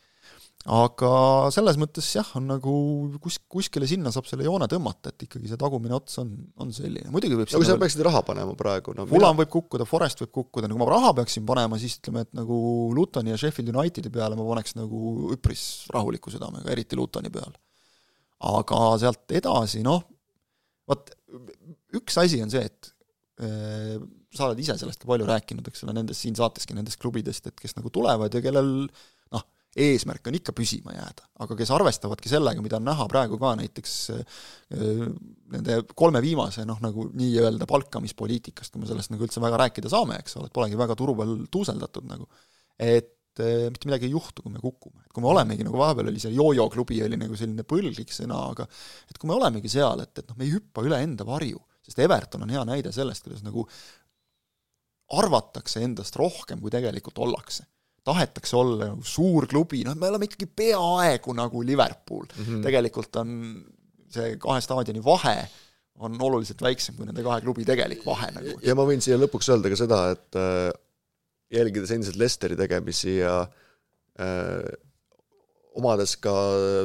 aga 0.65 1.09
selles 1.53 1.77
mõttes 1.77 2.07
jah, 2.15 2.29
on 2.39 2.47
nagu 2.49 2.71
kus, 3.21 3.37
kuskile 3.51 3.85
sinna 3.89 4.09
saab 4.13 4.25
selle 4.25 4.47
joone 4.47 4.65
tõmmata, 4.69 5.11
et 5.11 5.27
ikkagi 5.27 5.51
see 5.51 5.59
tagumine 5.61 5.93
ots 5.93 6.17
on, 6.23 6.31
on 6.61 6.71
selline, 6.73 7.11
muidugi 7.13 7.37
võib 7.37 7.51
aga 7.51 7.61
kui 7.61 7.69
sa 7.69 7.75
peaksid 7.81 8.01
raha 8.07 8.23
panema 8.25 8.55
praegu 8.57 8.95
no,, 8.97 9.05
Fulam 9.09 9.37
võib 9.37 9.51
kukkuda, 9.53 9.85
Forest 9.85 10.23
võib 10.23 10.31
kukkuda, 10.39 10.69
nagu 10.71 10.81
ma 10.81 10.87
raha 10.89 11.13
peaksin 11.19 11.45
panema, 11.45 11.77
siis 11.81 11.99
ütleme, 11.99 12.25
et 12.25 12.33
nagu 12.37 12.57
Lutoni 12.97 13.35
ja 13.35 13.37
Sheffield 13.37 13.69
Unitedi 13.75 14.09
peale 14.13 14.39
ma 14.39 14.47
paneks 14.49 14.73
nagu 14.79 15.29
üpris 15.35 15.85
rahuliku 15.93 16.33
südamega, 16.33 16.71
eriti 16.73 16.97
Lutoni 16.97 17.29
peal. 17.33 17.53
aga 18.49 18.81
sealt 19.01 19.37
edasi, 19.37 19.85
noh, 19.85 20.01
vot 20.89 21.13
üks 21.95 22.17
asi 22.21 22.41
on 22.41 22.49
see, 22.53 22.65
et 22.65 22.89
äh, 23.45 24.01
sa 24.35 24.49
oled 24.49 24.65
ise 24.65 24.75
sellest 24.79 25.03
ka 25.03 25.09
palju 25.13 25.29
rääkinud, 25.29 25.69
eks 25.69 25.85
ole, 25.85 25.93
nendest 25.97 26.25
siin 26.25 26.37
saateski, 26.37 26.73
nendest 26.73 26.99
klubidest, 27.01 27.53
et 27.53 27.61
kes 27.61 27.77
nagu 27.77 27.93
tulevad 27.93 28.33
ja 28.33 28.41
kellel 28.43 28.71
noh, 28.89 29.45
eesmärk 29.75 30.29
on 30.29 30.37
ikka 30.37 30.53
püsima 30.55 30.93
jääda, 30.95 31.25
aga 31.43 31.55
kes 31.59 31.71
arvestavadki 31.75 32.31
sellega, 32.31 32.63
mida 32.63 32.77
on 32.79 32.85
näha 32.87 33.07
praegu 33.11 33.39
ka 33.41 33.51
näiteks 33.59 33.95
äh, 34.15 34.45
nende 35.51 35.81
kolme 35.97 36.21
viimase 36.23 36.63
noh, 36.67 36.79
nagu 36.83 37.09
nii-öelda 37.11 37.67
palkamispoliitikast, 37.69 38.71
kui 38.71 38.83
me 38.83 38.89
sellest 38.89 39.11
nagu 39.11 39.27
üldse 39.27 39.43
väga 39.43 39.59
rääkida 39.65 39.91
saame, 39.91 40.21
eks 40.23 40.39
ole, 40.39 40.47
et 40.47 40.55
polegi 40.55 40.79
väga 40.79 40.95
turu 40.99 41.17
peal 41.19 41.35
tuuseldatud 41.51 42.07
nagu, 42.07 42.29
et 42.79 43.43
äh, 43.43 43.67
mitte 43.73 43.91
midagi 43.91 44.07
ei 44.07 44.15
juhtu, 44.15 44.45
kui 44.45 44.55
me 44.55 44.63
kukume. 44.63 45.03
et 45.03 45.11
kui 45.11 45.25
me 45.25 45.31
olemegi, 45.33 45.67
nagu 45.67 45.83
vahepeal 45.83 46.13
oli 46.13 46.23
see 46.23 46.31
Jojo 46.37 46.69
klubi 46.71 47.01
oli 47.03 47.19
nagu 47.19 47.35
selline 47.35 47.67
põlglik 47.67 48.15
sõna, 48.15 48.39
aga 48.55 48.69
et 49.11 49.19
kui 49.19 49.31
me 49.31 49.35
olemegi 49.35 49.75
seal, 49.75 50.07
et, 50.07 50.15
et 50.23 50.31
noh, 50.31 50.39
me 50.39 50.47
ei 50.47 50.55
hüppa 50.55 50.87
üle 50.87 51.03
enda 51.03 51.27
varju, 51.27 51.59
sest 51.83 51.99
Everton 52.07 52.47
on 52.47 52.55
hea 52.55 52.63
näide 52.63 52.95
sellest, 52.95 53.27
kuidas 53.27 53.43
nagu 53.43 53.67
arvatakse 55.19 55.83
endast 55.83 56.15
rohkem, 56.15 56.63
kui 56.63 56.71
tegelikult 56.73 57.19
ollakse 57.27 57.67
tahetakse 58.05 58.57
olla 58.57 58.91
nagu 58.91 59.05
suur 59.05 59.47
klubi, 59.49 59.83
noh, 59.87 59.95
me 59.97 60.09
oleme 60.11 60.27
ikkagi 60.29 60.47
peaaegu 60.61 61.33
nagu 61.37 61.63
Liverpool 61.65 62.25
mm. 62.27 62.43
-hmm. 62.43 62.63
tegelikult 62.65 63.21
on 63.21 63.37
see 64.15 64.35
kahe 64.41 64.61
staadioni 64.63 65.03
vahe 65.03 65.37
on 66.05 66.17
oluliselt 66.21 66.61
väiksem 66.61 66.97
kui 66.97 67.07
nende 67.07 67.23
kahe 67.23 67.41
klubi 67.43 67.65
tegelik 67.67 68.03
vahe 68.05 68.31
nagu. 68.35 68.57
ja 68.63 68.75
ma 68.77 68.85
võin 68.87 69.03
siia 69.03 69.17
lõpuks 69.19 69.49
öelda 69.53 69.71
ka 69.71 69.79
seda, 69.79 70.01
et 70.15 70.39
äh, 70.39 70.71
jälgides 71.55 71.93
endiselt 71.95 72.19
Lesteri 72.19 72.57
tegemisi 72.59 73.17
ja 73.21 73.37
äh, 74.19 74.65
omades 75.79 76.15
ka 76.23 76.33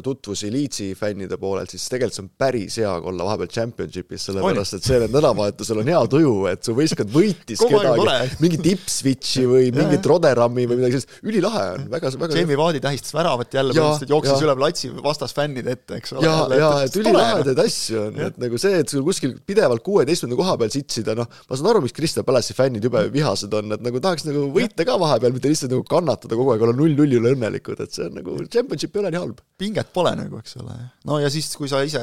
tutvusi 0.05 0.51
Leedsi 0.53 0.91
fännide 0.99 1.39
poolelt, 1.41 1.71
siis 1.73 1.87
tegelikult 1.91 2.17
see 2.17 2.25
on 2.25 2.31
päris 2.43 2.77
hea 2.81 2.91
olla 3.11 3.27
vahepeal 3.29 3.51
championship'is, 3.55 4.27
sellepärast 4.29 4.79
et 4.79 4.87
see 4.87 4.99
nädalavahetusel 5.05 5.83
on 5.83 5.91
hea 5.93 6.01
tuju, 6.11 6.35
et 6.51 6.67
su 6.67 6.75
võistkond 6.77 7.13
võitis 7.15 7.63
kedagi, 7.63 8.37
mingit 8.43 8.69
Ipswichi 8.73 9.45
või 9.49 9.71
mingit 9.77 10.07
Roderami 10.11 10.67
või 10.71 10.81
midagi 10.81 10.99
sellist, 10.99 11.15
ülilahe 11.27 11.67
on, 11.77 11.87
väga, 11.93 12.13
väga 12.25 12.41
Jamie 12.41 12.59
Vardi 12.59 12.83
tähistas 12.83 13.15
väravat 13.15 13.55
jälle, 13.55 13.77
põhimõtteliselt 13.77 14.15
jooksis 14.15 14.45
üle 14.47 14.57
platsi 14.59 14.93
vastasfännide 15.05 15.77
ette, 15.77 16.01
eks 16.01 16.17
ole. 16.17 16.27
ja, 16.27 16.37
ja 16.61 16.73
et 16.87 16.99
ülilahedaid 17.01 17.63
asju 17.65 18.03
on, 18.09 18.21
et 18.27 18.43
nagu 18.43 18.61
see, 18.61 18.83
et 18.83 18.93
sul 18.93 19.07
kuskil 19.07 19.37
pidevalt 19.47 19.85
kuueteistkümnenda 19.87 20.41
koha 20.41 20.57
peal 20.61 20.75
sitsida, 20.75 21.17
noh, 21.19 21.31
ma 21.31 21.61
saan 21.61 21.71
aru, 21.73 21.85
miks 21.87 21.97
Crystal 21.97 22.27
Palace'i 22.27 22.57
fännid 22.59 22.85
jube 22.87 23.07
vihased 23.15 23.55
on, 23.57 23.77
et 23.77 23.87
nagu 23.87 24.03
tahaks 24.03 24.27
nagu 24.27 24.49
võita 24.55 24.87
ka 24.89 24.99
vahepeal, 25.01 25.35
mitte 25.37 25.53
lihtsalt 25.53 25.75
nagu 25.75 25.87
kannatada 25.89 26.39
kogu 26.39 26.55
aeg, 26.55 26.67
olla 26.67 26.77
null-nulli 26.77 27.21
üle 27.21 27.35
õnnelikud, 27.37 27.83
et 27.85 27.95
see 27.95 28.09
on 28.09 28.19
nagu 28.19 28.37
champion 28.51 28.80
championship 28.81 28.97
ei 28.97 29.03
ole 29.03 29.15
nii 29.15 29.23
halb. 29.25 29.41
pinget 29.61 29.93
pole 29.95 30.13
nagu, 30.19 30.41
eks 30.41 30.57
ole. 30.61 30.77
no 31.09 31.19
ja 31.21 31.31
siis, 31.33 31.51
kui 31.59 31.69
sa 31.71 31.83
ise 31.87 32.01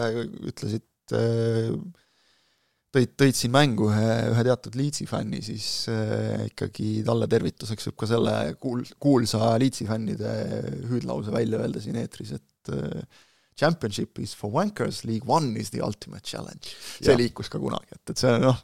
ütlesid, 0.51 0.85
äh, 1.17 1.71
tõid, 2.93 3.13
tõid 3.19 3.37
siin 3.37 3.53
mängu 3.53 3.89
ühe, 3.91 4.09
ühe 4.33 4.47
teatud 4.47 4.77
Leedsi 4.79 5.07
fänni, 5.09 5.41
siis 5.45 5.87
äh, 5.91 6.47
ikkagi 6.51 7.01
talle 7.07 7.29
tervituseks 7.31 7.89
võib 7.89 8.01
ka 8.03 8.11
selle 8.13 8.35
kuul-, 8.61 8.85
kuulsa 9.01 9.55
Leedsi 9.61 9.87
fännide 9.89 10.33
hüüdlause 10.91 11.33
välja 11.33 11.63
öelda 11.63 11.83
siin 11.83 11.97
eetris, 12.01 12.37
et 12.37 12.75
äh, 12.75 13.23
Championship 13.57 14.19
is 14.21 14.35
for 14.37 14.51
wankers, 14.53 14.99
League 15.03 15.25
One 15.25 15.55
is 15.57 15.71
the 15.73 15.81
ultimate 15.81 16.21
challenge. 16.21 16.75
see 17.01 17.09
ja. 17.09 17.17
liikus 17.17 17.49
ka 17.49 17.57
kunagi, 17.57 17.89
et, 17.95 18.11
et 18.13 18.19
see 18.21 18.29
on 18.29 18.51
noh, 18.51 18.59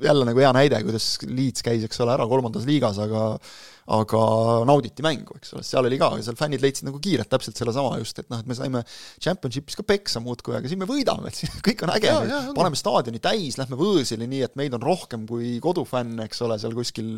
jälle 0.00 0.24
nagu 0.24 0.40
hea 0.40 0.52
näide, 0.56 0.80
kuidas 0.86 1.10
Leeds 1.28 1.66
käis, 1.66 1.84
eks 1.84 2.00
ole, 2.00 2.14
ära 2.16 2.24
kolmandas 2.30 2.64
liigas, 2.68 2.96
aga 3.04 3.34
aga 3.88 4.22
nauditi 4.68 5.04
mängu, 5.04 5.38
eks 5.38 5.54
ole, 5.56 5.62
seal 5.64 5.86
oli 5.88 5.96
ka, 6.00 6.10
seal 6.24 6.36
fännid 6.36 6.60
leidsid 6.60 6.88
nagu 6.88 6.98
kiirelt 7.02 7.30
täpselt 7.32 7.56
sellesama 7.56 7.96
just, 8.02 8.18
et 8.20 8.28
noh, 8.28 8.42
et 8.42 8.48
me 8.50 8.56
saime 8.56 8.82
Championshipis 9.16 9.78
ka 9.78 9.84
peksa 9.88 10.20
muudkui, 10.20 10.58
aga 10.58 10.68
siin 10.68 10.82
me 10.82 10.88
võidame, 10.88 11.30
et 11.30 11.38
siin 11.38 11.54
kõik 11.66 11.86
on 11.86 11.94
äge, 11.94 12.12
paneme 12.58 12.78
staadioni 12.78 13.22
täis, 13.24 13.56
lähme 13.60 13.78
võõsile 13.80 14.28
nii, 14.28 14.42
et 14.44 14.60
meid 14.60 14.76
on 14.76 14.84
rohkem 14.84 15.24
kui 15.28 15.56
kodufänne, 15.64 16.28
eks 16.28 16.44
ole, 16.44 16.60
seal 16.60 16.76
kuskil 16.76 17.16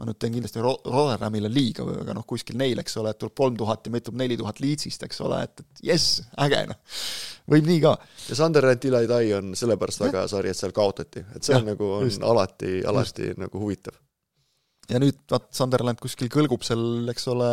ma 0.00 0.08
nüüd 0.08 0.18
teen 0.18 0.34
kindlasti 0.34 0.62
Ro-, 0.64 0.80
Rotterdamile 0.88 1.50
liiga, 1.52 1.86
aga 2.02 2.16
noh, 2.16 2.26
kuskil 2.26 2.58
neil, 2.58 2.82
eks 2.82 2.98
ole, 2.98 3.14
et 3.14 3.20
tuleb 3.20 3.36
kolm 3.38 3.58
tuhat 3.60 3.86
ja 3.86 3.94
meid 3.94 4.08
tuleb 4.08 4.22
neli 4.24 4.40
tuhat 4.40 4.62
Leedsist, 4.64 5.06
eks 5.06 5.22
ole, 5.28 5.42
et, 5.46 5.62
et 5.62 5.86
jess, 5.92 6.22
äge 6.42 6.64
noh. 6.72 6.82
võib 7.54 7.70
nii 7.70 7.82
ka. 7.86 7.96
ja 8.26 8.42
Sunderland 8.42 8.90
Ilai 8.90 9.26
on 9.38 9.54
sellepärast 9.58 10.08
väga 10.08 10.24
hea 10.24 10.34
sari, 10.34 10.50
et 10.50 10.58
seal 10.58 10.74
kaotati, 10.74 11.22
et 11.36 11.44
see 11.44 11.54
ja, 11.54 11.62
on 11.62 11.74
nagu, 11.74 11.96
on 12.00 12.08
just. 12.08 12.24
alati, 12.24 12.80
alati 12.82 13.30
just. 13.30 13.44
nagu 13.46 13.62
huvitav 13.62 13.94
ja 14.90 15.00
nüüd 15.02 15.18
vaat 15.30 15.48
Sunderland 15.54 16.00
kuskil 16.02 16.30
kõlgub 16.32 16.64
seal, 16.66 16.82
eks 17.12 17.26
ole, 17.32 17.50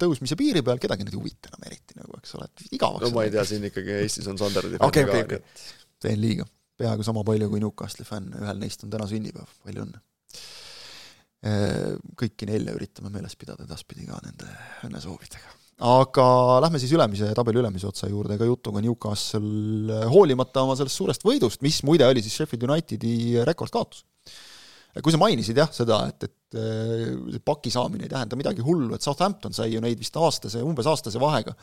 tõusmise 0.00 0.38
piiri 0.38 0.62
peal, 0.66 0.80
kedagi 0.82 1.06
nüüd 1.06 1.16
ei 1.16 1.20
huvita 1.20 1.52
enam 1.52 1.66
eriti 1.68 1.98
nagu, 1.98 2.14
eks 2.20 2.36
ole, 2.38 2.48
et 2.48 2.78
igavaks 2.78 3.06
no 3.06 3.12
ma 3.16 3.26
ei 3.26 3.34
tea, 3.34 3.44
siin 3.48 3.66
ikkagi 3.68 3.98
Eestis 4.02 4.28
on 4.30 4.40
Sunderlandi 4.40 4.80
okei, 4.86 5.04
okei, 5.08 5.26
okei, 5.26 5.68
teen 6.04 6.20
liiga. 6.22 6.48
peaaegu 6.78 7.06
sama 7.06 7.24
palju 7.26 7.50
kui 7.52 7.62
Newcastli 7.62 8.06
fänn, 8.08 8.32
ühel 8.38 8.60
neist 8.62 8.84
on 8.86 8.92
täna 8.92 9.08
sünnipäev, 9.10 9.54
palju 9.66 9.84
õnne. 9.84 10.02
Äh, 11.48 11.94
kõiki 12.18 12.48
nelja 12.50 12.74
üritame 12.74 13.12
meeles 13.14 13.36
pidada 13.38 13.62
edaspidi 13.66 14.08
ka 14.08 14.18
nende 14.24 14.48
õnnesoovidega. 14.88 15.56
aga 15.86 16.26
lähme 16.64 16.80
siis 16.82 16.92
ülemise, 16.94 17.30
tabeli 17.38 17.60
ülemise 17.60 17.86
otsa 17.86 18.08
juurde, 18.10 18.34
ega 18.34 18.46
jutuga 18.48 18.82
Newcastle 18.82 20.00
hoolimata 20.10 20.64
oma 20.66 20.74
sellest 20.78 20.98
suurest 20.98 21.26
võidust, 21.26 21.62
mis 21.62 21.82
muide 21.86 22.06
oli 22.08 22.24
siis 22.24 22.40
Sheffield 22.40 22.66
Unitedi 22.66 23.12
rekordkaotus 23.46 24.02
kui 25.02 25.14
sa 25.14 25.20
mainisid 25.20 25.58
jah, 25.60 25.70
seda, 25.74 26.02
et, 26.10 26.28
et 26.28 26.58
äh, 26.58 27.40
paki 27.44 27.72
saamine 27.72 28.06
ei 28.06 28.12
tähenda 28.12 28.38
midagi 28.40 28.64
hullu, 28.64 28.92
et 28.96 29.04
Southampton 29.04 29.54
sai 29.56 29.72
ju 29.72 29.82
neid 29.84 29.98
vist 30.00 30.16
aastase, 30.18 30.62
umbes 30.64 30.88
aastase 30.90 31.20
vahega, 31.22 31.54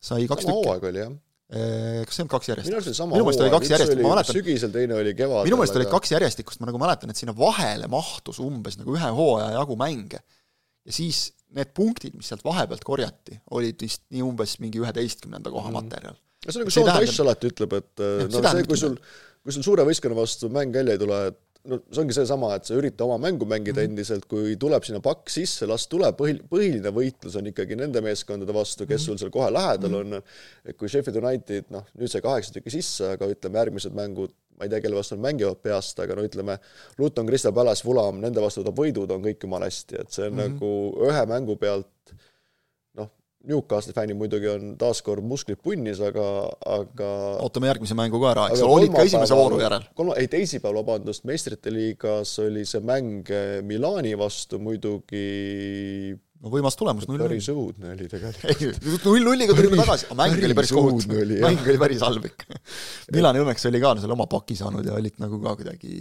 sai 0.00 0.28
kaks 0.30 0.46
sama 0.46 0.60
tükki. 0.62 0.92
oli 0.92 1.02
jah 1.02 1.10
äh, 1.12 2.04
kas 2.08 2.18
see 2.18 2.26
on 2.26 2.30
kaks 2.32 2.52
järjest? 2.52 2.70
minu 2.70 2.78
arust 2.78 2.92
oli 2.92 3.00
sama 3.00 3.18
hooaeg, 3.18 3.56
üks 3.58 3.94
oli 3.96 4.06
mäletan, 4.06 4.38
sügisel, 4.38 4.74
teine 4.74 4.98
oli 4.98 5.14
kevadel. 5.18 5.50
minu 5.50 5.60
meelest 5.60 5.80
olid 5.80 5.92
kaks 5.92 6.14
järjestikust, 6.14 6.62
ma 6.62 6.70
nagu 6.70 6.80
mäletan, 6.82 7.12
et 7.12 7.20
sinna 7.20 7.34
vahele 7.36 7.90
mahtus 7.92 8.40
umbes 8.44 8.78
nagu 8.80 8.94
ühe 8.96 9.10
hooaja 9.18 9.50
jagu 9.58 9.78
mänge. 9.80 10.22
ja 10.86 10.94
siis 10.94 11.28
need 11.56 11.72
punktid, 11.76 12.16
mis 12.16 12.28
sealt 12.28 12.44
vahepealt 12.44 12.84
korjati, 12.84 13.38
olid 13.56 13.80
vist 13.80 14.04
nii 14.12 14.24
umbes 14.24 14.58
mingi 14.62 14.80
üheteistkümnenda 14.82 15.52
koha 15.52 15.70
mm. 15.70 15.78
materjal. 15.80 16.18
no 16.44 16.52
see 16.52 16.60
on 16.60 16.66
nagu 16.66 16.74
Sean 16.74 16.92
Dyche 16.94 17.24
alati 17.24 17.50
ütleb, 17.52 17.78
et 17.80 18.04
äh, 18.04 18.26
no 18.28 18.42
see, 18.44 18.66
kui 18.68 18.80
sul, 18.80 18.96
kui 19.42 19.56
sul 19.56 19.64
suure 19.66 19.86
võistkonna 19.88 20.18
vastu 20.18 20.50
mäng 20.52 20.74
välja 20.74 20.96
ei 20.96 21.00
tule, 21.00 21.20
et 21.32 21.40
no 21.66 21.78
see 21.90 22.02
ongi 22.02 22.14
seesama, 22.16 22.52
et 22.56 22.68
sa 22.68 22.76
ürita 22.78 23.04
oma 23.06 23.18
mängu 23.20 23.46
mängida 23.48 23.80
mm 23.80 23.86
-hmm. 23.86 23.90
endiselt, 23.90 24.26
kui 24.30 24.56
tuleb 24.56 24.84
sinna 24.84 25.00
pakk 25.04 25.30
sisse, 25.30 25.66
las 25.66 25.86
tuleb, 25.88 26.16
põhi, 26.18 26.38
põhiline 26.50 26.92
võitlus 26.94 27.36
on 27.38 27.50
ikkagi 27.50 27.76
nende 27.76 28.00
meeskondade 28.04 28.54
vastu, 28.54 28.86
kes 28.86 29.00
mm 29.00 29.04
-hmm. 29.04 29.06
sul 29.06 29.18
seal 29.18 29.30
kohe 29.30 29.50
lähedal 29.52 29.90
mm 29.90 29.94
-hmm. 29.94 30.16
on, 30.16 30.22
et 30.64 30.76
kui 30.76 30.88
Sheffield 30.88 31.24
United, 31.24 31.64
noh, 31.70 31.84
nüüd 31.98 32.08
sai 32.08 32.22
kaheksa 32.22 32.52
tükki 32.52 32.70
sisse, 32.70 33.10
aga 33.16 33.26
ütleme, 33.26 33.58
järgmised 33.58 33.92
mängud, 33.92 34.32
ma 34.58 34.64
ei 34.64 34.70
tea, 34.70 34.80
kelle 34.80 34.96
vastu 34.96 35.16
nad 35.16 35.22
mängivad 35.22 35.60
peast, 35.62 36.00
aga 36.00 36.14
no 36.14 36.22
ütleme, 36.22 36.58
Luton, 36.98 37.26
Crystal 37.26 37.52
Palace, 37.52 37.82
Fulham, 37.84 38.20
nende 38.20 38.40
vastu 38.40 38.62
võtab 38.62 38.78
võidud, 38.78 39.10
on 39.10 39.22
kõik 39.22 39.42
jumala 39.42 39.66
hästi, 39.66 40.00
et 40.00 40.10
see 40.10 40.26
on 40.26 40.32
mm 40.32 40.38
-hmm. 40.38 40.52
nagu 40.52 41.10
ühe 41.10 41.26
mängu 41.26 41.56
pealt 41.56 41.86
Newcastli 43.46 43.94
fännid 43.94 44.18
muidugi 44.18 44.48
on 44.50 44.72
taaskord 44.80 45.22
musklid 45.22 45.60
punnis, 45.62 46.00
aga, 46.02 46.24
aga 46.74 47.10
ootame 47.44 47.68
järgmise 47.70 47.94
mängu 47.98 48.18
ka 48.18 48.32
ära, 48.32 48.46
eks 48.50 48.64
ole, 48.66 48.80
olid 48.80 48.94
ka 48.96 49.04
esimese 49.06 49.36
vooru 49.38 49.60
järel. 49.62 49.84
kolma, 49.96 50.16
ei 50.18 50.26
teisipäeval, 50.32 50.80
vabandust, 50.82 51.22
meistrite 51.28 51.70
liigas 51.72 52.34
oli 52.42 52.64
see 52.68 52.82
mäng 52.82 53.30
eh, 53.30 53.60
Milani 53.66 54.16
vastu 54.18 54.58
muidugi 54.58 55.22
no 56.42 56.52
võimas 56.52 56.78
tulemus, 56.78 57.06
null-null. 57.06 57.28
päris 57.28 57.48
õudne 57.54 57.94
oli 57.94 58.10
tegelikult. 58.10 59.06
null-nulliga 59.06 59.56
tulime 59.58 59.78
tagasi, 59.84 60.10
aga 60.10 60.18
mäng 60.18 60.44
oli 60.50 60.58
päris 60.58 60.74
kohutav, 60.74 61.22
mäng 61.46 61.70
oli 61.70 61.80
päris 61.86 62.04
halb 62.08 62.28
ikka. 62.32 62.60
Milani 63.14 63.46
õnneks 63.46 63.70
oli 63.70 63.82
ka 63.86 63.94
selle 64.02 64.18
oma 64.18 64.26
paki 64.34 64.58
saanud 64.58 64.86
ja 64.86 64.98
olid 64.98 65.22
nagu 65.22 65.38
ka 65.46 65.54
kuidagi 65.62 65.94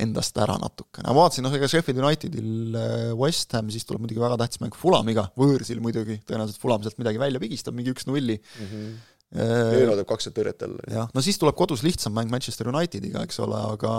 endast 0.00 0.38
ära 0.42 0.56
natukene, 0.60 1.08
ma 1.08 1.16
vaatasin, 1.22 1.46
noh 1.46 1.54
ega 1.54 1.68
Sheffield 1.70 2.02
Unitedil 2.02 2.76
äh, 2.78 3.08
West 3.18 3.54
Ham, 3.56 3.70
siis 3.72 3.86
tuleb 3.88 4.04
muidugi 4.04 4.22
väga 4.22 4.38
tähtis 4.40 4.62
mäng 4.62 4.76
Fulamiga, 4.78 5.28
võõrsil 5.38 5.82
muidugi, 5.84 6.20
tõenäoliselt 6.28 6.62
Fulam 6.62 6.84
sealt 6.84 7.00
midagi 7.00 7.20
välja 7.22 7.42
pigistab, 7.42 7.76
mingi 7.76 7.94
üks-nulli 7.94 8.38
mm. 8.38 8.70
-hmm. 8.70 8.94
Eero 9.34 9.96
teeb 9.98 10.06
kakssada 10.06 10.36
tõrjet 10.36 10.60
jälle. 10.62 10.82
jah, 10.94 11.08
no 11.10 11.22
siis 11.24 11.40
tuleb 11.42 11.56
kodus 11.58 11.82
lihtsam 11.82 12.14
mäng 12.14 12.30
Manchester 12.30 12.68
Unitediga, 12.70 13.24
eks 13.26 13.40
ole, 13.42 13.58
aga 13.74 13.94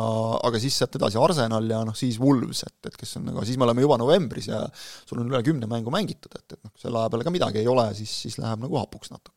aga 0.47 0.61
siis 0.63 0.77
sealt 0.79 0.95
edasi 0.95 1.19
Arsenal 1.19 1.67
ja 1.67 1.81
noh, 1.83 1.97
siis 1.97 2.19
Wolves, 2.23 2.63
et, 2.63 2.77
et 2.87 2.95
kes 2.95 3.17
on 3.19 3.27
nagu, 3.27 3.43
siis 3.43 3.59
me 3.59 3.67
oleme 3.67 3.83
juba 3.83 3.97
novembris 3.99 4.47
ja 4.47 4.61
sul 4.77 5.19
on 5.19 5.33
üle 5.33 5.41
kümne 5.43 5.67
mängu 5.67 5.91
mängitud, 5.91 6.31
et, 6.39 6.55
et 6.55 6.61
noh, 6.61 6.71
selle 6.79 7.01
aja 7.01 7.11
peale 7.11 7.27
ka 7.27 7.35
midagi 7.35 7.59
ei 7.59 7.67
ole, 7.67 7.89
siis, 7.99 8.13
siis 8.23 8.39
läheb 8.39 8.63
nagu 8.63 8.79
hapuks 8.79 9.11
natukene 9.11 9.34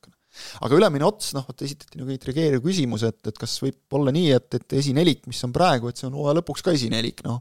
aga 0.64 0.78
ülemine 0.78 1.06
ots, 1.08 1.32
noh, 1.36 1.46
vot 1.48 1.66
esitati 1.66 2.00
nagu 2.00 2.12
intrigeeriv 2.14 2.62
küsimus, 2.64 3.04
et, 3.08 3.20
et 3.30 3.38
kas 3.38 3.56
võib 3.64 3.98
olla 3.98 4.14
nii, 4.14 4.32
et, 4.36 4.58
et 4.60 4.78
esinelik, 4.80 5.24
mis 5.30 5.40
on 5.46 5.54
praegu, 5.54 5.90
et 5.90 6.00
see 6.00 6.08
on 6.08 6.18
hooaja 6.18 6.38
lõpuks 6.40 6.64
ka 6.66 6.74
esinelik, 6.76 7.22
noh, 7.26 7.40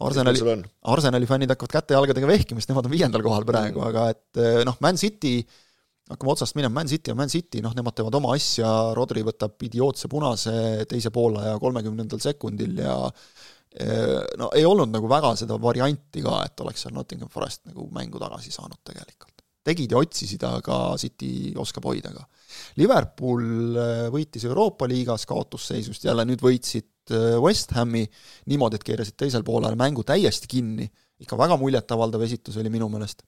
Arsenali, 0.00 0.40
Arsenali 0.88 1.26
fännid 1.28 1.50
hakkavad 1.52 1.74
käte-jalgadega 1.74 2.28
vehkima, 2.30 2.62
sest 2.62 2.70
nemad 2.72 2.86
on 2.88 2.94
viiendal 2.94 3.24
kohal 3.24 3.44
praegu 3.48 3.82
mm., 3.82 3.88
aga 3.90 4.06
et 4.14 4.64
noh, 4.68 4.78
Man 4.80 5.00
City 5.00 5.34
hakkame 6.10 6.32
otsast 6.32 6.56
minema, 6.58 6.74
Man 6.80 6.90
City 6.90 7.12
on 7.12 7.18
Man 7.20 7.30
City, 7.30 7.60
noh 7.64 7.74
nemad 7.76 7.94
teevad 7.98 8.16
oma 8.18 8.32
asja, 8.34 8.70
Rodri 8.96 9.22
võtab 9.26 9.60
idiootse 9.68 10.08
punase 10.10 10.54
teise 10.90 11.12
poolaja 11.14 11.58
kolmekümnendal 11.62 12.22
sekundil 12.22 12.80
ja 12.82 12.96
no 14.40 14.50
ei 14.58 14.64
olnud 14.66 14.90
nagu 14.90 15.08
väga 15.10 15.34
seda 15.38 15.58
varianti 15.62 16.24
ka, 16.24 16.40
et 16.48 16.64
oleks 16.64 16.86
seal 16.86 16.94
Nottingham 16.96 17.30
Forest 17.30 17.68
nagu 17.70 17.86
mängu 17.94 18.18
tagasi 18.18 18.50
saanud 18.50 18.80
tegelikult. 18.82 19.39
Tegid 19.64 19.92
ja 19.92 20.00
otsisid, 20.00 20.44
aga 20.46 20.78
City 21.00 21.50
oskab 21.60 21.88
hoida 21.90 22.12
ka. 22.14 22.24
Liverpool 22.80 23.76
võitis 24.14 24.46
Euroopa 24.48 24.88
liigas 24.90 25.26
kaotusseisust, 25.28 26.06
jälle 26.08 26.24
nüüd 26.26 26.42
võitsid 26.42 27.12
West 27.42 27.74
Hami 27.76 28.04
niimoodi, 28.50 28.78
et 28.78 28.86
keerasid 28.86 29.18
teisel 29.18 29.44
poolel 29.46 29.76
mängu 29.78 30.04
täiesti 30.06 30.50
kinni, 30.50 30.88
ikka 31.20 31.38
väga 31.38 31.58
muljetavaldav 31.60 32.24
esitus 32.26 32.56
oli 32.60 32.72
minu 32.72 32.88
meelest 32.90 33.22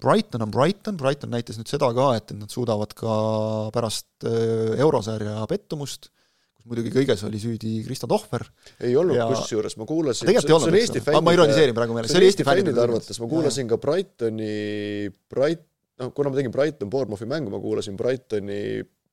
Brighton 0.00 0.42
on 0.42 0.50
Brighton, 0.50 0.96
Brighton 0.96 1.32
näitas 1.34 1.58
nüüd 1.60 1.68
seda 1.70 1.90
ka, 1.96 2.08
et, 2.16 2.32
et 2.32 2.38
nad 2.38 2.52
suudavad 2.52 2.94
ka 2.96 3.14
pärast 3.74 4.24
äh, 4.24 4.80
eurosarja 4.80 5.44
pettumust, 5.50 6.10
kus 6.60 6.68
muidugi 6.68 6.92
kõiges 6.92 7.24
oli 7.24 7.40
süüdi 7.40 7.72
Kristo 7.86 8.08
Tohver. 8.10 8.44
ei 8.84 8.92
olnud 9.00 9.16
ja... 9.16 9.26
kusjuures, 9.30 9.76
ma 9.80 9.86
kuulasin 9.88 10.28
tegelikult 10.28 10.50
ei 10.50 10.56
olnud, 10.58 10.78
eks 10.80 11.08
ole, 11.08 11.24
ma 11.24 11.34
ironiseerin 11.36 11.76
praegu 11.76 11.96
meeles, 11.96 12.12
see 12.12 12.20
oli 12.20 12.28
Eesti 12.28 12.46
fännide 12.46 12.84
arvates, 12.84 13.20
ma 13.22 13.28
kuulasin 13.30 13.64
ja. 13.66 13.72
ka 13.72 13.80
Brightoni, 13.80 14.54
Bright-, 15.32 15.66
noh, 16.02 16.12
kuna 16.16 16.32
ma 16.32 16.40
tegin 16.40 16.54
Brighton 16.54 16.92
Bournemouthi 16.92 17.28
mängu, 17.30 17.52
ma 17.54 17.62
kuulasin 17.62 17.96
Brightoni 17.96 18.60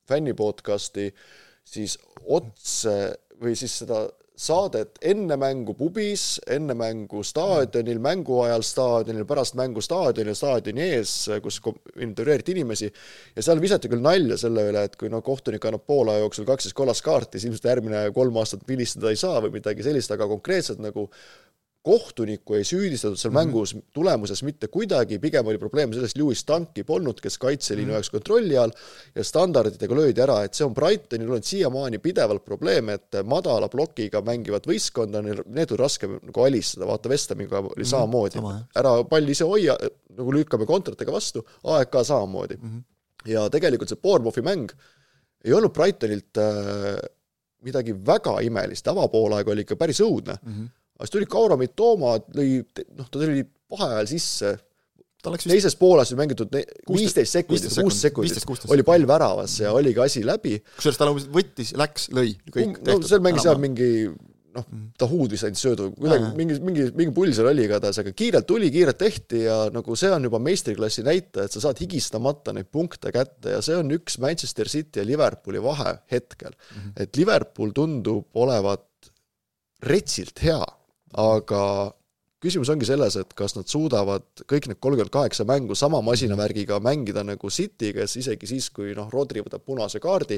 fänni 0.08 0.36
podcast'i, 0.38 1.08
siis 1.68 1.98
otse 2.28 2.98
või 3.42 3.56
siis 3.60 3.80
seda 3.84 4.06
saadet 4.38 5.00
enne 5.10 5.34
mängu 5.40 5.74
pubis, 5.78 6.38
enne 6.54 6.76
mängu 6.78 7.24
staadionil, 7.26 7.98
mängu 8.04 8.38
ajal 8.44 8.64
staadionil, 8.66 9.26
pärast 9.30 9.58
mängu 9.58 9.82
staadionil, 9.82 10.38
staadioni 10.38 10.86
ees, 10.86 11.14
kus 11.44 11.58
intervjueeriti 12.06 12.54
inimesi, 12.54 12.92
ja 13.36 13.46
seal 13.46 13.62
visati 13.64 13.90
küll 13.90 14.06
nalja 14.06 14.38
selle 14.38 14.68
üle, 14.70 14.86
et 14.86 14.98
kui 15.00 15.10
noh, 15.10 15.24
kohtunik 15.26 15.66
annab 15.66 15.88
poole 15.90 16.14
aja 16.14 16.26
jooksul 16.26 16.48
kaksteist 16.50 16.78
kollast 16.78 17.06
kaarti, 17.06 17.42
siis 17.42 17.50
ilmselt 17.50 17.70
järgmine 17.72 18.06
kolm 18.16 18.38
aastat 18.38 18.68
vilistada 18.70 19.10
ei 19.10 19.20
saa 19.20 19.42
või 19.42 19.58
midagi 19.58 19.86
sellist, 19.86 20.14
aga 20.14 20.30
konkreetselt 20.30 20.84
nagu 20.86 21.10
kohtunikku 21.88 22.58
ei 22.58 22.66
süüdistatud 22.68 23.18
seal 23.20 23.32
mm 23.32 23.38
-hmm. 23.38 23.54
mängus 23.54 23.76
tulemuses 23.96 24.44
mitte 24.44 24.68
kuidagi, 24.72 25.20
pigem 25.24 25.48
oli 25.48 25.60
probleem 25.62 25.94
selles, 25.96 26.16
Lewis 26.20 26.44
Dunki 26.48 26.84
polnud, 26.88 27.22
kes 27.24 27.38
kaitseliinu 27.42 27.96
jaoks 27.96 28.12
mm 28.12 28.18
-hmm. 28.18 28.20
kontrolli 28.20 28.58
all 28.58 28.72
ja 29.16 29.24
standarditega 29.24 29.96
löödi 29.96 30.24
ära, 30.24 30.42
et 30.44 30.54
see 30.54 30.66
on 30.66 30.76
Brightonil 30.76 31.30
olnud 31.30 31.48
siiamaani 31.48 32.00
pidevalt 32.04 32.46
probleem, 32.46 32.90
et 32.90 33.20
madala 33.24 33.70
plokiga 33.70 34.22
mängivat 34.22 34.68
võistkonda, 34.68 35.22
need 35.24 35.72
on 35.72 35.80
raske 35.80 36.08
nagu 36.08 36.44
alistada, 36.44 36.88
vaata 36.88 37.10
Vestamiga 37.10 37.60
oli 37.60 37.70
mm 37.70 37.82
-hmm. 37.82 37.90
samamoodi, 37.90 38.44
ära 38.76 39.04
pall 39.04 39.30
ise 39.30 39.44
hoia, 39.44 39.78
nagu 40.18 40.34
lükkame 40.34 40.66
kontratega 40.66 41.12
vastu, 41.12 41.46
aeg 41.64 41.90
ka 41.90 42.04
samamoodi 42.04 42.58
mm. 42.62 42.70
-hmm. 42.70 43.32
ja 43.32 43.50
tegelikult 43.50 43.90
see 43.90 44.02
Bournemouthi 44.02 44.42
mäng 44.42 44.72
ei 45.46 45.54
olnud 45.54 45.74
Brightonilt 45.74 46.38
äh, 46.38 46.98
midagi 47.64 47.94
väga 48.06 48.40
imelist, 48.42 48.88
avapoolaeg 48.88 49.48
oli 49.48 49.64
ikka 49.66 49.76
päris 49.76 50.02
õudne 50.02 50.38
mm. 50.42 50.54
-hmm 50.54 50.77
siis 51.06 51.14
tuli 51.14 51.28
Kauro 51.30 51.58
Mitoma, 51.60 52.16
lõi, 52.38 52.62
noh, 52.98 53.10
ta 53.10 53.20
tuli 53.20 53.44
vaheajal 53.72 54.10
sisse, 54.10 54.54
teises 55.44 55.76
pooles 55.76 56.14
oli 56.14 56.22
mängitud 56.22 56.54
viisteist 56.94 57.36
sekundit, 57.40 57.74
kuus 57.82 58.00
sekundit, 58.02 58.70
oli 58.72 58.86
pall 58.88 59.08
väravas 59.10 59.60
ja 59.60 59.74
oligi 59.76 60.00
asi 60.04 60.24
läbi. 60.26 60.58
kusjuures 60.78 61.00
ta 61.00 61.10
nagu 61.10 61.22
võttis, 61.34 61.74
läks, 61.78 62.10
lõi, 62.16 62.32
kõik 62.54 62.78
no, 62.78 62.84
tehtud. 62.86 63.10
seal 63.10 63.24
mängis 63.26 63.46
seal 63.48 63.60
mingi 63.62 63.90
noh, 64.58 64.68
ta 64.98 65.10
huudis 65.10 65.44
ainult 65.46 65.62
söödu, 65.62 65.90
kuidagi 65.98 66.30
mingi, 66.38 66.58
mingi, 66.64 66.88
mingi 66.98 67.14
pull 67.16 67.34
seal 67.36 67.50
oli 67.52 67.66
igatahes, 67.68 68.00
aga 68.02 68.14
kiirelt 68.18 68.48
tuli, 68.50 68.70
kiirelt 68.74 69.00
tehti 69.02 69.44
ja 69.44 69.58
nagu 69.74 69.98
see 70.00 70.14
on 70.14 70.30
juba 70.30 70.42
meistriklassi 70.44 71.06
näitaja, 71.08 71.48
et 71.48 71.58
sa 71.58 71.66
saad 71.68 71.82
higistamata 71.84 72.56
neid 72.56 72.70
punkte 72.74 73.12
kätte 73.16 73.58
ja 73.58 73.62
see 73.66 73.78
on 73.78 73.92
üks 73.98 74.20
Manchester 74.24 74.70
City 74.72 75.02
ja 75.02 75.08
Liverpooli 75.08 75.62
vahe 75.64 75.98
hetkel 76.14 76.54
mm. 76.54 76.80
-hmm. 76.80 77.04
et 77.04 77.20
Liverpool 77.20 77.76
tundub 77.76 78.30
olevat 78.38 79.12
retsilt 79.84 80.42
hea 80.46 80.64
aga 81.16 81.64
küsimus 82.44 82.70
ongi 82.70 82.86
selles, 82.86 83.16
et 83.18 83.32
kas 83.38 83.56
nad 83.58 83.70
suudavad 83.70 84.26
kõik 84.50 84.68
need 84.70 84.80
kolmkümmend 84.84 85.14
kaheksa 85.14 85.46
mängu 85.50 85.76
sama 85.76 86.04
masinavärgiga 86.06 86.78
mängida 86.84 87.24
nagu 87.26 87.50
City, 87.54 87.92
kes 87.96 88.18
isegi 88.22 88.50
siis, 88.50 88.70
kui 88.74 88.94
noh, 88.98 89.10
Rodri 89.14 89.42
võtab 89.46 89.66
punase 89.66 90.02
kaardi, 90.04 90.38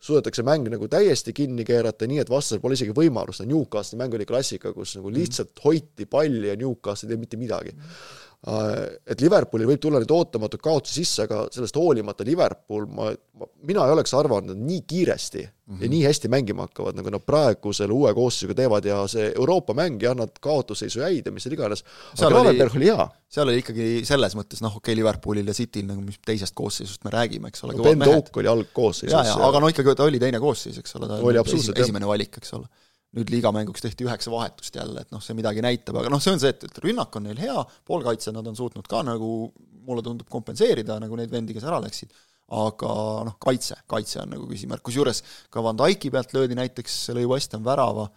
suudetakse 0.00 0.44
mäng 0.46 0.70
nagu 0.72 0.88
täiesti 0.88 1.34
kinni 1.36 1.66
keerata, 1.68 2.08
nii 2.08 2.22
et 2.24 2.32
vastasel 2.32 2.62
pole 2.64 2.78
isegi 2.78 2.96
võimalust, 2.96 3.44
Newcastli 3.48 4.00
mäng 4.00 4.16
oli 4.16 4.28
klassika, 4.28 4.72
kus 4.72 4.96
nagu 4.98 5.12
lihtsalt 5.12 5.60
hoiti 5.64 6.08
palli 6.08 6.48
ja 6.48 6.56
Newcastle 6.56 7.08
ei 7.08 7.12
teinud 7.12 7.26
mitte 7.26 7.40
midagi 7.40 7.74
mm. 7.76 7.80
-hmm 7.80 8.22
et 8.44 9.22
Liverpoolil 9.24 9.68
võib 9.70 9.80
tulla 9.80 10.00
nüüd 10.02 10.10
ootamatu 10.12 10.58
kaotus 10.60 10.98
sisse, 10.98 11.24
aga 11.24 11.46
sellest 11.52 11.76
hoolimata 11.80 12.26
Liverpool, 12.28 12.84
ma, 12.92 13.08
ma, 13.40 13.48
mina 13.64 13.86
ei 13.88 13.94
oleks 13.94 14.12
arvanud, 14.18 14.52
et 14.52 14.60
nii 14.60 14.82
kiiresti 14.90 15.40
mm 15.40 15.48
-hmm. 15.72 15.82
ja 15.82 15.88
nii 15.94 16.02
hästi 16.04 16.28
mängima 16.28 16.66
hakkavad, 16.66 16.98
nagu 16.98 17.12
nad 17.14 17.24
praegu 17.24 17.72
selle 17.72 17.96
uue 17.96 18.12
koosseisuga 18.14 18.58
teevad 18.60 18.84
ja 18.84 19.00
see 19.08 19.32
Euroopa 19.32 19.72
mäng, 19.72 20.02
jah, 20.02 20.16
nad 20.16 20.36
kaotusseisu 20.40 21.00
jäid 21.00 21.24
ja 21.24 21.32
mis 21.32 21.48
seal 21.48 21.56
iganes, 21.56 21.84
aga 22.18 22.28
Gravenberg 22.34 22.76
oli 22.76 22.92
hea. 22.92 23.08
seal 23.28 23.48
oli 23.48 23.64
ikkagi 23.64 23.88
selles 24.04 24.36
mõttes 24.36 24.60
noh, 24.60 24.76
okei 24.76 24.92
okay,, 24.92 25.00
Liverpoolil 25.00 25.48
ja 25.48 25.56
Cityl 25.56 25.88
nagu 25.88 26.04
mis 26.04 26.20
teisest 26.20 26.54
koosseisust 26.54 27.04
me 27.04 27.16
räägime, 27.16 27.48
eks 27.48 27.64
ole 27.64 27.78
no,. 27.80 27.82
Ben 27.82 28.04
Doak 28.04 28.36
oli 28.36 28.48
algkoosseisus. 28.48 29.36
aga 29.40 29.60
no 29.60 29.72
ikkagi 29.72 29.96
ta 29.96 30.04
oli 30.04 30.20
teine 30.20 30.40
koosseis, 30.40 30.78
eks 30.78 30.96
ole, 31.00 31.08
ta 31.08 31.22
oli 31.22 31.40
esimene, 31.40 31.80
esimene 31.80 32.06
valik, 32.06 32.36
eks 32.42 32.52
ole 32.60 32.68
nüüd 33.14 33.30
liigamänguks 33.30 33.84
tehti 33.84 34.06
üheksa 34.06 34.32
vahetust 34.32 34.74
jälle, 34.74 35.04
et 35.04 35.14
noh, 35.14 35.22
see 35.22 35.36
midagi 35.38 35.62
näitab, 35.64 36.00
aga 36.00 36.10
noh, 36.12 36.22
see 36.22 36.34
on 36.34 36.42
see, 36.42 36.50
et, 36.54 36.66
et 36.66 36.80
rünnak 36.82 37.14
on 37.14 37.28
neil 37.28 37.40
hea, 37.40 37.56
poolkaitse 37.86 38.34
nad 38.34 38.46
on 38.50 38.58
suutnud 38.58 38.88
ka 38.90 39.04
nagu 39.06 39.30
mulle 39.84 40.04
tundub 40.04 40.30
kompenseerida 40.32 40.98
nagu 41.02 41.18
neid 41.18 41.32
vendi, 41.32 41.54
kes 41.56 41.66
ära 41.68 41.78
läksid, 41.84 42.12
aga 42.58 42.90
noh, 43.28 43.38
kaitse, 43.42 43.78
kaitse 43.90 44.22
on 44.24 44.34
nagu 44.34 44.48
küsimärk, 44.50 44.82
kusjuures 44.84 45.22
ka 45.52 45.62
Van 45.64 45.78
Dyke'i 45.78 46.12
pealt 46.14 46.34
löödi 46.36 46.58
näiteks, 46.58 46.98
lõi 47.16 47.26
West 47.34 47.54
Ham 47.56 47.64
värava, 47.66 48.08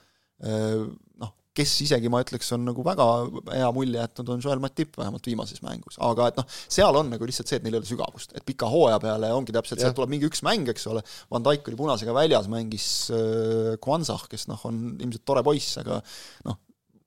noh, 1.22 1.34
kes 1.58 1.74
isegi 1.86 2.12
ma 2.14 2.22
ütleks, 2.24 2.52
on 2.56 2.64
nagu 2.68 2.86
väga 2.86 3.08
hea 3.54 3.70
mulje 3.76 4.00
jätnud, 4.00 4.32
on 4.36 4.44
Joel 4.44 4.62
Matip 4.64 4.98
vähemalt 5.00 5.26
viimases 5.28 5.64
mängus, 5.66 5.98
aga 6.04 6.30
et 6.32 6.40
noh, 6.40 6.48
seal 6.78 7.00
on 7.00 7.12
nagu 7.14 7.28
lihtsalt 7.30 7.50
see, 7.50 7.60
et 7.60 7.66
neil 7.66 7.78
ei 7.78 7.82
ole 7.82 7.90
sügavust, 7.90 8.36
et 8.38 8.46
pika 8.48 8.70
hooaja 8.72 9.02
peale 9.04 9.32
ongi 9.36 9.56
täpselt, 9.56 9.82
sealt 9.82 9.98
tuleb 9.98 10.14
mingi 10.14 10.30
üks 10.30 10.44
mäng, 10.46 10.70
eks 10.74 10.88
ole, 10.92 11.04
Van 11.34 11.46
Dijk 11.46 11.72
oli 11.72 11.82
punasega 11.82 12.16
väljas, 12.16 12.50
mängis 12.52 12.88
äh, 13.16 13.76
Kwanzah, 13.84 14.28
kes 14.32 14.48
noh, 14.52 14.64
on 14.70 14.88
ilmselt 14.96 15.26
tore 15.28 15.46
poiss, 15.48 15.78
aga 15.82 16.00
noh, 16.48 16.62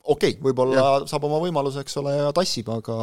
okei 0.04 0.36
okay,, 0.36 0.44
võib-olla 0.44 1.08
saab 1.10 1.26
oma 1.30 1.40
võimaluse, 1.42 1.84
eks 1.84 2.00
ole, 2.02 2.16
ja 2.20 2.30
tassib, 2.36 2.70
aga, 2.74 3.00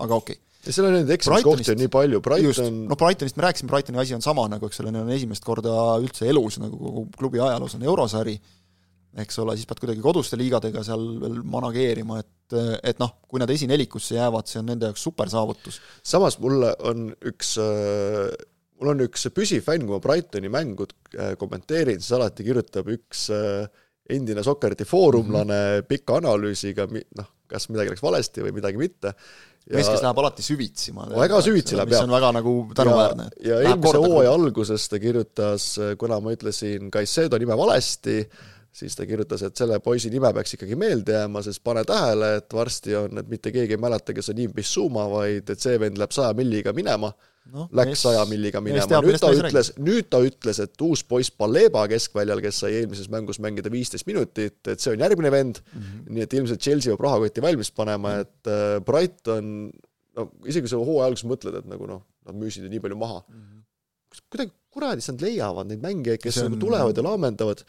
aga 0.00 0.22
okei. 0.22 0.38
Okay 0.40 0.46
ja 0.60 0.74
seal 0.74 0.90
on 0.90 0.96
neid 0.98 1.10
eksimiskohti 1.14 1.74
nii 1.78 1.88
palju, 1.92 2.20
Brighton 2.24 2.82
noh, 2.84 2.98
Brightonist 3.00 3.38
me 3.38 3.46
rääkisime, 3.46 3.70
Brightoni 3.70 4.00
asi 4.02 4.16
on 4.16 4.24
sama 4.24 4.44
nagu, 4.52 4.68
eks 4.68 4.82
ole, 4.82 4.92
neil 4.92 5.06
on 5.06 5.14
esimest 5.14 5.44
korda 5.46 5.72
üldse 6.02 6.28
elus 6.28 6.58
nagu 6.60 7.06
klubi 7.16 7.40
ajaloos 7.40 7.78
on 7.78 7.86
eurosari, 7.88 8.36
eks 9.18 9.40
ole, 9.42 9.56
siis 9.58 9.66
pead 9.66 9.80
kuidagi 9.82 10.04
koduste 10.04 10.38
liigadega 10.38 10.84
seal 10.86 11.02
veel 11.22 11.40
manageerima, 11.42 12.20
et, 12.22 12.54
et 12.86 13.00
noh, 13.02 13.16
kui 13.26 13.42
nad 13.42 13.50
esinelikusse 13.50 14.14
jäävad, 14.14 14.46
see 14.46 14.60
on 14.62 14.70
nende 14.70 14.90
jaoks 14.90 15.02
supersaavutus. 15.08 15.80
samas 16.02 16.38
mulle 16.38 16.74
on 16.86 17.10
üks 17.32 17.56
mul 18.80 18.94
on 18.94 19.04
üks 19.04 19.28
püsiv 19.36 19.64
fänn, 19.66 19.84
kui 19.84 19.96
ma 19.96 20.00
Brightoni 20.02 20.50
mängu 20.52 20.88
äh, 20.88 21.34
kommenteerin, 21.40 22.00
siis 22.00 22.16
alati 22.16 22.46
kirjutab 22.46 22.88
üks 22.94 23.28
äh, 23.34 23.68
endine 24.10 24.42
Soccerti 24.46 24.86
foorumlane 24.88 25.54
mm 25.54 25.78
-hmm. 25.78 25.88
pika 25.88 26.18
analüüsiga, 26.18 26.88
noh, 26.90 27.30
kas 27.50 27.68
midagi 27.70 27.92
läks 27.92 28.02
valesti 28.02 28.44
või 28.46 28.54
midagi 28.56 28.80
mitte. 28.80 29.14
mees, 29.70 29.86
kes 29.86 30.02
läheb 30.02 30.18
alati 30.18 30.42
süvitsi, 30.42 30.92
ma 30.96 31.04
tean. 31.06 31.20
väga 31.20 31.42
süvitsi 31.42 31.76
läheb, 31.76 31.92
jah. 31.92 32.00
mis 32.00 32.08
on 32.08 32.14
väga 32.16 32.32
nagu 32.32 32.54
tänuväärne. 32.74 33.28
ja, 33.44 33.60
ja 33.60 33.68
eelmise 33.68 33.98
hooaja 33.98 34.32
alguses 34.32 34.88
ta 34.88 34.98
kirjutas, 34.98 35.76
kuna 35.98 36.20
ma 36.20 36.32
ütlesin 36.32 36.90
Caicedo 36.90 37.38
nime 37.38 37.56
valesti, 37.56 38.24
siis 38.72 38.94
ta 38.96 39.06
kirjutas, 39.06 39.42
et 39.46 39.56
selle 39.58 39.80
poisi 39.82 40.10
nime 40.12 40.30
peaks 40.34 40.54
ikkagi 40.56 40.76
meelde 40.78 41.16
jääma, 41.16 41.42
sest 41.42 41.62
pane 41.66 41.82
tähele, 41.86 42.36
et 42.40 42.54
varsti 42.54 42.94
on, 42.98 43.18
et 43.22 43.28
mitte 43.30 43.52
keegi 43.54 43.76
ei 43.76 43.80
mäleta, 43.80 44.14
kes 44.16 44.30
on 44.32 44.44
Yves 44.44 44.54
Bissouma, 44.56 45.08
vaid 45.10 45.50
et 45.50 45.62
see 45.62 45.80
vend 45.82 45.98
läheb 46.00 46.14
saja 46.14 46.36
milliga 46.38 46.74
minema. 46.76 47.12
No,, 47.50 47.64
läks 47.74 48.02
saja 48.04 48.20
milliga 48.28 48.60
minema, 48.62 49.00
nüüd 49.02 49.18
ta 49.18 49.30
ütles, 49.34 49.72
nüüd 49.80 50.06
ta 50.12 50.20
ütles, 50.22 50.60
et 50.62 50.82
uus 50.86 51.00
poiss 51.08 51.32
Baleba 51.34 51.86
keskväljal, 51.90 52.38
kes 52.44 52.60
sai 52.62 52.76
eelmises 52.78 53.08
mängus 53.10 53.40
mängida 53.42 53.72
viisteist 53.72 54.06
minutit, 54.06 54.60
et 54.68 54.78
see 54.78 54.92
on 54.92 55.02
järgmine 55.02 55.32
vend. 55.34 55.62
Mm, 55.64 55.80
-hmm. 55.80 56.10
nii 56.14 56.26
et 56.28 56.36
ilmselt 56.36 56.60
Chelsea 56.62 56.92
peab 56.92 57.06
rahakotti 57.08 57.42
valmis 57.42 57.72
panema, 57.74 58.18
et 58.22 58.46
äh, 58.46 58.76
Brighton 58.84 59.70
no 60.14 60.28
isegi 60.44 60.66
kui 60.66 60.74
sa 60.74 60.78
hooaja 60.78 61.08
alguses 61.08 61.26
mõtled, 61.26 61.58
et 61.58 61.66
nagu 61.66 61.88
noh, 61.88 62.04
nad 62.28 62.38
müüsid 62.38 62.68
ju 62.68 62.70
nii 62.70 62.84
palju 62.84 63.00
maha. 63.00 63.24
Mm, 63.26 63.40
-hmm 63.40 63.60
kuidagi 64.30 64.52
kuradis 64.70 65.10
nad 65.10 65.24
leiavad 65.24 65.68
neid 65.70 65.82
mängijaid, 65.82 66.22
kes 66.22 66.40
on... 66.40 66.48
nagu 66.50 66.60
tulevad 66.62 66.96
ja 66.96 67.04
laamendavad. 67.06 67.62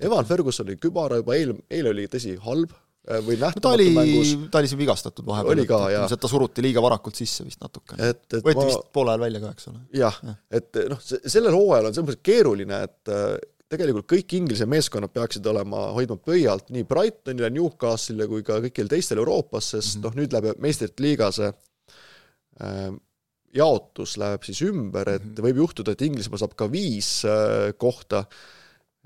Evan 0.00 0.28
Ferguson 0.28 0.66
oli 0.66 0.78
kübara 0.80 1.20
juba, 1.20 1.36
eile, 1.36 1.56
eile 1.70 1.92
oli 1.92 2.06
tõsi, 2.12 2.36
halb 2.42 2.72
äh, 2.72 3.20
või 3.26 3.38
nähtamatu 3.40 3.88
no, 3.88 3.96
mängus. 3.98 4.32
ta 4.52 4.62
oli 4.62 4.70
siin 4.70 4.80
vigastatud 4.80 5.26
vahepeal. 5.28 5.52
oli 5.54 5.66
ka, 5.68 5.82
jaa. 5.94 6.06
ta 6.12 6.30
suruti 6.30 6.64
liiga 6.64 6.84
varakult 6.84 7.18
sisse 7.18 7.44
vist 7.46 7.60
natukene. 7.64 8.14
võeti 8.32 8.56
ma... 8.56 8.70
vist 8.70 8.88
poole 8.96 9.14
ajal 9.14 9.26
välja 9.26 9.44
ka, 9.44 9.52
eks 9.56 9.68
ole. 9.72 9.84
jah 10.00 10.22
ja., 10.24 10.38
et 10.60 10.80
noh, 10.92 11.04
sellel 11.04 11.54
hooajal 11.54 11.90
on 11.90 11.98
selles 11.98 12.08
mõttes 12.08 12.24
keeruline, 12.26 12.80
et 12.88 13.12
äh, 13.12 13.36
tegelikult 13.72 14.08
kõik 14.10 14.36
Inglise 14.38 14.66
meeskonnad 14.70 15.12
peaksid 15.14 15.46
olema, 15.50 15.88
hoidma 15.96 16.16
pöialt 16.22 16.70
nii 16.74 16.86
Brightonile, 16.88 17.50
Newcastle'ile 17.54 18.28
kui 18.30 18.44
ka 18.46 18.60
kõigile 18.64 18.92
teistele 18.92 19.22
Euroopas, 19.22 19.72
sest 19.74 19.96
mm 19.96 19.98
-hmm. 19.98 20.06
noh, 20.06 20.20
nüüd 20.22 20.36
läheb 20.36 20.62
meistrite 20.62 21.02
liiga 21.02 21.32
see 21.34 21.50
äh, 22.62 22.94
jaotus 23.54 24.16
läheb 24.20 24.44
siis 24.46 24.62
ümber, 24.66 25.08
et 25.16 25.24
mhm. 25.24 25.42
võib 25.46 25.62
juhtuda, 25.64 25.94
et 25.94 26.06
Inglismaa 26.06 26.42
saab 26.42 26.56
ka 26.58 26.70
viis 26.72 27.10
kohta, 27.78 28.26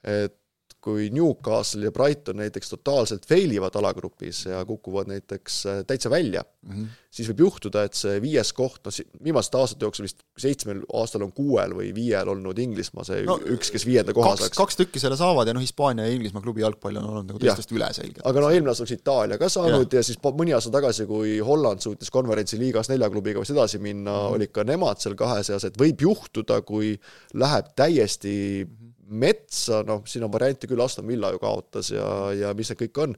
et 0.01 0.40
kui 0.81 1.11
Newcastle 1.13 1.85
ja 1.85 1.93
Brighton 1.93 2.39
näiteks 2.41 2.73
totaalselt 2.73 3.27
fail 3.29 3.53
ivad 3.53 3.75
alagrupis 3.77 4.47
ja 4.49 4.63
kukuvad 4.65 5.11
näiteks 5.11 5.59
äh, 5.67 5.81
täitsa 5.87 6.11
välja 6.11 6.43
mm, 6.63 6.73
-hmm. 6.73 6.87
siis 7.11 7.29
võib 7.29 7.43
juhtuda, 7.45 7.83
et 7.85 7.95
see 7.99 8.21
viies 8.23 8.53
koht, 8.57 8.81
noh 8.85 8.97
viimaste 9.25 9.59
aastate 9.61 9.85
jooksul 9.85 10.09
vist 10.09 10.25
seitsmel 10.41 10.81
aastal 10.97 11.27
on 11.27 11.33
kuuel 11.37 11.75
või 11.77 11.91
viiel 11.95 12.29
olnud 12.33 12.59
Inglismaa 12.59 13.05
see 13.05 13.27
no, 13.29 13.37
üks, 13.57 13.73
kes 13.75 13.85
viienda 13.87 14.15
koha 14.17 14.33
saaks. 14.41 14.57
kaks 14.57 14.81
tükki 14.81 15.03
selle 15.03 15.21
saavad 15.21 15.49
ja 15.49 15.57
noh, 15.57 15.65
Hispaania 15.65 16.09
ja 16.09 16.17
Inglismaa 16.17 16.45
klubi 16.45 16.65
jalgpall 16.65 16.97
on 16.97 17.11
olnud 17.13 17.29
nagu 17.29 17.43
teistest 17.45 17.77
üle 17.77 17.93
selgelt. 17.93 18.25
aga 18.25 18.41
no 18.41 18.51
eelmine 18.51 18.73
aasta 18.73 18.87
oleks 18.87 18.97
Itaalia 18.97 19.39
ka 19.39 19.53
saanud 19.53 19.93
ja. 19.93 20.01
ja 20.01 20.07
siis 20.09 20.21
mõni 20.25 20.57
aasta 20.57 20.73
tagasi, 20.73 21.07
kui 21.11 21.39
Holland 21.45 21.85
suutis 21.85 22.11
konverentsi 22.11 22.59
liigas 22.61 22.89
nelja 22.89 23.11
klubiga 23.13 23.45
vist 23.45 23.53
edasi 23.53 23.79
minna 23.79 24.11
mm, 24.11 24.27
-hmm. 24.27 24.39
olid 24.39 24.53
ka 24.57 24.65
nemad 24.65 25.05
seal 25.05 25.19
kahe 25.19 25.45
seas, 25.45 25.69
et 25.69 25.77
võib 25.81 26.09
juhtuda, 26.09 26.63
kui 26.63 26.97
läheb 27.35 27.75
täiesti 27.77 28.65
mm 28.65 28.73
-hmm 28.73 28.91
metsa, 29.11 29.83
noh, 29.87 30.03
siin 30.09 30.25
on 30.27 30.33
variante 30.33 30.69
küll, 30.71 30.81
Aston 30.83 31.09
Villa 31.09 31.33
ju 31.35 31.41
kaotas 31.43 31.91
ja, 31.93 32.07
ja 32.37 32.53
mis 32.57 32.71
need 32.71 32.81
kõik 32.85 33.01
on, 33.03 33.15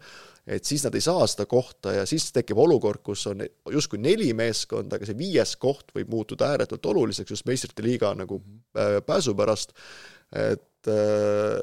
et 0.46 0.66
siis 0.66 0.84
nad 0.86 0.94
ei 0.96 1.04
saa 1.04 1.26
seda 1.30 1.46
kohta 1.50 1.94
ja 1.98 2.06
siis 2.08 2.30
tekib 2.34 2.58
olukord, 2.62 3.02
kus 3.04 3.26
on 3.30 3.44
justkui 3.70 4.00
neli 4.02 4.32
meeskonda, 4.36 4.98
aga 4.98 5.08
see 5.08 5.18
viies 5.18 5.54
koht 5.62 5.92
võib 5.96 6.10
muutuda 6.12 6.52
ääretult 6.54 6.88
oluliseks 6.92 7.36
just 7.36 7.46
meistrite 7.48 7.84
liiga 7.84 8.14
nagu 8.18 8.40
äh, 8.74 8.98
pääsu 9.06 9.36
pärast, 9.38 9.76
et 10.32 10.90
äh, 10.90 11.60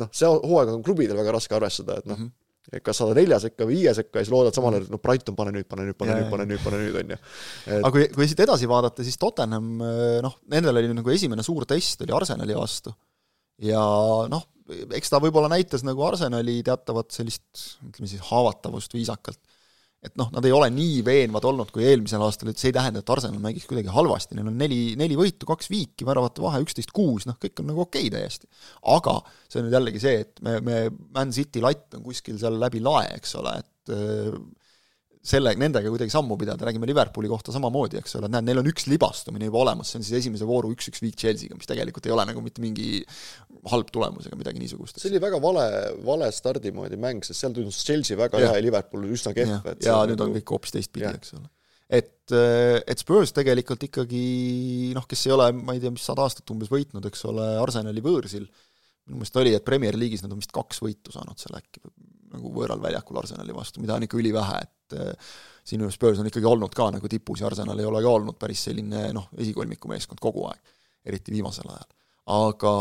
noh, 0.00 0.10
see 0.10 0.30
hooaeg 0.30 0.74
on 0.74 0.86
klubidel 0.86 1.20
väga 1.20 1.36
raske 1.36 1.56
arvestada, 1.58 2.00
et 2.00 2.10
noh 2.10 2.18
mm, 2.18 2.24
-hmm 2.24 2.40
et 2.72 2.80
kas 2.80 2.96
saada 2.96 3.12
nelja 3.12 3.36
sekka 3.42 3.66
või 3.68 3.76
viie 3.76 3.92
sekka 3.94 4.18
ja 4.18 4.24
siis 4.24 4.32
loodad 4.32 4.56
samal 4.56 4.72
ajal, 4.72 4.86
et 4.86 4.92
noh, 4.94 5.00
Brighton 5.02 5.36
pane 5.36 5.52
nüüd, 5.52 5.66
pane 5.68 5.84
nüüd, 5.84 5.98
pane 6.00 6.14
nüüd, 6.16 6.30
pane 6.30 6.46
nüüd, 6.48 6.62
pane 6.64 6.78
nüüd, 6.80 6.94
on 6.96 7.10
ju. 7.12 7.18
aga 7.76 7.90
kui, 7.92 8.06
kui 8.14 8.28
siit 8.30 8.40
edasi 8.40 8.68
vaadata, 8.70 9.04
siis 9.04 9.20
Tottenham 9.20 9.82
noh, 10.24 10.38
nendel 10.50 10.80
oli 10.80 10.94
nagu 10.96 11.12
esimene 11.12 11.44
suur 11.44 11.68
test 11.68 12.06
oli 12.06 12.16
Arsenali 12.16 12.56
vastu 12.56 12.94
ja 13.62 13.82
noh, 14.30 14.46
eks 14.96 15.12
ta 15.12 15.20
võib-olla 15.22 15.50
näitas 15.52 15.84
nagu 15.86 16.04
Arsenali 16.06 16.60
teatavat 16.64 17.12
sellist, 17.14 17.44
ütleme 17.84 18.08
siis 18.10 18.22
haavatavust 18.30 18.96
viisakalt. 18.96 19.40
et 20.04 20.18
noh, 20.20 20.28
nad 20.34 20.44
ei 20.44 20.52
ole 20.52 20.66
nii 20.68 20.98
veenvad 21.00 21.46
olnud 21.48 21.70
kui 21.72 21.86
eelmisel 21.88 22.20
aastal, 22.26 22.50
et 22.52 22.60
see 22.60 22.68
ei 22.68 22.74
tähenda, 22.76 23.00
et 23.00 23.10
Arsenal 23.10 23.40
mängiks 23.40 23.64
kuidagi 23.70 23.88
halvasti, 23.88 24.36
neil 24.36 24.50
on 24.50 24.58
neli, 24.60 24.80
neli 25.00 25.16
võitu, 25.16 25.48
kaks 25.48 25.70
viiki, 25.72 26.04
väravate 26.04 26.44
vahe 26.44 26.60
üksteist 26.60 26.92
kuus, 26.92 27.24
noh 27.24 27.38
kõik 27.40 27.62
on 27.62 27.70
nagu 27.72 27.86
okei 27.86 28.10
okay 28.10 28.12
täiesti. 28.12 28.50
aga 28.96 29.14
see 29.48 29.62
on 29.62 29.68
nüüd 29.68 29.78
jällegi 29.78 30.02
see, 30.02 30.26
et 30.26 30.44
me, 30.44 30.58
me, 30.60 30.82
Man 31.16 31.32
City 31.32 31.64
latt 31.64 31.96
on 31.96 32.04
kuskil 32.04 32.36
seal 32.40 32.60
läbi 32.60 32.84
lae, 32.84 33.14
eks 33.16 33.32
ole, 33.40 33.56
et 33.64 33.94
selle, 35.24 35.54
nendega 35.56 35.88
kuidagi 35.88 36.12
sammu 36.12 36.36
pidada, 36.40 36.66
räägime 36.68 36.88
Liverpooli 36.88 37.30
kohta 37.30 37.52
samamoodi, 37.54 37.96
eks 38.00 38.18
ole, 38.18 38.28
et 38.28 38.34
näed, 38.34 38.44
neil 38.44 38.60
on 38.60 38.68
üks 38.68 38.84
libastumine 38.90 39.48
juba 39.48 39.62
olemas, 39.62 39.90
see 39.90 40.00
on 40.00 40.04
siis 40.04 40.18
esimese 40.20 40.44
vooru 40.48 40.72
üks-üks 40.74 41.00
viik 41.00 41.16
Chelsea'ga, 41.20 41.56
mis 41.56 41.70
tegelikult 41.70 42.04
ei 42.08 42.12
ole 42.12 42.26
nagu 42.28 42.42
mitte 42.44 42.60
mingi 42.64 43.00
halb 43.72 43.88
tulemus 43.94 44.28
ega 44.28 44.36
midagi 44.36 44.60
niisugust. 44.60 45.00
see 45.00 45.08
oli 45.12 45.22
väga 45.24 45.40
vale, 45.40 45.64
vale 46.04 46.28
stardimoodi 46.34 47.00
mäng, 47.00 47.24
sest 47.24 47.40
seal 47.40 47.56
tundus 47.56 47.80
Chelsea 47.86 48.20
väga 48.20 48.42
ja. 48.42 48.52
hea 48.52 48.60
ja 48.60 48.66
Liverpool 48.66 49.08
üsna 49.08 49.32
kehv. 49.36 49.56
ja, 49.64 49.76
ja 49.88 49.98
nüüd 50.10 50.20
nagu... 50.20 50.28
on 50.28 50.36
kõik 50.36 50.54
hoopis 50.56 50.76
teistpidi, 50.76 51.08
eks 51.08 51.32
ole. 51.38 51.48
et, 51.88 52.36
et 52.84 53.00
Spurs 53.00 53.32
tegelikult 53.36 53.88
ikkagi 53.88 54.24
noh, 54.98 55.08
kes 55.08 55.24
ei 55.30 55.36
ole, 55.38 55.50
ma 55.56 55.76
ei 55.76 55.80
tea, 55.80 55.94
mis 55.94 56.04
sada 56.04 56.28
aastat 56.28 56.52
umbes 56.52 56.72
võitnud, 56.72 57.08
eks 57.08 57.24
ole, 57.32 57.48
Arsenali 57.64 58.04
võõrsil, 58.04 58.44
minu 59.08 59.22
meelest 59.22 59.40
oli, 59.40 59.56
et 59.56 59.64
Premier 59.64 59.96
League'is 59.96 60.24
nad 60.24 60.36
on 60.36 60.44
vist 60.44 60.52
kaks 60.52 60.84
võitu 60.84 61.16
saanud 61.16 61.40
seal 61.40 61.56
äkki, 61.56 61.80
nagu 62.36 62.52
võõral 62.54 62.82
väljakul 62.82 63.18
Arsenali 63.20 63.56
vastu, 63.56 63.82
mida 63.82 63.96
on 63.96 64.06
ikka 64.06 64.18
ülivähe, 64.20 64.60
et 64.66 64.96
äh, 65.00 65.34
siin 65.64 65.84
Spurs 65.94 66.20
on 66.20 66.30
ikkagi 66.30 66.48
olnud 66.48 66.74
ka 66.76 66.90
nagu 66.94 67.10
tipus 67.10 67.42
ja 67.42 67.48
Arsenal 67.50 67.80
ei 67.80 67.88
ole 67.88 68.02
ka 68.04 68.14
olnud 68.14 68.38
päris 68.40 68.66
selline 68.68 69.06
noh, 69.16 69.28
esikolmiku 69.40 69.90
meeskond 69.92 70.22
kogu 70.22 70.46
aeg, 70.50 70.74
eriti 71.08 71.34
viimasel 71.34 71.70
ajal. 71.72 71.90
aga, 72.34 72.74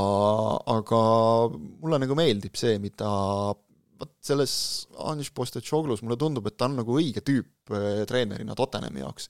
aga 0.77 1.03
mulle 1.53 2.01
nagu 2.03 2.17
meeldib 2.19 2.55
see, 2.59 2.79
mida 2.83 3.11
vot 4.03 4.13
selles 4.25 4.53
Anž 5.05 5.29
Postecoglus 5.35 6.01
mulle 6.03 6.17
tundub, 6.19 6.47
et 6.49 6.57
ta 6.57 6.67
on 6.67 6.79
nagu 6.81 6.99
õige 6.99 7.23
tüüp 7.23 7.75
äh, 7.75 8.03
treenerina 8.09 8.57
Tottenhami 8.57 9.05
jaoks 9.05 9.29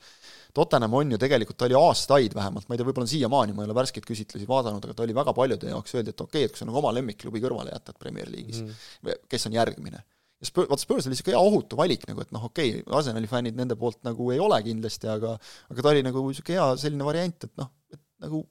Tottenham 0.53 0.93
on 0.93 1.11
ju 1.11 1.17
tegelikult, 1.17 1.57
ta 1.57 1.65
oli 1.65 1.77
aastaid 1.77 2.35
vähemalt, 2.37 2.67
ma 2.69 2.75
ei 2.75 2.79
tea, 2.79 2.85
võib-olla 2.85 3.07
on 3.07 3.09
siiamaani, 3.09 3.55
ma 3.57 3.63
ei 3.63 3.69
ole 3.69 3.75
värskeid 3.77 4.05
küsitlusi 4.05 4.45
vaadanud, 4.49 4.83
aga 4.85 4.93
ta 4.93 5.05
oli 5.05 5.15
väga 5.17 5.33
paljude 5.33 5.71
jaoks, 5.71 5.95
öeldi, 5.97 6.13
et 6.13 6.21
okei 6.21 6.43
okay,, 6.43 6.49
et 6.49 6.53
kui 6.53 6.61
sa 6.61 6.67
nagu 6.69 6.77
oma 6.77 6.91
lemmikklubi 6.93 7.41
kõrvale 7.41 7.73
jätad 7.73 7.97
Premier 7.97 8.29
League'is 8.29 8.61
mm., 8.61 9.23
kes 9.33 9.49
on 9.49 9.57
järgmine. 9.57 10.03
Ja 10.43 10.49
Spurs, 10.49 10.69
vaata 10.69 10.83
Spurs 10.83 11.07
oli 11.07 11.15
niisugune 11.15 11.37
hea 11.37 11.43
ohutu 11.51 11.79
valik 11.79 12.03
nagu, 12.09 12.23
et 12.25 12.33
noh, 12.35 12.49
okei 12.49 12.73
okay,, 12.79 12.87
Arsenali 12.99 13.29
fännid 13.31 13.59
nende 13.59 13.77
poolt 13.79 14.01
nagu 14.07 14.31
ei 14.35 14.41
ole 14.43 14.59
kindlasti, 14.65 15.09
aga 15.11 15.37
aga 15.37 15.85
ta 15.85 15.93
oli 15.93 16.03
nagu 16.05 16.25
niisugune 16.27 16.59
hea 16.59 16.67
selline 16.83 17.07
variant, 17.07 17.47
et 17.47 17.55
noh, 17.61 17.71
et 17.93 18.03
nagu 18.25 18.43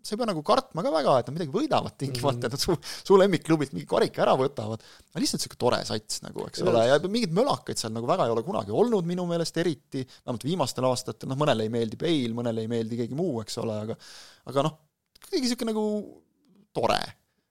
sa 0.00 0.14
ei 0.14 0.20
pea 0.20 0.28
nagu 0.30 0.42
kartma 0.46 0.84
ka 0.84 0.92
väga, 0.94 1.14
et 1.20 1.28
nad 1.28 1.36
midagi 1.36 1.52
võidavad 1.52 1.96
tingimata 2.00 2.32
mm, 2.32 2.40
-hmm. 2.40 2.46
et 2.46 2.54
nad 2.54 2.62
su, 2.62 3.04
su 3.08 3.18
lemmikklubilt 3.20 3.74
mingi 3.76 3.88
karika 3.88 4.22
ära 4.24 4.36
võtavad, 4.38 4.80
aga 5.10 5.22
lihtsalt 5.22 5.42
niisugune 5.42 5.60
tore 5.64 5.80
sats 5.88 6.22
nagu, 6.24 6.46
eks 6.48 6.64
ole, 6.64 6.86
ja 6.88 6.98
mingeid 7.04 7.34
mölakaid 7.36 7.80
seal 7.80 7.92
nagu 7.92 8.08
väga 8.08 8.28
ei 8.28 8.34
ole 8.34 8.44
kunagi 8.46 8.72
olnud 8.72 9.08
minu 9.08 9.26
meelest 9.28 9.60
eriti, 9.60 10.06
vähemalt 10.06 10.46
viimastel 10.48 10.88
aastatel, 10.88 11.28
noh, 11.28 11.40
mõnele 11.40 11.68
ei 11.68 11.72
meeldi 11.74 12.00
Bale, 12.00 12.32
mõnele 12.36 12.64
ei 12.64 12.72
meeldi 12.72 13.02
keegi 13.02 13.18
muu, 13.18 13.42
eks 13.44 13.60
ole, 13.60 13.76
aga 13.84 13.98
aga 14.48 14.66
noh, 14.68 14.78
kuidagi 15.20 15.44
niisugune 15.44 15.74
nagu 15.74 15.86
tore. 16.72 17.02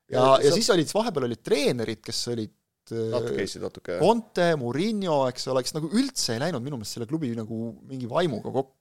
ja, 0.09 0.23
ja, 0.23 0.37
ja 0.47 0.55
siis 0.55 0.69
olid, 0.73 0.89
vahepeal 0.95 1.29
olid 1.29 1.45
treenerid, 1.45 2.01
kes 2.01 2.23
olid 2.33 2.55
natuke 2.91 3.37
käisid 3.37 3.63
natuke 3.65 3.99
Conte, 4.01 4.51
Murillo, 4.59 5.21
eks 5.29 5.49
ole, 5.53 5.63
kes 5.65 5.75
nagu 5.77 5.91
üldse 5.93 6.35
ei 6.35 6.43
läinud 6.45 6.65
minu 6.65 6.79
meelest 6.79 6.97
selle 6.97 7.09
klubi 7.09 7.31
nagu 7.37 7.73
mingi 7.89 8.09
vaimuga 8.09 8.53
kokku 8.53 8.79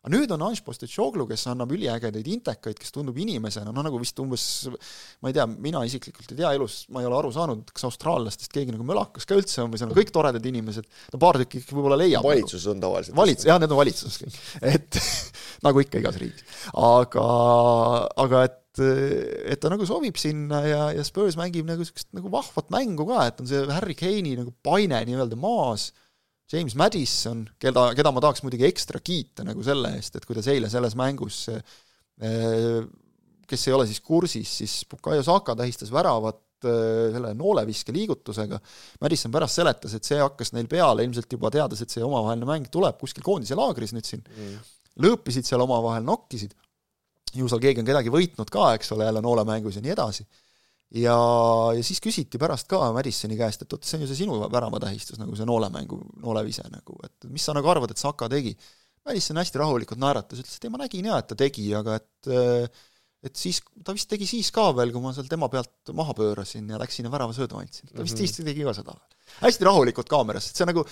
aga 0.00 0.12
nüüd 0.14 0.30
on 0.32 0.42
Anž 0.46 0.62
Postetšoglu, 0.64 1.26
kes 1.28 1.42
annab 1.50 1.72
üliägedaid 1.76 2.28
intekaid, 2.32 2.78
kes 2.80 2.92
tundub 2.94 3.18
inimesena, 3.20 3.72
no 3.74 3.84
nagu 3.84 3.98
vist 4.00 4.16
umbes 4.22 4.44
ma 5.20 5.28
ei 5.28 5.36
tea, 5.36 5.44
mina 5.50 5.82
isiklikult 5.84 6.32
ei 6.32 6.38
tea 6.38 6.52
elus, 6.56 6.82
ma 6.94 7.02
ei 7.02 7.08
ole 7.08 7.18
aru 7.18 7.32
saanud, 7.34 7.66
kas 7.74 7.84
austraallastest 7.90 8.52
keegi 8.54 8.72
nagu 8.72 8.86
mölakas 8.88 9.28
ka 9.28 9.36
üldse 9.36 9.60
on 9.64 9.74
või 9.74 9.82
seal 9.82 9.92
on 9.92 9.98
kõik 9.98 10.12
toredad 10.14 10.48
inimesed, 10.48 10.88
no 11.12 11.20
paar 11.20 11.40
tükki 11.42 11.60
ikka 11.60 11.76
võib-olla 11.76 12.00
leiab. 12.00 12.24
nagu. 12.24 12.72
on 12.72 12.80
tavaliselt. 12.86 13.18
valits-, 13.20 13.48
jah, 13.50 13.60
need 13.60 13.76
on 13.76 13.80
valitsuses 13.82 14.22
kõik, 14.22 14.40
et 14.72 15.00
nagu 15.68 15.84
ikka 15.84 16.00
igas 16.00 16.20
riigis. 16.22 16.64
aga, 16.72 17.28
aga 18.24 18.44
et 18.48 18.59
et 18.80 19.60
ta 19.62 19.70
nagu 19.72 19.86
sobib 19.88 20.18
sinna 20.20 20.60
ja, 20.66 20.84
ja 20.96 21.04
Spurs 21.06 21.38
mängib 21.38 21.68
nagu 21.68 21.82
niisugust 21.84 22.10
nagu 22.16 22.30
vahvat 22.32 22.70
mängu 22.74 23.06
ka, 23.08 23.24
et 23.30 23.42
on 23.42 23.50
see 23.50 23.64
Harry 23.72 23.96
Kane'i 23.98 24.36
nagu 24.38 24.54
paine 24.64 25.02
nii-öelda 25.08 25.38
maas. 25.40 25.90
James 26.50 26.74
Madison, 26.74 27.44
keda, 27.62 27.92
keda 27.94 28.10
ma 28.10 28.22
tahaks 28.24 28.42
muidugi 28.42 28.66
ekstra 28.66 28.98
kiita 28.98 29.44
nagu 29.46 29.62
selle 29.62 29.92
eest, 29.94 30.16
et 30.18 30.24
kuidas 30.26 30.48
eile 30.50 30.66
selles 30.72 30.96
mängus 30.98 31.44
eh, 31.52 32.80
kes 33.50 33.66
ei 33.68 33.74
ole 33.76 33.86
siis 33.88 34.00
kursis, 34.04 34.54
siis 34.62 34.76
Bukayo 34.90 35.22
Saka 35.26 35.56
tähistas 35.58 35.92
väravat 35.94 36.66
eh, 36.66 37.10
selle 37.14 37.32
nooleviske 37.38 37.94
liigutusega, 37.94 38.60
Madison 39.02 39.34
pärast 39.34 39.60
seletas, 39.60 39.94
et 39.96 40.06
see 40.06 40.20
hakkas 40.20 40.54
neil 40.56 40.70
peale, 40.70 41.06
ilmselt 41.06 41.30
juba 41.38 41.52
teades, 41.54 41.82
et 41.82 41.94
see 41.94 42.04
omavaheline 42.06 42.48
mäng 42.48 42.70
tuleb 42.72 42.98
kuskil 43.00 43.26
koondise 43.26 43.58
laagris 43.58 43.94
nüüd 43.96 44.08
siin. 44.08 44.26
Mm., 44.26 44.58
lõõpisid 45.00 45.46
seal 45.46 45.62
omavahel, 45.64 46.04
nokkisid, 46.06 46.54
ju 47.34 47.48
seal 47.48 47.62
keegi 47.62 47.82
on 47.82 47.90
kedagi 47.90 48.12
võitnud 48.12 48.50
ka, 48.52 48.72
eks 48.78 48.92
ole, 48.96 49.06
jälle 49.08 49.22
noolemängus 49.24 49.78
ja 49.78 49.84
nii 49.84 49.92
edasi 49.94 50.26
ja, 50.98 51.16
ja 51.76 51.86
siis 51.86 52.02
küsiti 52.02 52.40
pärast 52.40 52.68
ka 52.70 52.82
Madissoni 52.96 53.38
käest, 53.38 53.64
et 53.64 53.72
oot, 53.76 53.86
see 53.86 53.98
on 53.98 54.04
ju 54.04 54.10
see 54.10 54.22
sinu 54.24 54.38
väravatähistus, 54.50 55.20
nagu 55.20 55.38
see 55.38 55.48
noolemängu, 55.48 56.00
noolevise 56.24 56.66
nagu, 56.72 56.98
et 57.06 57.30
mis 57.30 57.46
sa 57.46 57.54
nagu 57.56 57.70
arvad, 57.70 57.94
et 57.94 58.02
Saka 58.02 58.28
tegi? 58.32 58.56
Madisson 59.06 59.40
hästi 59.40 59.60
rahulikult 59.62 60.00
naeratas, 60.00 60.42
ütles, 60.42 60.58
et 60.58 60.66
ei, 60.66 60.72
ma 60.72 60.82
nägin 60.82 61.06
jaa, 61.08 61.20
et 61.22 61.28
ta 61.30 61.38
tegi, 61.38 61.70
aga 61.76 61.96
et 62.00 62.32
et 63.20 63.36
siis, 63.36 63.58
ta 63.84 63.92
vist 63.92 64.08
tegi 64.08 64.24
siis 64.28 64.48
ka 64.54 64.70
veel, 64.76 64.92
kui 64.94 65.02
ma 65.04 65.12
seal 65.12 65.28
tema 65.28 65.48
pealt 65.52 65.92
maha 65.96 66.14
pöörasin 66.16 66.68
ja 66.72 66.78
läksin 66.80 67.04
ja 67.04 67.12
väravasöödu 67.12 67.58
andsin. 67.60 67.90
ta 67.90 68.00
vist 68.00 68.16
mm 68.16 68.24
-hmm. 68.24 68.32
siis 68.32 68.46
tegi 68.48 68.64
ka 68.64 68.74
seda. 68.74 68.94
hästi 69.40 69.64
rahulikult 69.64 70.08
kaameras, 70.08 70.48
et 70.50 70.56
see 70.56 70.68
nagu 70.68 70.86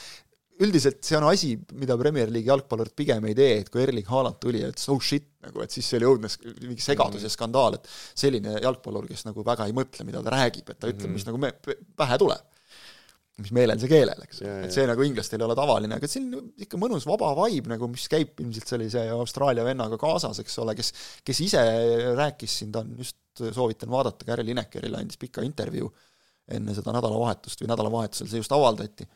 üldiselt 0.64 1.00
see 1.06 1.16
on 1.18 1.26
asi, 1.28 1.52
mida 1.78 1.94
Premier 2.00 2.30
League'i 2.32 2.50
jalgpallurid 2.50 2.94
pigem 2.98 3.26
ei 3.30 3.36
tee, 3.38 3.60
et 3.62 3.70
kui 3.72 3.82
Erling 3.84 4.06
Haaland 4.10 4.38
tuli 4.42 4.62
ja 4.62 4.70
ütles 4.72 4.88
oh 4.90 5.00
shit, 5.02 5.28
nagu 5.44 5.62
et 5.62 5.74
siis 5.74 5.86
see 5.86 6.00
oli 6.00 6.08
õudne 6.08 6.30
mingi 6.64 6.82
segadus 6.82 7.24
ja 7.24 7.30
skandaal, 7.32 7.78
et 7.78 7.90
selline 8.18 8.56
jalgpallur, 8.64 9.06
kes 9.10 9.26
nagu 9.28 9.44
väga 9.46 9.68
ei 9.68 9.74
mõtle, 9.76 10.06
mida 10.08 10.22
ta 10.24 10.34
räägib, 10.34 10.72
et 10.72 10.80
ta 10.80 10.90
ütleb, 10.90 11.12
mis 11.14 11.26
nagu 11.28 11.40
me, 11.42 11.52
pähe 11.98 12.18
tuleb. 12.20 12.46
mis 13.38 13.52
meelel, 13.54 13.78
see 13.78 13.90
keelel, 13.92 14.18
eks, 14.24 14.40
et 14.42 14.72
see 14.74 14.86
nagu 14.90 15.04
inglastel 15.06 15.38
ei 15.38 15.46
ole 15.46 15.54
tavaline, 15.54 15.94
aga 15.94 16.08
siin 16.10 16.32
ikka 16.58 16.80
mõnus 16.82 17.04
vaba 17.06 17.28
vibe 17.44 17.70
nagu, 17.70 17.86
mis 17.92 18.08
käib 18.10 18.40
ilmselt 18.42 18.72
sellise 18.72 19.04
Austraalia 19.14 19.62
vennaga 19.62 19.94
kaasas, 20.00 20.40
eks 20.42 20.58
ole, 20.58 20.74
kes, 20.74 20.90
kes 21.22 21.42
ise 21.44 21.62
rääkis 22.18 22.56
siin, 22.58 22.72
ta 22.74 22.82
on 22.82 22.96
just, 22.98 23.20
soovitan 23.38 23.92
vaadata, 23.94 24.26
Gary 24.26 24.42
Linekerile 24.48 24.98
andis 24.98 25.20
pika 25.22 25.46
intervjuu 25.46 25.86
enne 26.50 26.74
seda 26.74 26.90
nädalavahetust 26.96 27.62
või 27.62 27.70
nädalavahetusel 27.70 28.26
see 28.26 28.42
just 28.42 28.56
avaldati 28.56 29.06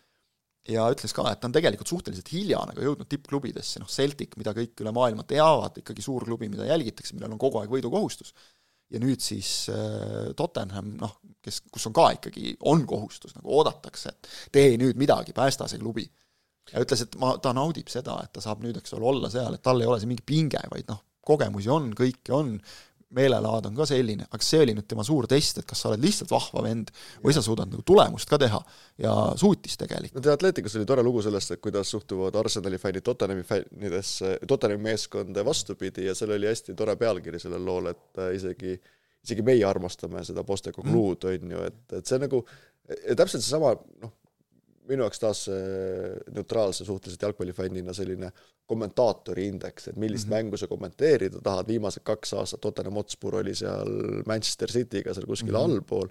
ja 0.69 0.87
ütles 0.95 1.15
ka, 1.17 1.25
et 1.33 1.41
ta 1.43 1.49
on 1.49 1.55
tegelikult 1.55 1.91
suhteliselt 1.91 2.29
hilja 2.33 2.61
nagu 2.69 2.85
jõudnud 2.85 3.09
tippklubidesse, 3.11 3.83
noh 3.83 3.91
Celtic, 3.91 4.37
mida 4.39 4.55
kõik 4.57 4.79
üle 4.85 4.93
maailma 4.95 5.25
teavad, 5.29 5.81
ikkagi 5.83 6.05
suur 6.05 6.27
klubi, 6.29 6.51
mida 6.53 6.69
jälgitakse, 6.69 7.17
millel 7.17 7.35
on 7.35 7.41
kogu 7.43 7.59
aeg 7.61 7.73
võidukohustus, 7.73 8.35
ja 8.93 9.01
nüüd 9.03 9.23
siis 9.25 9.51
äh, 9.73 10.31
Tottenham, 10.39 10.95
noh, 11.01 11.17
kes, 11.43 11.63
kus 11.73 11.89
on 11.89 11.97
ka 11.97 12.11
ikkagi, 12.19 12.57
on 12.71 12.85
kohustus, 12.89 13.35
nagu 13.39 13.51
oodatakse, 13.59 14.13
et 14.13 14.35
tee 14.55 14.77
nüüd 14.81 15.01
midagi, 15.01 15.35
päästa 15.37 15.69
see 15.71 15.81
klubi. 15.83 16.07
ja 16.71 16.83
ütles, 16.85 17.03
et 17.03 17.17
ma, 17.19 17.35
ta 17.43 17.51
naudib 17.57 17.89
seda, 17.91 18.21
et 18.23 18.31
ta 18.37 18.45
saab 18.45 18.63
nüüd, 18.63 18.77
eks 18.79 18.95
ole, 18.95 19.09
olla 19.09 19.31
seal, 19.33 19.57
et 19.57 19.65
tal 19.65 19.83
ei 19.83 19.89
ole 19.89 19.99
see 19.99 20.11
mingi 20.11 20.23
pinge, 20.27 20.61
vaid 20.71 20.87
noh, 20.93 21.03
kogemusi 21.27 21.71
on, 21.71 21.91
kõike 21.99 22.35
on, 22.35 22.55
meelelaad 23.17 23.69
on 23.71 23.77
ka 23.77 23.87
selline, 23.89 24.27
aga 24.31 24.47
see 24.47 24.63
oli 24.65 24.77
nüüd 24.77 24.89
tema 24.91 25.05
suur 25.07 25.29
test, 25.31 25.61
et 25.61 25.69
kas 25.69 25.85
sa 25.85 25.91
oled 25.91 26.03
lihtsalt 26.05 26.33
vahva 26.33 26.65
vend 26.67 26.93
või 27.25 27.35
sa 27.37 27.43
suudad 27.45 27.71
nagu 27.71 27.85
tulemust 27.87 28.31
ka 28.31 28.39
teha 28.43 28.61
ja 29.03 29.13
suutis 29.41 29.77
tegelikult. 29.81 30.19
no 30.19 30.25
The 30.25 30.37
Athleticus 30.37 30.79
oli 30.81 30.89
tore 30.89 31.05
lugu 31.07 31.23
sellest, 31.25 31.55
et 31.57 31.63
kuidas 31.65 31.93
suhtuvad 31.93 32.37
Arsenali 32.41 32.81
fännid 32.81 33.07
Tottenhami 33.07 33.45
fännidesse, 33.47 34.39
Tottenhami 34.49 34.91
meeskonda 34.91 35.45
vastupidi 35.45 36.09
ja 36.09 36.17
seal 36.19 36.35
oli 36.37 36.51
hästi 36.51 36.75
tore 36.79 36.97
pealkiri 36.97 37.41
sellel 37.43 37.65
lool, 37.65 37.93
et 37.93 38.23
äh, 38.23 38.35
isegi 38.39 38.79
isegi 39.23 39.45
meie 39.47 39.63
armastame 39.67 40.25
seda 40.27 40.43
Postecoglud 40.47 41.23
mm., 41.23 41.31
on 41.31 41.55
ju, 41.55 41.67
et, 41.69 41.83
et 41.99 42.09
see 42.09 42.19
nagu, 42.19 42.43
täpselt 43.15 43.45
seesama, 43.45 43.77
noh, 44.03 44.17
minu 44.89 45.05
jaoks 45.07 45.21
taas 45.23 45.45
neutraalse 46.35 46.85
suhteliselt 46.85 47.23
jalgpallifännina 47.23 47.95
selline 47.95 48.33
kommentaatori 48.73 49.49
indeks, 49.51 49.91
et 49.91 49.99
millist 50.01 50.27
mm 50.27 50.33
-hmm. 50.33 50.37
mängu 50.37 50.57
sa 50.57 50.67
kommenteerida 50.71 51.43
tahad, 51.43 51.69
viimased 51.69 52.05
kaks 52.05 52.33
aastat 52.39 52.61
Tottenham 52.61 52.95
Hotspur 53.01 53.37
oli 53.43 53.55
seal 53.55 54.23
Manchester 54.27 54.71
City'ga 54.71 55.15
seal 55.15 55.27
kuskil 55.27 55.53
mm 55.53 55.59
-hmm. 55.59 55.65
allpool, 55.65 56.09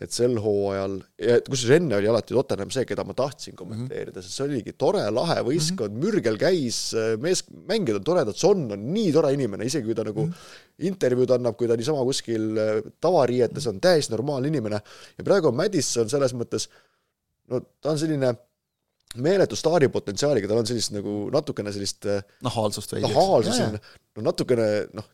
et 0.00 0.14
sel 0.14 0.38
hooajal, 0.40 1.00
ja 1.18 1.40
kusjuures 1.48 1.76
enne 1.76 1.96
oli 1.96 2.08
alati 2.08 2.34
Tottenham 2.34 2.70
see, 2.70 2.84
keda 2.88 3.04
ma 3.04 3.14
tahtsin 3.14 3.56
kommenteerida 3.56 4.12
mm, 4.12 4.18
-hmm. 4.18 4.28
sest 4.28 4.36
see 4.36 4.46
oligi 4.46 4.72
tore, 4.72 5.02
lahe 5.10 5.40
võistkond 5.48 5.90
mm, 5.90 5.96
-hmm. 5.96 6.04
mürgel 6.04 6.38
käis, 6.38 6.78
mees, 7.20 7.44
mängijad 7.68 7.98
on 8.00 8.04
toredad, 8.04 8.36
Son 8.36 8.72
on 8.72 8.92
nii 8.94 9.12
tore 9.12 9.32
inimene, 9.32 9.64
isegi 9.64 9.84
kui 9.84 9.94
ta 9.94 10.04
nagu 10.04 10.26
mm 10.26 10.30
-hmm. 10.30 10.86
intervjuud 10.92 11.30
annab, 11.30 11.56
kui 11.56 11.68
ta 11.68 11.76
niisama 11.76 12.04
kuskil 12.04 12.46
tavariietes 13.00 13.66
on 13.66 13.80
täiesti 13.80 14.12
normaalne 14.12 14.48
inimene, 14.48 14.80
ja 15.18 15.24
praegu 15.24 15.48
on 15.48 15.56
Madison 15.56 16.08
selles 16.08 16.34
mõttes 16.34 16.68
no 17.50 17.60
ta 17.82 17.92
on 17.92 18.00
selline 18.00 18.32
meeletu 19.20 19.58
staari 19.58 19.88
potentsiaaliga, 19.90 20.48
tal 20.50 20.60
on 20.62 20.68
sellist 20.70 20.94
nagu 20.94 21.14
natukene 21.34 21.72
sellist 21.74 22.06
nahaalsust 22.46 22.94
veidi. 22.94 23.08
nahaalsus 23.10 23.58
on, 23.64 23.78
no 24.16 24.26
natukene 24.30 24.68
noh, 24.94 25.08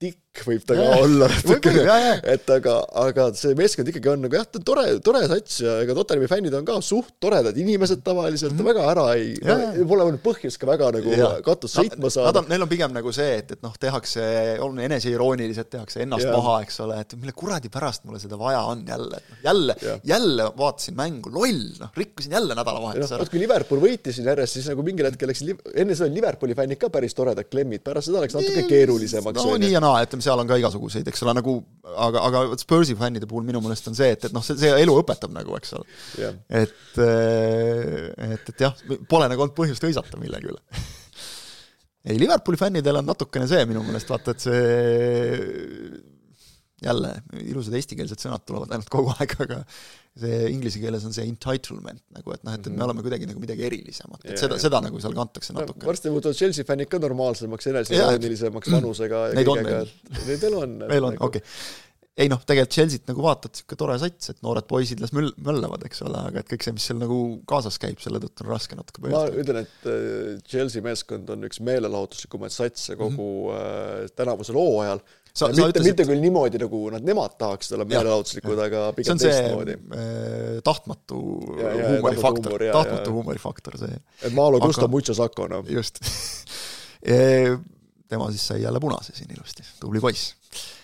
tikk 0.00 0.40
võib 0.46 0.62
ta 0.64 0.76
ka 0.78 0.84
olla 1.02 1.26
natukene, 1.28 1.96
et 2.32 2.50
aga, 2.54 2.76
aga 3.02 3.26
see 3.36 3.52
meeskond 3.58 3.88
ikkagi 3.90 4.08
on 4.12 4.22
nagu 4.24 4.36
jah, 4.38 4.46
ta 4.48 4.60
on 4.60 4.64
tore, 4.64 4.84
tore 5.04 5.20
sats 5.28 5.58
ja 5.64 5.74
ega 5.82 5.96
Tottenhami 5.98 6.28
fännid 6.30 6.54
on 6.56 6.64
ka 6.64 6.76
suht 6.84 7.16
toredad 7.20 7.56
inimesed 7.58 8.00
tavaliselt 8.06 8.54
mm, 8.54 8.60
-hmm. 8.60 8.68
väga 8.70 8.86
ära 8.92 9.06
ei, 9.18 9.34
pole 9.90 10.06
olnud 10.06 10.22
põhjust 10.24 10.60
ka 10.62 10.68
väga 10.70 10.92
nagu 10.96 11.12
ja. 11.12 11.30
katust 11.44 11.76
sõitma 11.76 12.12
saada. 12.12 12.30
Nad 12.30 12.40
on, 12.44 12.48
neil 12.52 12.64
on 12.64 12.70
pigem 12.70 12.94
nagu 12.94 13.12
see, 13.12 13.34
et, 13.42 13.56
et 13.56 13.66
noh, 13.66 13.74
tehakse, 13.82 14.22
on 14.64 14.78
eneseirooniliselt, 14.86 15.70
tehakse 15.74 16.04
ennast 16.06 16.28
ja. 16.28 16.32
maha, 16.36 16.60
eks 16.64 16.80
ole, 16.86 17.00
et 17.02 17.16
mille 17.18 17.34
kuradi 17.36 17.72
pärast 17.72 18.06
mulle 18.06 18.22
seda 18.22 18.38
vaja 18.40 18.62
on 18.70 18.86
jälle, 18.88 19.20
jälle, 19.44 19.76
jälle 20.06 20.48
vaatasin 20.56 20.96
mängu, 20.96 21.34
loll, 21.34 21.66
noh, 21.82 21.92
rikkusin 21.98 22.38
jälle 22.38 22.56
nädalavahetuse 22.56 23.18
ära. 23.18 23.26
vot 23.26 23.34
kui 23.34 23.42
Liverpool 23.42 23.82
võitis 23.82 24.16
siin 24.16 24.30
järjest, 24.30 24.60
siis 24.60 24.70
nagu 24.70 24.86
mingil 24.86 25.10
hetkel 25.10 25.34
läks, 25.34 25.44
enne 25.74 25.98
seda 25.98 26.08
oli 26.08 26.22
Liverpooli 26.22 26.56
fännid 26.56 26.80
ka 26.80 26.92
päris 26.94 27.18
toredad 27.18 27.50
klemmid, 27.50 27.84
pärast 27.84 28.08
seda 28.08 28.24
läks 28.24 28.38
natuke 28.38 28.64
keerulisemaks. 28.70 29.44
no 29.44 29.60
nii 29.60 29.74
ja 29.74 29.82
naa, 29.82 29.89
ütleme, 30.04 30.24
seal 30.24 30.40
on 30.40 30.48
ka 30.48 30.58
igasuguseid, 30.60 31.08
eks 31.10 31.24
ole, 31.24 31.34
nagu 31.38 31.56
aga, 31.90 32.22
aga 32.28 32.42
vot 32.52 32.62
Spursi 32.62 32.96
fännide 32.98 33.28
puhul 33.30 33.46
minu 33.46 33.62
meelest 33.64 33.90
on 33.90 33.98
see, 33.98 34.12
et, 34.14 34.28
et 34.28 34.36
noh, 34.36 34.44
see, 34.44 34.58
see 34.60 34.70
elu 34.84 34.94
õpetab 35.02 35.34
nagu, 35.34 35.56
eks 35.58 35.74
ole. 35.78 35.98
Yeah.. 36.20 36.38
et, 36.62 36.78
eh, 37.02 38.08
et, 38.36 38.52
et 38.54 38.64
jah, 38.66 38.76
pole 39.10 39.28
nagu 39.30 39.46
olnud 39.46 39.56
põhjust 39.56 39.86
hõisata 39.86 40.20
millegi 40.20 40.52
üle. 40.52 40.62
Ei, 42.08 42.16
Liverpooli 42.16 42.56
fännidel 42.56 43.02
on 43.02 43.10
natukene 43.10 43.48
see 43.50 43.66
minu 43.68 43.82
meelest, 43.84 44.08
vaata, 44.08 44.32
et 44.32 44.46
see 44.46 44.60
jälle, 46.84 47.10
ilusad 47.44 47.76
eestikeelsed 47.78 48.22
sõnad 48.22 48.44
tulevad 48.48 48.72
ainult 48.74 48.90
kogu 48.92 49.12
aeg, 49.16 49.34
aga 49.44 49.60
see 50.20 50.38
inglise 50.52 50.80
keeles 50.82 51.04
on 51.06 51.14
see 51.16 51.26
entitlement 51.28 52.02
nagu, 52.16 52.34
et 52.34 52.46
noh, 52.46 52.56
et, 52.56 52.64
et 52.64 52.70
me 52.70 52.76
mhm. 52.76 52.86
oleme 52.88 53.04
kuidagi 53.06 53.28
nagu 53.30 53.42
midagi 53.42 53.66
erilisemat, 53.68 54.24
et 54.24 54.34
ja, 54.34 54.40
seda, 54.44 54.58
seda 54.62 54.80
nagu 54.86 55.02
seal 55.02 55.14
kantakse 55.16 55.56
natuke. 55.56 55.86
varsti 55.86 56.14
muutuvad 56.14 56.38
Chelsea 56.38 56.66
fännid 56.68 56.90
ka 56.90 57.02
normaalsemaks, 57.02 57.70
eneseteadilisemaks 57.74 58.74
vanusega 58.74 59.28
ja 59.34 59.46
kõigega, 59.46 59.84
neid 60.24 60.42
veel 60.46 60.58
on. 60.62 60.82
veel 60.88 61.10
on, 61.10 61.16
nagu- 61.16 61.30
okei 61.30 61.44
ei 62.20 62.28
noh, 62.28 62.40
tegelikult 62.44 62.74
Chelsea't 62.74 63.08
nagu 63.08 63.22
vaatad, 63.24 63.52
niisugune 63.54 63.80
tore 63.80 63.96
sats, 64.02 64.32
et 64.32 64.40
noored 64.44 64.66
poisid 64.68 65.00
las 65.02 65.12
möll-, 65.16 65.32
möllavad, 65.46 65.84
eks 65.86 66.02
ole, 66.04 66.20
aga 66.30 66.42
et 66.42 66.50
kõik 66.50 66.66
see, 66.66 66.74
mis 66.76 66.88
seal 66.90 66.98
nagu 67.00 67.18
kaasas 67.48 67.78
käib, 67.80 68.00
selle 68.02 68.20
tõttu 68.22 68.44
on 68.44 68.50
raske 68.50 68.76
natuke 68.78 69.04
ma 69.06 69.22
ütlen, 69.30 69.62
et 69.62 69.88
äh, 69.88 70.34
Chelsea 70.50 70.84
meeskond 70.84 71.30
on 71.32 71.48
üks 71.48 71.62
meelelahutuslikumaid 71.64 72.54
satse 72.54 72.98
kogu 73.00 73.28
mm 73.48 73.54
-hmm. 73.54 74.14
tänavusel 74.18 74.58
hooajal 74.58 75.00
sa, 75.32 75.50
mitte, 75.54 75.82
mitte 75.84 76.06
küll 76.08 76.22
niimoodi, 76.22 76.60
nagu 76.62 76.82
nad, 76.94 77.04
nemad 77.06 77.36
tahaksid 77.40 77.76
olla 77.76 77.86
meelelahutuslikud, 77.90 78.62
aga 78.66 78.86
pigem 78.96 79.20
teistmoodi. 79.20 79.76
Äh, 79.96 80.56
tahtmatu 80.66 81.20
huumorifaktor, 81.20 82.66
tahtmatu 82.72 83.16
huumorifaktor, 83.18 83.78
see. 83.80 84.00
et 84.22 84.36
Maalo 84.36 84.62
Gusto 84.62 84.86
aga... 84.86 84.94
mucho 84.96 85.16
saco, 85.16 85.48
noh. 85.50 85.64
just 85.70 86.02
tema 88.10 88.28
siis 88.34 88.50
sai 88.52 88.62
jälle 88.62 88.82
punase 88.82 89.16
siin 89.16 89.32
ilusti, 89.36 89.64
tubli 89.80 90.02
poiss 90.02 90.34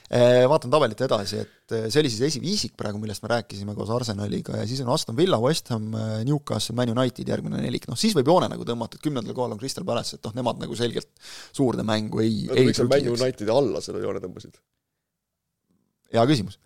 vaatan 0.06 0.70
tabelit 0.70 1.00
edasi, 1.02 1.40
et 1.42 1.74
eh, 1.74 1.86
see 1.90 1.98
oli 2.02 2.10
siis 2.12 2.22
esiviisik 2.28 2.76
praegu, 2.78 3.00
millest 3.02 3.24
me 3.24 3.30
rääkisime 3.32 3.74
koos 3.74 3.90
Arsenaliga 3.90 4.60
ja 4.60 4.66
siis 4.68 4.82
on 4.84 4.92
Aston 4.94 5.16
Villa, 5.18 5.40
West 5.42 5.72
Ham, 5.74 5.88
eh, 5.98 6.20
Newcastle, 6.28 6.76
Man 6.78 6.92
United 6.94 7.32
järgmine 7.32 7.58
nelik, 7.62 7.88
noh 7.90 7.98
siis 7.98 8.14
võib 8.14 8.30
joone 8.30 8.48
nagu 8.52 8.66
tõmmata, 8.68 9.00
et 9.00 9.06
kümnendal 9.06 9.34
kohal 9.34 9.56
on 9.56 9.60
Crystal 9.62 9.86
Palace, 9.88 10.18
et 10.18 10.28
noh, 10.28 10.36
nemad 10.38 10.62
nagu 10.62 10.78
selgelt 10.78 11.10
suurde 11.50 11.82
mängu 11.86 12.22
ei 12.22 12.46
ei 12.54 12.68
miks 12.68 12.78
sa 12.82 12.86
Man 12.86 13.10
Unitedi 13.16 13.50
alla 13.50 13.82
selle 13.82 14.04
joone 14.04 14.22
tõmbasid? 14.22 14.62
hea 16.14 16.22
küsimus. 16.30 16.60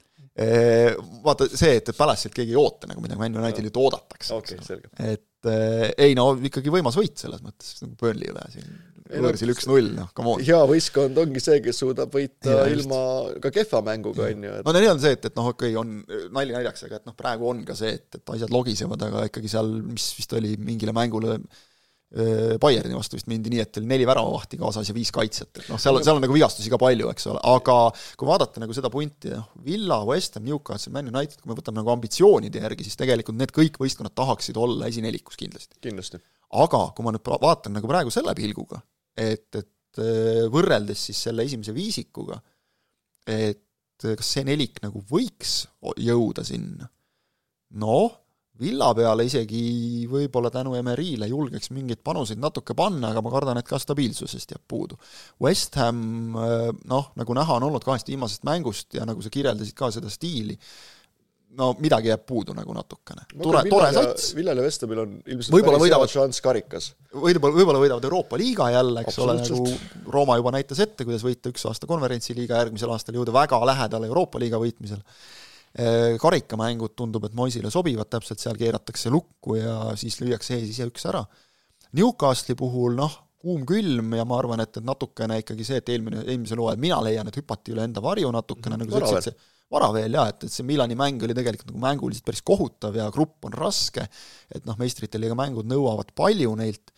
Vaata 1.24 1.48
see, 1.48 1.72
et, 1.81 1.88
et 1.90 1.96
Palace'ilt 1.96 2.37
keegi 2.37 2.53
ei 2.53 2.61
oota 2.61 2.88
nagu 2.90 3.00
midagi, 3.03 3.20
Man 3.24 3.40
Unitedilt 3.40 3.81
oodatakse. 3.81 4.37
okei 4.37 4.61
okay,, 4.61 5.16
et 5.16 5.50
ei 5.96 6.12
no 6.16 6.35
ikkagi 6.37 6.72
võimas 6.72 6.96
võit 7.00 7.16
selles 7.16 7.40
mõttes, 7.40 7.79
nagu 7.81 7.96
Burnley 7.98 8.29
üle 8.29 8.44
siin 8.53 8.68
võõrsil 9.09 9.55
üks-null, 9.55 9.93
noh, 9.97 10.11
come 10.17 10.35
on. 10.35 10.45
hea 10.45 10.61
võistkond 10.71 11.19
ongi 11.23 11.43
see, 11.43 11.63
kes 11.65 11.81
suudab 11.83 12.13
võita 12.15 12.59
ja, 12.61 12.69
ilma 12.75 13.01
ka 13.43 13.53
kehva 13.55 13.83
mänguga, 13.87 14.29
on 14.29 14.47
ju. 14.47 14.59
no 14.67 14.77
neil 14.77 14.93
on 14.93 15.03
see, 15.03 15.17
et, 15.17 15.31
et 15.31 15.41
noh, 15.41 15.51
okei 15.55 15.75
okay,, 15.75 15.81
on 15.81 16.31
nali 16.37 16.55
naljaks, 16.57 16.87
aga 16.89 17.01
et 17.01 17.09
noh, 17.09 17.17
praegu 17.19 17.51
on 17.51 17.65
ka 17.69 17.79
see, 17.79 17.97
et, 17.99 18.21
et 18.21 18.37
asjad 18.37 18.55
logisevad, 18.55 19.09
aga 19.09 19.27
ikkagi 19.31 19.51
seal, 19.51 19.73
mis 19.87 20.13
vist 20.19 20.39
oli 20.39 20.55
mingile 20.61 20.95
mängule 20.97 21.41
Bayerni 22.11 22.97
vastu 22.97 23.15
vist 23.15 23.29
mindi 23.31 23.53
nii, 23.53 23.61
et 23.63 23.77
oli 23.79 23.87
neli 23.87 24.07
väravavahti 24.09 24.59
kaasas 24.59 24.89
ja 24.91 24.95
viis 24.97 25.13
kaitset, 25.15 25.53
et 25.61 25.69
noh, 25.71 25.79
seal 25.79 25.95
on, 25.95 26.03
seal 26.03 26.19
on 26.19 26.25
nagu 26.25 26.35
vigastusi 26.35 26.73
ka 26.73 26.79
palju, 26.83 27.07
eks 27.13 27.29
ole, 27.31 27.39
aga 27.53 27.77
kui 28.19 28.27
vaadata 28.27 28.59
nagu 28.59 28.75
seda 28.75 28.91
punti, 28.91 29.31
noh, 29.31 29.47
Villa, 29.63 30.01
West 30.09 30.35
Ham, 30.35 30.43
Newcastle, 30.49 30.91
Man 30.97 31.13
United, 31.13 31.39
kui 31.39 31.53
me 31.53 31.59
võtame 31.61 31.79
nagu 31.79 31.93
ambitsioonide 31.95 32.65
järgi, 32.65 32.89
siis 32.89 32.99
tegelikult 32.99 33.39
need 33.39 33.55
kõik 33.55 33.79
võistkonnad 33.79 34.17
tahaksid 34.19 34.59
olla 34.59 34.91
esinelikus 34.91 35.39
kindlasti. 35.39 35.79
kindlasti. 35.87 36.19
Aga 36.51 36.85
kui 36.95 37.07
ma 37.07 37.13
nüüd 37.15 37.33
vaatan 37.43 37.77
nagu 37.79 37.91
praegu 37.91 38.13
selle 38.15 38.35
pilguga, 38.39 38.81
et, 39.15 39.49
et 39.55 40.03
äh, 40.03 40.47
võrreldes 40.53 41.09
siis 41.11 41.27
selle 41.29 41.47
esimese 41.47 41.75
viisikuga, 41.77 42.41
et 43.31 43.67
kas 44.01 44.33
see 44.37 44.47
nelik 44.49 44.81
nagu 44.83 45.03
võiks 45.11 45.63
jõuda 46.01 46.45
sinna, 46.47 46.89
noh, 47.83 48.17
Villa 48.61 48.91
peale 48.93 49.25
isegi 49.25 50.05
võib-olla 50.11 50.51
tänu 50.53 50.75
Emerile 50.77 51.25
julgeks 51.31 51.71
mingeid 51.73 52.03
panuseid 52.05 52.41
natuke 52.43 52.75
panna, 52.77 53.15
aga 53.15 53.23
ma 53.25 53.33
kardan, 53.33 53.57
et 53.57 53.69
ka 53.69 53.79
stabiilsusest 53.81 54.53
jääb 54.53 54.67
puudu. 54.69 54.99
West 55.41 55.79
Ham 55.81 56.37
äh, 56.37 56.67
noh, 56.91 57.09
nagu 57.17 57.37
näha 57.39 57.57
on 57.57 57.71
olnud 57.71 57.87
kahest 57.87 58.11
viimasest 58.13 58.45
mängust 58.45 58.99
ja 58.99 59.07
nagu 59.09 59.25
sa 59.25 59.33
kirjeldasid 59.33 59.77
ka 59.79 59.89
seda 59.95 60.13
stiili, 60.13 60.59
no 61.59 61.71
midagi 61.83 62.11
jääb 62.11 62.23
puudu 62.27 62.55
nagu 62.57 62.75
natukene. 62.75 63.25
tore, 63.33 63.63
tore 63.71 63.91
sats. 63.95 64.31
Villal 64.37 64.61
ja 64.61 64.65
Vestamil 64.65 65.03
on 65.03 65.17
ilmselt 65.25 65.55
võib-olla 65.55 65.81
võidavad 65.83 66.13
šanss 66.13 66.43
karikas. 66.45 66.91
võib-olla, 67.13 67.57
võib-olla 67.57 67.83
võidavad 67.83 68.07
Euroopa 68.07 68.39
liiga 68.41 68.71
jälle, 68.75 69.05
eks 69.05 69.19
ole, 69.25 69.37
nagu 69.41 70.11
Rooma 70.15 70.39
juba 70.41 70.55
näitas 70.57 70.83
ette, 70.85 71.07
kuidas 71.07 71.25
võita 71.27 71.53
üks 71.53 71.67
aasta 71.69 71.89
konverentsiliiga, 71.91 72.61
järgmisel 72.65 72.95
aastal 72.95 73.19
jõuda 73.19 73.35
väga 73.35 73.61
lähedale 73.73 74.11
Euroopa 74.11 74.43
liiga 74.43 74.61
võitmisel. 74.63 75.03
Äh, 75.71 76.17
karikamängud 76.23 76.97
tundub, 76.99 77.27
et 77.29 77.35
Moisile 77.39 77.71
sobivad, 77.71 78.11
täpselt 78.11 78.43
seal 78.43 78.59
keeratakse 78.59 79.11
lukku 79.11 79.59
ja 79.59 79.77
siis 79.99 80.19
lüüakse 80.23 80.57
ees 80.59 80.71
ise 80.73 80.89
üks 80.91 81.07
ära. 81.11 81.25
Newcastli 81.99 82.57
puhul 82.59 82.97
noh, 82.99 83.15
kuum-külm 83.41 84.14
ja 84.18 84.27
ma 84.29 84.37
arvan, 84.39 84.62
et, 84.62 84.77
et 84.77 84.87
natukene 84.87 85.41
ikkagi 85.41 85.66
see, 85.66 85.79
et 85.81 85.95
eelmine, 85.95 86.24
eelmisel 86.27 86.61
hooajal 86.61 86.83
mina 86.83 86.99
leian, 87.07 87.31
et 87.31 87.39
hüpati 87.39 87.72
üle 87.74 87.87
enda 87.87 88.03
varju 88.05 88.31
natukene 88.35 88.77
mm, 88.77 88.83
-hmm. 88.83 88.91
nagu 88.91 88.99
sa 88.99 89.16
ütlesid, 89.16 89.31
see 89.31 89.60
vara 89.71 89.91
veel 89.95 90.16
jaa, 90.18 90.31
et, 90.33 90.47
et 90.47 90.53
see 90.53 90.66
Milani 90.66 90.97
mäng 90.99 91.23
oli 91.23 91.37
tegelikult 91.37 91.71
nagu 91.71 91.83
mänguliselt 91.83 92.27
päris 92.27 92.43
kohutav 92.47 92.97
ja 92.99 93.07
grupp 93.14 93.47
on 93.47 93.55
raske, 93.55 94.07
et 94.51 94.66
noh, 94.66 94.79
meistrite 94.81 95.21
liiga 95.21 95.37
mängud 95.39 95.68
nõuavad 95.71 96.11
palju 96.16 96.57
neilt, 96.59 96.91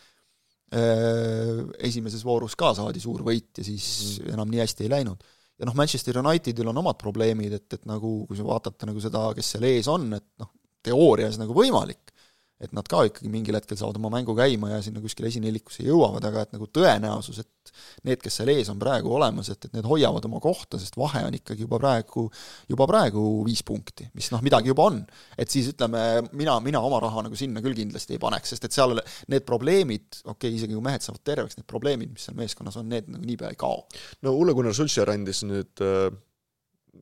esimeses 1.84 2.22
voorus 2.24 2.54
ka 2.56 2.70
saadi 2.78 3.00
suur 3.02 3.20
võit 3.26 3.60
ja 3.60 3.64
siis 3.66 3.86
mm. 4.22 4.30
enam 4.32 4.48
nii 4.48 4.62
hästi 4.62 4.86
ei 4.86 4.92
läinud. 4.94 5.26
ja 5.60 5.68
noh, 5.68 5.74
Manchester 5.76 6.16
Unitedil 6.22 6.70
on 6.72 6.80
omad 6.80 6.96
probleemid, 7.00 7.52
et, 7.58 7.68
et 7.76 7.84
nagu 7.88 8.22
kui 8.28 8.38
sa 8.38 8.46
vaatate 8.46 8.88
nagu 8.88 9.02
seda, 9.04 9.26
kes 9.36 9.52
seal 9.52 9.66
ees 9.68 9.90
on, 9.92 10.08
et 10.16 10.28
noh, 10.40 10.48
teoorias 10.82 11.36
nagu 11.38 11.52
võimalik, 11.56 12.14
et 12.62 12.72
nad 12.76 12.86
ka 12.88 13.02
ikkagi 13.08 13.30
mingil 13.32 13.56
hetkel 13.58 13.78
saavad 13.78 13.98
oma 13.98 14.12
mängu 14.14 14.34
käima 14.38 14.70
ja 14.70 14.80
sinna 14.84 15.02
kuskile 15.02 15.30
esinelikusse 15.32 15.84
jõuavad, 15.86 16.24
aga 16.28 16.44
et 16.46 16.54
nagu 16.54 16.68
tõenäosus, 16.70 17.42
et 17.42 17.72
need, 18.06 18.20
kes 18.22 18.38
seal 18.40 18.52
ees 18.52 18.70
on 18.72 18.80
praegu 18.80 19.12
olemas, 19.16 19.50
et, 19.52 19.66
et 19.66 19.76
need 19.76 19.86
hoiavad 19.88 20.24
oma 20.28 20.40
kohta, 20.42 20.78
sest 20.80 20.96
vahe 21.00 21.24
on 21.26 21.36
ikkagi 21.38 21.66
juba 21.66 21.80
praegu, 21.82 22.26
juba 22.70 22.86
praegu 22.90 23.24
viis 23.46 23.64
punkti, 23.66 24.08
mis 24.16 24.30
noh, 24.34 24.42
midagi 24.44 24.72
juba 24.72 24.88
on. 24.90 25.02
et 25.38 25.50
siis 25.50 25.72
ütleme, 25.72 26.02
mina, 26.38 26.58
mina 26.64 26.82
oma 26.82 27.00
raha 27.02 27.26
nagu 27.26 27.38
sinna 27.38 27.62
küll 27.64 27.76
kindlasti 27.78 28.16
ei 28.16 28.22
paneks, 28.22 28.54
sest 28.54 28.68
et 28.68 28.76
seal 28.76 28.98
need 29.32 29.46
probleemid, 29.48 30.08
okei 30.24 30.34
okay,, 30.36 30.56
isegi 30.58 30.76
kui 30.76 30.84
mehed 30.84 31.04
saavad 31.04 31.24
terveks, 31.26 31.58
need 31.58 31.68
probleemid, 31.70 32.12
mis 32.14 32.28
seal 32.28 32.38
meeskonnas 32.38 32.78
on, 32.80 32.90
need 32.92 33.10
nagu 33.12 33.26
niipea 33.26 33.52
ei 33.54 33.58
kao. 33.58 33.86
no 34.26 34.36
Ulle-Gunnar 34.38 34.76
Sulcher 34.76 35.10
andis 35.12 35.42
nüüd 35.48 35.82
äh, 35.82 36.10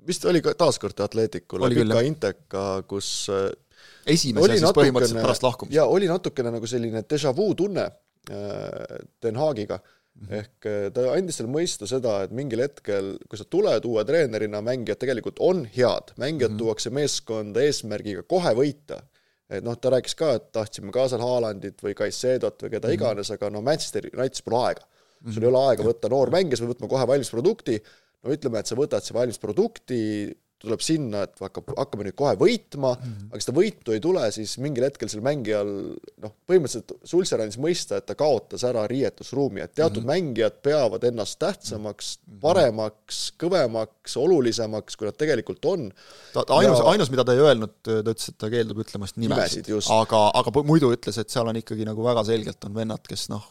vist 0.07 0.25
oli 0.29 0.43
ka 0.45 0.55
taaskord 0.59 1.01
Atleticule, 1.05 1.71
pika 1.75 2.05
Inteka, 2.07 2.65
kus 2.89 3.11
esimese 4.07 4.55
siis 4.55 4.65
natukene, 4.65 4.91
põhimõtteliselt 4.91 5.25
pärast 5.25 5.47
lahkumist. 5.47 5.77
jaa, 5.77 5.87
oli 5.91 6.09
natukene 6.11 6.53
nagu 6.55 6.69
selline 6.71 7.03
déjà 7.09 7.33
vu 7.37 7.51
tunne 7.59 7.87
äh, 7.87 9.01
Den 9.23 9.37
Haagiga 9.41 9.79
mm, 9.81 10.27
-hmm. 10.27 10.35
ehk 10.41 10.67
äh, 10.67 10.89
ta 10.95 11.07
andis 11.15 11.41
seal 11.41 11.51
mõista 11.53 11.89
seda, 11.91 12.21
et 12.25 12.35
mingil 12.37 12.65
hetkel, 12.65 13.15
kui 13.29 13.41
sa 13.41 13.45
tuled 13.45 13.85
uue 13.85 14.05
treenerina, 14.05 14.63
mängijad 14.65 15.01
tegelikult 15.05 15.41
on 15.41 15.65
head, 15.65 16.15
mängijad 16.17 16.51
mm 16.51 16.55
-hmm. 16.55 16.59
tuuakse 16.59 16.91
meeskonda 16.91 17.65
eesmärgiga 17.67 18.23
kohe 18.23 18.55
võita, 18.57 19.03
et 19.51 19.65
noh, 19.65 19.77
ta 19.77 19.91
rääkis 19.91 20.15
ka, 20.15 20.35
et 20.39 20.53
tahtsime 20.53 20.93
kaasal 20.95 21.21
Haalandit 21.21 21.83
või 21.83 21.95
Caicedo't 21.95 22.63
või 22.63 22.71
keda 22.71 22.89
mm 22.89 22.93
-hmm. 22.93 22.95
iganes, 22.95 23.31
aga 23.31 23.51
no 23.51 23.63
Manchester 23.63 24.07
Unitedis 24.13 24.43
pole 24.43 24.65
aega 24.67 24.85
mm. 24.85 25.27
-hmm. 25.27 25.35
sul 25.35 25.43
ei 25.43 25.49
ole 25.49 25.65
aega 25.71 25.83
võtta 25.85 26.09
noor 26.09 26.31
mängija, 26.31 26.57
sa 26.57 26.65
pead 26.65 26.77
võtma 26.77 26.89
kohe 26.89 27.07
valmis 27.07 27.31
produkti, 27.31 27.83
no 28.23 28.37
ütleme, 28.37 28.61
et 28.61 28.67
sa 28.67 28.79
võtad 28.79 29.05
see 29.05 29.17
valmis 29.17 29.39
produkti, 29.39 30.01
tuleb 30.61 30.83
sinna, 30.85 31.25
et 31.25 31.41
hakkab, 31.41 31.73
hakkame 31.79 32.05
nüüd 32.07 32.17
kohe 32.19 32.35
võitma 32.41 32.93
mm, 32.93 33.05
-hmm. 33.07 33.31
aga 33.33 33.45
seda 33.45 33.55
võitu 33.57 33.95
ei 33.95 34.03
tule, 34.05 34.27
siis 34.35 34.59
mingil 34.61 34.85
hetkel 34.85 35.09
sel 35.09 35.23
mängijal 35.25 35.71
noh, 36.21 36.35
põhimõtteliselt 36.49 36.93
Sulser 37.09 37.41
andis 37.41 37.57
mõista, 37.61 37.97
et 38.01 38.07
ta 38.09 38.17
kaotas 38.19 38.65
ära 38.69 38.85
riietusruumi, 38.91 39.65
et 39.65 39.73
teatud 39.73 40.03
mm 40.03 40.05
-hmm. 40.05 40.13
mängijad 40.13 40.61
peavad 40.63 41.05
ennast 41.09 41.39
tähtsamaks 41.41 42.13
-hmm. 42.19 42.41
paremaks, 42.45 43.23
kõvemaks, 43.41 44.17
olulisemaks, 44.21 44.97
kui 45.01 45.09
nad 45.09 45.17
tegelikult 45.17 45.65
on. 45.65 45.91
ta, 46.35 46.45
ta 46.45 46.61
ainus 46.61 46.79
ja..., 46.79 46.85
ainus, 46.93 47.11
mida 47.11 47.25
ta 47.25 47.37
ei 47.37 47.45
öelnud, 47.49 47.77
ta 47.83 48.01
ütles, 48.05 48.29
et 48.29 48.39
ta 48.39 48.51
keeldub 48.53 48.85
ütlemast 48.85 49.17
nimesid, 49.17 49.65
nimesid, 49.69 49.93
aga, 49.97 50.27
aga 50.35 50.63
muidu 50.63 50.93
ütles, 50.93 51.17
et 51.21 51.33
seal 51.33 51.49
on 51.49 51.57
ikkagi 51.57 51.89
nagu 51.89 52.05
väga 52.05 52.25
selgelt 52.29 52.65
on 52.69 52.75
vennad, 52.75 53.07
kes 53.09 53.31
noh, 53.33 53.47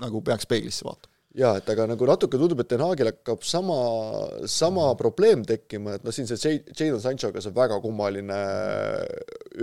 nagu 0.00 0.24
peaks 0.24 0.48
peeglisse 0.48 0.88
vaatama 0.88 1.13
jaa, 1.34 1.58
et 1.58 1.68
aga 1.72 1.86
nagu 1.90 2.06
natuke 2.06 2.38
tundub, 2.38 2.62
et 2.62 2.70
Den 2.70 2.84
Haagil 2.84 3.10
hakkab 3.10 3.42
sama, 3.46 3.76
sama 4.50 4.86
probleem 4.98 5.42
tekkima, 5.46 5.96
et 5.98 6.06
noh, 6.06 6.14
siin 6.14 6.28
see 6.30 6.60
Jadon 6.70 7.02
Sanchoga 7.02 7.42
see 7.42 7.54
väga 7.54 7.80
kummaline 7.82 8.38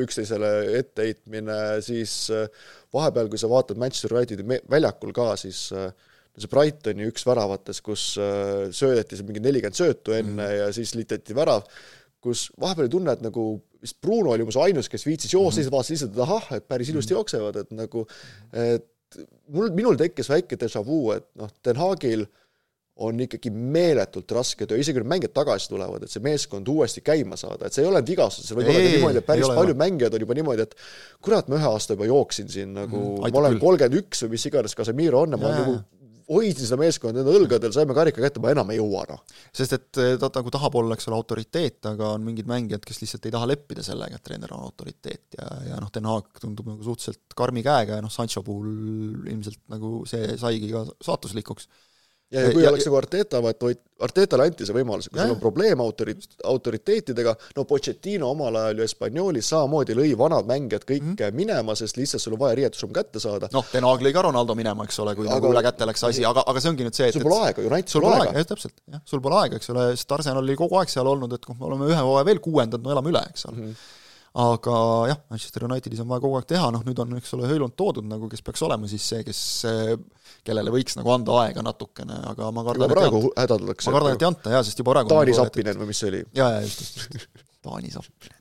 üksteisele 0.03 0.51
etteheitmine, 0.81 1.57
siis 1.85 2.15
äh, 2.35 2.47
vahepeal, 2.95 3.31
kui 3.31 3.39
sa 3.39 3.49
vaatad 3.51 3.79
Manchester 3.79 4.17
Unitedi 4.17 4.45
väljakul 4.71 5.15
ka, 5.15 5.31
siis 5.39 5.69
äh, 5.75 5.89
see 6.35 6.51
Brightoni 6.51 7.07
üks 7.07 7.25
väravatest, 7.27 7.85
kus 7.87 8.11
äh, 8.19 8.67
söödeti 8.75 9.15
seal 9.15 9.31
mingi 9.31 9.43
nelikümmend 9.43 9.79
söötu 9.79 10.15
enne 10.17 10.43
mm. 10.43 10.59
ja 10.59 10.69
siis 10.75 10.95
liiteti 10.99 11.35
värav, 11.37 11.63
kus 12.21 12.49
vahepeal 12.59 12.89
oli 12.89 12.95
tunne, 12.99 13.15
et 13.15 13.23
nagu 13.23 13.45
vist 13.81 13.97
Bruno 14.03 14.35
oli 14.35 14.43
umbes 14.43 14.59
ainus, 14.61 14.91
kes 14.91 15.07
viitsis 15.07 15.31
joosta 15.31 15.47
mm, 15.47 15.51
-hmm. 15.51 15.63
siis 15.63 15.71
vaatas 15.73 15.89
lihtsalt, 15.95 16.11
et 16.13 16.23
ahah, 16.27 16.51
et 16.57 16.67
päris 16.67 16.89
ilusti 16.91 17.13
mm 17.13 17.15
-hmm. 17.15 17.19
jooksevad, 17.19 17.55
et 17.55 17.71
nagu 17.71 18.07
et 18.53 18.90
mul, 19.51 19.71
minul 19.75 19.97
tekkis 19.99 20.29
väike 20.31 20.59
déjà 20.59 20.83
vu, 20.85 21.09
et 21.15 21.27
noh, 21.39 21.51
Den 21.65 21.79
Haagil 21.81 22.25
on 23.01 23.17
ikkagi 23.23 23.49
meeletult 23.49 24.31
raske 24.35 24.67
töö, 24.69 24.77
isegi 24.81 24.99
kui 24.99 25.09
mängijad 25.09 25.33
tagasi 25.33 25.71
tulevad, 25.71 26.03
et 26.05 26.11
see 26.11 26.21
meeskond 26.23 26.67
uuesti 26.69 27.01
käima 27.05 27.37
saada, 27.39 27.65
et 27.65 27.75
see 27.75 27.85
ei 27.85 27.89
ole 27.89 28.01
vigastus, 28.05 28.49
see 28.49 28.57
võib 28.57 28.69
ei, 28.69 28.75
olla 28.75 28.91
niimoodi, 28.95 29.21
et 29.21 29.27
päris 29.29 29.47
ole, 29.47 29.55
paljud 29.57 29.79
mängijad 29.79 30.17
on 30.17 30.25
juba 30.25 30.37
niimoodi, 30.37 30.67
et 30.67 30.75
kurat, 31.23 31.49
ma 31.49 31.57
ühe 31.57 31.69
aasta 31.71 31.95
juba 31.97 32.09
jooksin 32.11 32.51
siin 32.51 32.75
nagu 32.77 32.99
mm,, 32.99 33.31
ma 33.31 33.41
olen 33.41 33.57
kolmkümmend 33.63 33.97
üks 34.03 34.25
või 34.25 34.35
mis 34.35 34.45
iganes 34.51 34.77
Casemiro 34.77 35.23
on 35.25 35.33
ja 35.33 35.41
ma 35.41 35.49
olen 35.49 35.63
nagu 35.63 35.79
hoidsin 36.31 36.67
seda 36.67 36.79
meeskonda 36.81 37.21
enda 37.21 37.33
õlgadel, 37.35 37.73
saime 37.75 37.95
karika 37.97 38.23
kätte, 38.23 38.41
ma 38.43 38.53
enam 38.53 38.71
ei 38.73 38.79
jõua, 38.79 39.03
noh. 39.09 39.21
sest 39.55 39.75
et 39.77 40.01
eh, 40.01 40.15
ta 40.21 40.31
nagu 40.37 40.53
tahab 40.53 40.77
olla, 40.81 40.97
eks 40.97 41.09
ole, 41.09 41.19
autoriteet, 41.19 41.79
aga 41.91 42.13
on 42.15 42.25
mingid 42.27 42.49
mängijad, 42.49 42.85
kes 42.87 43.01
lihtsalt 43.03 43.27
ei 43.27 43.35
taha 43.35 43.49
leppida 43.51 43.85
sellega, 43.85 44.17
et 44.17 44.25
treener 44.25 44.55
on 44.55 44.65
autoriteet 44.67 45.37
ja, 45.39 45.49
ja 45.71 45.79
noh, 45.83 45.91
Den 45.93 46.09
Haag 46.09 46.41
tundub 46.41 46.71
nagu 46.71 46.85
suhteliselt 46.85 47.37
karmi 47.37 47.63
käega 47.65 47.99
ja 47.99 48.05
noh, 48.05 48.13
Sancho 48.13 48.43
puhul 48.45 49.27
ilmselt 49.31 49.61
nagu 49.71 50.01
see 50.09 50.35
saigi 50.41 50.71
ka 50.71 50.85
saatuslikuks 51.03 51.69
ja, 52.31 52.45
ja 52.45 52.51
kui 52.55 52.63
ja, 52.63 52.71
oleks 52.71 52.87
nagu 52.87 52.97
Arteta, 52.99 53.41
et 53.49 53.65
Artetale 54.01 54.47
anti 54.49 54.65
see 54.65 54.73
võimalus, 54.73 55.09
kui 55.11 55.19
sul 55.19 55.33
on 55.35 55.39
probleem 55.41 55.81
autori-, 55.83 56.15
autoriteetidega, 56.49 57.35
no 57.57 57.65
Pochettino 57.69 58.31
omal 58.33 58.57
ajal 58.63 58.81
ju 58.81 58.87
Hispaaniolis 58.87 59.51
samamoodi 59.51 59.95
lõi 59.97 60.15
vanad 60.17 60.49
mängijad 60.49 60.87
kõik 60.87 61.03
mm 61.03 61.15
-hmm. 61.19 61.37
minema, 61.37 61.75
sest 61.77 61.99
lihtsalt 61.99 62.23
sul 62.23 62.37
on 62.37 62.41
vaja 62.41 62.57
riietusruum 62.57 62.93
kätte 62.95 63.21
saada. 63.21 63.49
noh, 63.53 63.65
Den 63.73 63.85
Haag 63.85 64.01
lõi 64.01 64.13
ka 64.13 64.25
Ronaldo 64.25 64.55
minema, 64.55 64.87
eks 64.89 64.99
ole, 64.99 65.15
kui 65.15 65.27
aga, 65.27 65.37
nagu 65.37 65.53
üle 65.53 65.63
käte 65.69 65.85
läks 65.85 66.03
asi, 66.09 66.25
aga, 66.25 66.43
aga 66.47 66.59
see 66.59 66.73
ongi 66.73 66.87
nüüd 66.87 66.97
see, 66.97 67.07
et 67.07 67.13
sul 67.13 67.27
pole 67.27 67.39
aega, 67.45 67.61
United 67.61 67.93
sul 67.93 68.01
pole 68.01 68.15
aega, 68.15 68.37
jah, 68.39 68.51
täpselt, 68.55 68.77
jah, 68.91 69.01
sul 69.05 69.21
pole 69.21 69.41
aega, 69.43 69.61
eks 69.61 69.69
ole, 69.69 69.87
sest 69.95 70.11
Arsenal 70.11 70.43
oli 70.43 70.55
kogu 70.55 70.79
aeg 70.81 70.89
seal 70.89 71.07
olnud, 71.07 71.33
et 71.33 71.49
noh, 71.49 71.59
me 71.59 71.65
oleme 71.65 71.93
ühe 71.93 72.03
hooaja 72.09 72.25
veel 72.25 72.39
kuuendad, 72.39 72.81
no 72.81 72.91
elame 72.91 73.13
üle, 73.13 73.25
eks 73.29 73.45
ole 73.45 73.57
mm. 73.57 73.65
-hmm 73.67 73.99
aga 74.31 74.75
jah, 75.09 75.17
Manchester 75.31 75.65
Unitedis 75.67 75.99
on 75.99 76.07
vaja 76.07 76.23
kogu 76.23 76.37
aeg 76.39 76.47
teha, 76.47 76.69
noh 76.71 76.83
nüüd 76.87 76.99
on, 77.03 77.17
eks 77.19 77.33
ole, 77.35 77.49
Höölund 77.51 77.75
toodud 77.79 78.05
nagu, 78.07 78.29
kes 78.31 78.43
peaks 78.45 78.63
olema 78.63 78.87
siis 78.87 79.03
see, 79.11 79.25
kes 79.27 79.41
kellele 80.47 80.71
võiks 80.71 80.95
nagu 80.95 81.11
anda 81.11 81.35
aega 81.43 81.63
natukene, 81.65 82.15
aga 82.31 82.47
ma 82.55 82.63
kardan, 82.63 82.87
et 82.87 82.95
praegu 82.95 83.21
hädatakse. 83.35 83.89
ma 83.89 83.97
kardan, 83.97 84.15
et 84.15 84.23
ei 84.23 84.29
anta 84.29 84.55
jaa, 84.55 84.63
sest 84.67 84.79
juba 84.79 84.95
praegu 84.95 85.11
Taani 85.11 85.35
Sappinen 85.35 85.81
või 85.81 85.91
mis 85.91 85.99
see 85.99 86.13
oli? 86.13 86.23
jaa, 86.37 86.49
jaa, 86.55 86.63
just, 86.63 86.85
just, 86.85 87.17
just. 87.17 87.45
Taani 87.65 87.91
Sappinen 87.91 88.39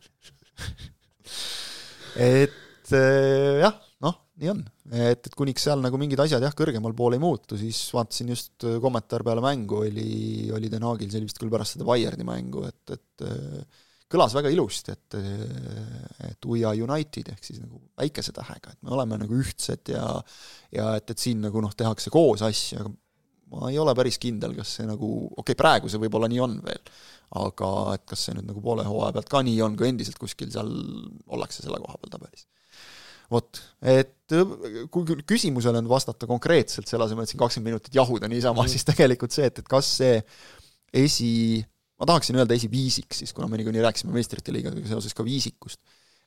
et 2.31 2.95
eh, 2.95 3.59
jah, 3.65 3.75
noh, 4.07 4.17
nii 4.39 4.55
on. 4.55 4.65
et, 4.95 5.27
et 5.27 5.37
kuniks 5.43 5.67
seal 5.67 5.83
nagu 5.83 5.99
mingid 5.99 6.23
asjad 6.23 6.47
jah, 6.47 6.55
kõrgemal 6.55 6.95
pool 6.95 7.19
ei 7.19 7.23
muutu, 7.27 7.59
siis 7.59 7.83
vaatasin 7.99 8.31
just 8.37 8.71
kommentaar 8.79 9.27
peale 9.27 9.43
mängu, 9.43 9.83
oli, 9.91 10.49
oli 10.55 10.71
Den 10.71 10.87
Haagil, 10.87 11.11
see 11.11 11.19
oli 11.19 11.33
vist 11.33 11.43
küll 11.43 11.51
pärast 11.51 11.75
seda 11.75 11.91
Bayerni 11.91 12.31
mängu, 12.31 12.63
et, 12.71 12.95
et 12.95 13.27
eh, 13.27 13.87
kõlas 14.11 14.35
väga 14.35 14.51
ilusti, 14.53 14.95
et, 14.95 15.19
et 16.31 16.49
we 16.51 16.65
are 16.67 16.79
united 16.79 17.31
ehk 17.33 17.45
siis 17.47 17.61
nagu 17.63 17.79
väikese 18.01 18.35
tähega, 18.37 18.75
et 18.75 18.83
me 18.83 18.95
oleme 18.97 19.21
nagu 19.21 19.39
ühtsed 19.39 19.93
ja 19.93 20.07
ja 20.75 20.95
et, 20.99 21.11
et 21.13 21.19
siin 21.19 21.43
nagu 21.45 21.63
noh, 21.63 21.75
tehakse 21.77 22.13
koos 22.15 22.43
asju, 22.47 22.83
aga 22.83 22.93
ma 23.51 23.71
ei 23.71 23.79
ole 23.83 23.95
päris 23.99 24.19
kindel, 24.23 24.55
kas 24.59 24.77
see 24.79 24.87
nagu, 24.89 25.09
okei 25.31 25.43
okay,, 25.43 25.59
praegu 25.59 25.91
see 25.91 26.01
võib-olla 26.03 26.31
nii 26.31 26.43
on 26.43 26.57
veel, 26.67 26.93
aga 27.41 27.71
et 27.97 28.07
kas 28.13 28.27
see 28.27 28.37
nüüd 28.37 28.49
nagu 28.51 28.63
poole 28.65 28.87
hooaja 28.87 29.15
pealt 29.17 29.31
ka 29.33 29.43
nii 29.47 29.59
on, 29.67 29.77
kui 29.79 29.91
endiselt 29.91 30.19
kuskil 30.21 30.51
seal 30.55 30.71
ollakse 31.31 31.65
selle 31.65 31.81
koha 31.83 31.99
peal 31.99 32.15
tabelis. 32.15 32.47
vot, 33.31 33.61
et 33.87 34.35
kui 34.91 35.19
küsimusele 35.23 35.83
nüüd 35.83 35.91
vastata 35.91 36.27
konkreetselt, 36.31 36.91
selle 36.91 37.07
asemel, 37.07 37.27
et 37.27 37.31
siin 37.31 37.43
kakskümmend 37.43 37.75
minutit 37.75 37.95
jahuda 37.95 38.31
niisama 38.31 38.65
mm., 38.65 38.73
siis 38.73 38.87
tegelikult 38.87 39.35
see, 39.35 39.51
et, 39.51 39.63
et 39.63 39.71
kas 39.71 39.91
see 40.01 40.17
esi 41.05 41.35
ma 42.01 42.09
tahaksin 42.09 42.39
öelda 42.41 42.57
esiviisik 42.57 43.13
siis, 43.15 43.35
kuna 43.37 43.49
me 43.51 43.61
niikuinii 43.61 43.83
rääkisime 43.85 44.15
meistrite 44.15 44.55
liigaga 44.55 44.83
seoses 44.89 45.15
ka 45.17 45.25
viisikust, 45.27 45.81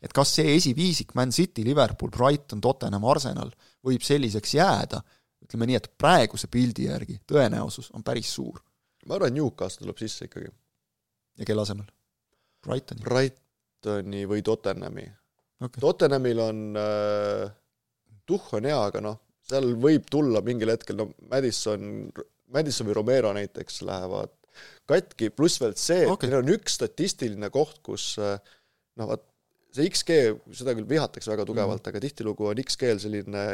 et 0.03 0.13
kas 0.13 0.36
see 0.38 0.55
esiviisik, 0.55 1.15
Man 1.17 1.34
City, 1.34 1.65
Liverpool, 1.65 2.11
Brighton, 2.13 2.61
Tottenham, 2.61 3.05
Arsenal, 3.09 3.49
võib 3.86 4.05
selliseks 4.05 4.53
jääda, 4.57 5.01
ütleme 5.43 5.69
nii, 5.69 5.80
et 5.80 5.89
praeguse 5.99 6.49
pildi 6.51 6.88
järgi 6.89 7.17
tõenäosus 7.30 7.89
on 7.97 8.05
päris 8.05 8.30
suur. 8.36 8.61
ma 9.07 9.17
arvan, 9.17 9.34
Newcastle 9.36 9.84
tuleb 9.84 9.99
sisse 9.99 10.30
ikkagi. 10.30 10.51
ja 11.39 11.49
kelle 11.49 11.65
asemel? 11.65 11.89
Brightoni? 12.63 13.03
Brightoni 13.03 14.24
või 14.30 14.45
Tottenhami 14.45 15.09
okay.. 15.59 15.82
Tottenhamil 15.82 16.39
on 16.39 16.61
äh,, 16.80 17.49
tuhh 18.26 18.53
on 18.59 18.69
hea, 18.69 18.78
aga 18.78 19.01
noh, 19.03 19.19
seal 19.43 19.74
võib 19.80 20.05
tulla 20.11 20.43
mingil 20.45 20.71
hetkel, 20.71 21.01
no 21.01 21.09
Madison, 21.32 22.07
Madison 22.53 22.88
või 22.88 22.97
Romero 22.99 23.34
näiteks 23.36 23.82
lähevad 23.88 24.32
katki, 24.89 25.30
pluss 25.36 25.62
veel 25.62 25.76
see, 25.80 26.04
et 26.06 26.12
okay. 26.12 26.30
neil 26.30 26.41
on 26.41 26.56
üks 26.56 26.80
statistiline 26.80 27.49
koht, 27.54 27.80
kus 27.86 28.14
eh, 28.22 28.36
noh, 28.99 29.12
vaat 29.14 29.30
see 29.74 29.89
XG, 29.89 30.18
seda 30.54 30.76
küll 30.78 30.89
vihatakse 30.89 31.32
väga 31.32 31.45
tugevalt 31.49 31.80
mm, 31.80 31.86
-hmm. 31.86 31.95
aga 31.95 32.01
tihtilugu 32.04 32.49
on 32.51 32.60
XG-l 32.62 32.99
selline 33.01 33.45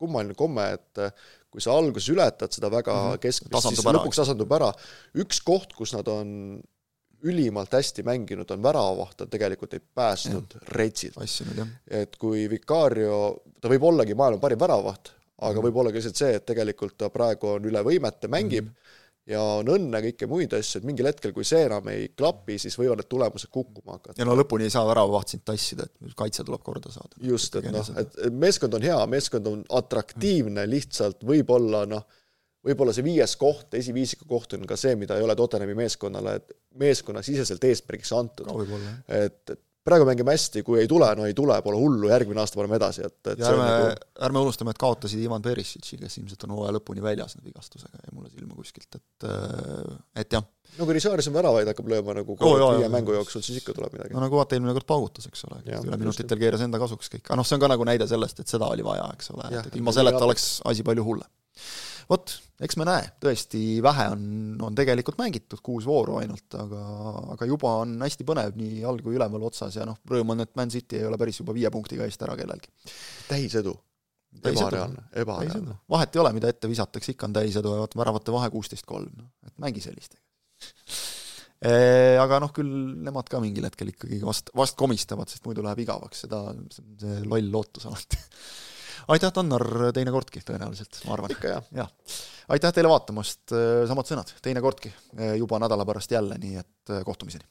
kummaline 0.00 0.34
komme, 0.38 0.64
et 0.78 1.02
eh, 1.04 1.28
kui 1.48 1.62
sa 1.64 1.76
alguses 1.78 2.08
ületad 2.12 2.52
seda 2.54 2.70
väga 2.72 2.94
mm 2.94 3.12
-hmm. 3.12 3.22
keskmist, 3.22 3.68
siis 3.68 3.84
ära, 3.84 3.98
lõpuks 3.98 4.20
tasandub 4.22 4.52
ära. 4.52 4.72
üks 5.14 5.40
koht, 5.44 5.72
kus 5.78 5.94
nad 5.94 6.08
on 6.08 6.60
ülimalt 7.22 7.72
hästi 7.74 8.02
mänginud, 8.06 8.50
on 8.50 8.62
väravavaht, 8.62 9.20
on 9.20 9.30
tegelikult 9.30 9.72
neid 9.72 9.86
päästnud 9.94 10.58
retsid. 10.74 11.14
et 11.90 12.16
kui 12.16 12.50
Vicario, 12.50 13.42
ta 13.60 13.68
võib 13.68 13.82
ollagi 13.82 14.14
maailma 14.14 14.38
parim 14.40 14.58
väravavaht, 14.58 15.10
aga 15.38 15.52
mm 15.52 15.56
-hmm. 15.56 15.64
võib 15.66 15.76
olla 15.76 15.90
ka 15.90 15.96
lihtsalt 15.96 16.16
see, 16.16 16.34
et 16.34 16.46
tegelikult 16.46 16.98
ta 16.98 17.10
praegu 17.10 17.46
on 17.46 17.64
üle 17.64 17.82
võimete, 17.82 18.28
mängib 18.28 18.64
mm, 18.64 18.70
-hmm 18.70 18.96
ja 19.28 19.40
on 19.60 19.68
õnne 19.72 20.00
kõike 20.08 20.28
muid 20.30 20.54
asju, 20.56 20.80
et 20.80 20.86
mingil 20.88 21.08
hetkel, 21.10 21.34
kui 21.36 21.46
see 21.46 21.60
enam 21.66 21.88
ei 21.92 22.08
klapi, 22.16 22.58
siis 22.60 22.76
võivad 22.80 23.02
need 23.02 23.10
tulemused 23.10 23.50
kukkuma 23.52 23.98
hakata. 23.98 24.16
ja 24.20 24.28
no 24.28 24.36
lõpuni 24.38 24.68
ei 24.68 24.72
saa 24.74 24.86
väravaht 24.88 25.34
sind 25.34 25.44
tassida, 25.48 25.88
et 25.88 26.14
kaitse 26.18 26.46
tuleb 26.48 26.64
korda 26.64 26.92
saada. 26.94 27.18
just, 27.22 27.58
et 27.60 27.68
noh, 27.74 27.92
et 28.00 28.16
meeskond 28.32 28.78
on 28.78 28.88
hea, 28.88 28.98
meeskond 29.10 29.50
on 29.50 29.66
atraktiivne, 29.80 30.64
lihtsalt 30.70 31.26
võib-olla 31.28 31.84
noh, 31.90 32.06
võib-olla 32.64 32.94
see 32.96 33.06
viies 33.06 33.36
koht, 33.40 33.74
esiviisiku 33.78 34.28
koht 34.28 34.56
on 34.56 34.66
ka 34.68 34.76
see, 34.80 34.96
mida 34.98 35.18
ei 35.18 35.26
ole 35.26 35.36
Tottenhami 35.38 35.76
meeskonnale 35.78 36.40
meeskonnasiseselt 36.78 37.64
eesmärgiks 37.64 38.12
antud. 38.16 38.50
et, 39.08 39.42
et 39.50 39.62
praegu 39.88 40.06
mängime 40.08 40.34
hästi, 40.34 40.62
kui 40.66 40.80
ei 40.82 40.88
tule, 40.90 41.08
no 41.18 41.26
ei 41.28 41.34
tule, 41.36 41.56
pole 41.64 41.78
hullu, 41.80 42.10
järgmine 42.12 42.42
aasta 42.42 42.60
paneme 42.60 42.78
edasi, 42.78 43.06
et, 43.08 43.18
et 43.32 43.42
ja 43.42 43.50
ärme 43.52 43.64
nagu..., 43.64 43.88
ärme 44.28 44.44
unustame, 44.44 44.74
et 44.74 44.80
kaotasid 44.82 45.22
Ivan 45.24 45.44
Perisici, 45.44 45.98
kes 46.00 46.20
ilmselt 46.20 46.46
on 46.46 46.54
hooaja 46.56 46.76
lõpuni 46.76 47.04
väljas 47.04 47.38
vigastusega, 47.42 48.04
jäi 48.04 48.14
mulle 48.14 48.30
silma 48.34 48.58
kuskilt, 48.58 49.00
et 49.00 49.28
et 50.22 50.38
jah. 50.38 50.46
no 50.78 50.88
kui 50.88 50.98
Risaaris 50.98 51.30
on 51.32 51.36
väravaid 51.38 51.72
hakkab 51.72 51.90
lööma 51.90 52.16
nagu 52.20 52.38
viie 52.38 52.92
mängu 52.92 53.16
jooksul, 53.16 53.44
siis 53.44 53.62
ikka 53.62 53.76
tuleb 53.76 53.96
midagi. 53.96 54.16
no 54.16 54.24
nagu 54.24 54.40
vaata, 54.40 54.58
eelmine 54.58 54.76
kord 54.78 54.88
paugutas, 54.94 55.28
eks 55.30 55.46
ole, 55.48 55.62
üle 55.66 56.00
minutitel 56.00 56.40
keeras 56.40 56.64
enda 56.66 56.80
kasuks 56.82 57.10
kõik, 57.16 57.26
aga 57.26 57.40
noh, 57.40 57.48
see 57.48 57.58
on 57.58 57.64
ka 57.64 57.72
nagu 57.74 57.88
näide 57.88 58.08
sellest, 58.10 58.44
et 58.44 58.56
seda 58.56 58.70
oli 58.70 58.86
vaja, 58.86 59.08
eks 59.18 59.32
ole, 59.36 59.52
et 59.62 59.78
ilma 59.80 59.94
selleta 59.96 60.24
oleks 60.28 60.58
asi 60.68 60.86
palju 60.86 61.06
hullem 61.10 61.30
vot, 62.08 62.32
eks 62.64 62.78
me 62.80 62.86
näe, 62.88 63.08
tõesti 63.22 63.60
vähe 63.84 64.06
on, 64.14 64.22
on 64.64 64.76
tegelikult 64.78 65.18
mängitud, 65.20 65.60
kuus 65.64 65.86
vooru 65.88 66.18
ainult, 66.22 66.46
aga, 66.58 66.84
aga 67.34 67.48
juba 67.48 67.74
on 67.82 67.98
hästi 68.04 68.26
põnev 68.28 68.56
nii 68.58 68.80
all- 68.88 69.02
kui 69.04 69.18
üleval 69.18 69.44
otsas 69.50 69.76
ja 69.78 69.86
noh, 69.88 70.00
rõõm 70.08 70.34
on, 70.34 70.44
et 70.44 70.54
Man 70.58 70.72
City 70.72 71.02
ei 71.02 71.08
ole 71.08 71.18
päris 71.20 71.40
juba 71.42 71.56
viie 71.56 71.70
punktiga 71.74 72.08
eest 72.08 72.24
ära 72.26 72.36
kellelgi. 72.38 72.72
täisedu. 73.28 73.76
ebareaalne, 74.62 75.04
ebareaalne. 75.20 75.76
vahet 75.90 76.16
ei 76.16 76.20
ole, 76.20 76.32
mida 76.36 76.50
ette 76.52 76.68
visatakse, 76.70 77.12
ikka 77.14 77.28
on 77.28 77.36
täisedu 77.38 77.74
ja 77.74 77.84
vaata, 77.84 78.00
väravate 78.00 78.32
vahe 78.32 78.50
kuusteist 78.52 78.86
kolm, 78.88 79.12
noh, 79.16 79.30
et 79.46 79.54
mängi 79.60 79.84
sellistega. 79.84 80.24
Aga 82.24 82.38
noh, 82.38 82.52
küll 82.54 82.70
nemad 83.02 83.26
ka 83.26 83.40
mingil 83.42 83.64
hetkel 83.66 83.88
ikkagi 83.90 84.20
vast, 84.22 84.52
vast 84.54 84.76
komistavad, 84.78 85.26
sest 85.26 85.42
muidu 85.48 85.64
läheb 85.66 85.80
igavaks, 85.82 86.20
seda, 86.22 86.44
see 86.70 86.84
on 86.84 86.98
see 87.02 87.24
loll 87.26 87.48
lootus 87.50 87.88
alati 87.90 88.20
aitäh, 89.08 89.32
Tannar, 89.34 89.66
teinekordki 89.96 90.42
tõenäoliselt, 90.46 91.02
ma 91.06 91.16
arvan. 91.16 91.34
ikka, 91.34 91.52
jah. 91.54 91.68
jah. 91.82 92.16
aitäh 92.56 92.74
teile 92.76 92.90
vaatamast, 92.92 93.54
samad 93.90 94.10
sõnad, 94.10 94.34
teinekordki, 94.44 94.92
juba 95.40 95.60
nädala 95.62 95.86
pärast 95.88 96.12
jälle, 96.12 96.40
nii 96.42 96.60
et 96.60 96.98
kohtumiseni! 97.06 97.48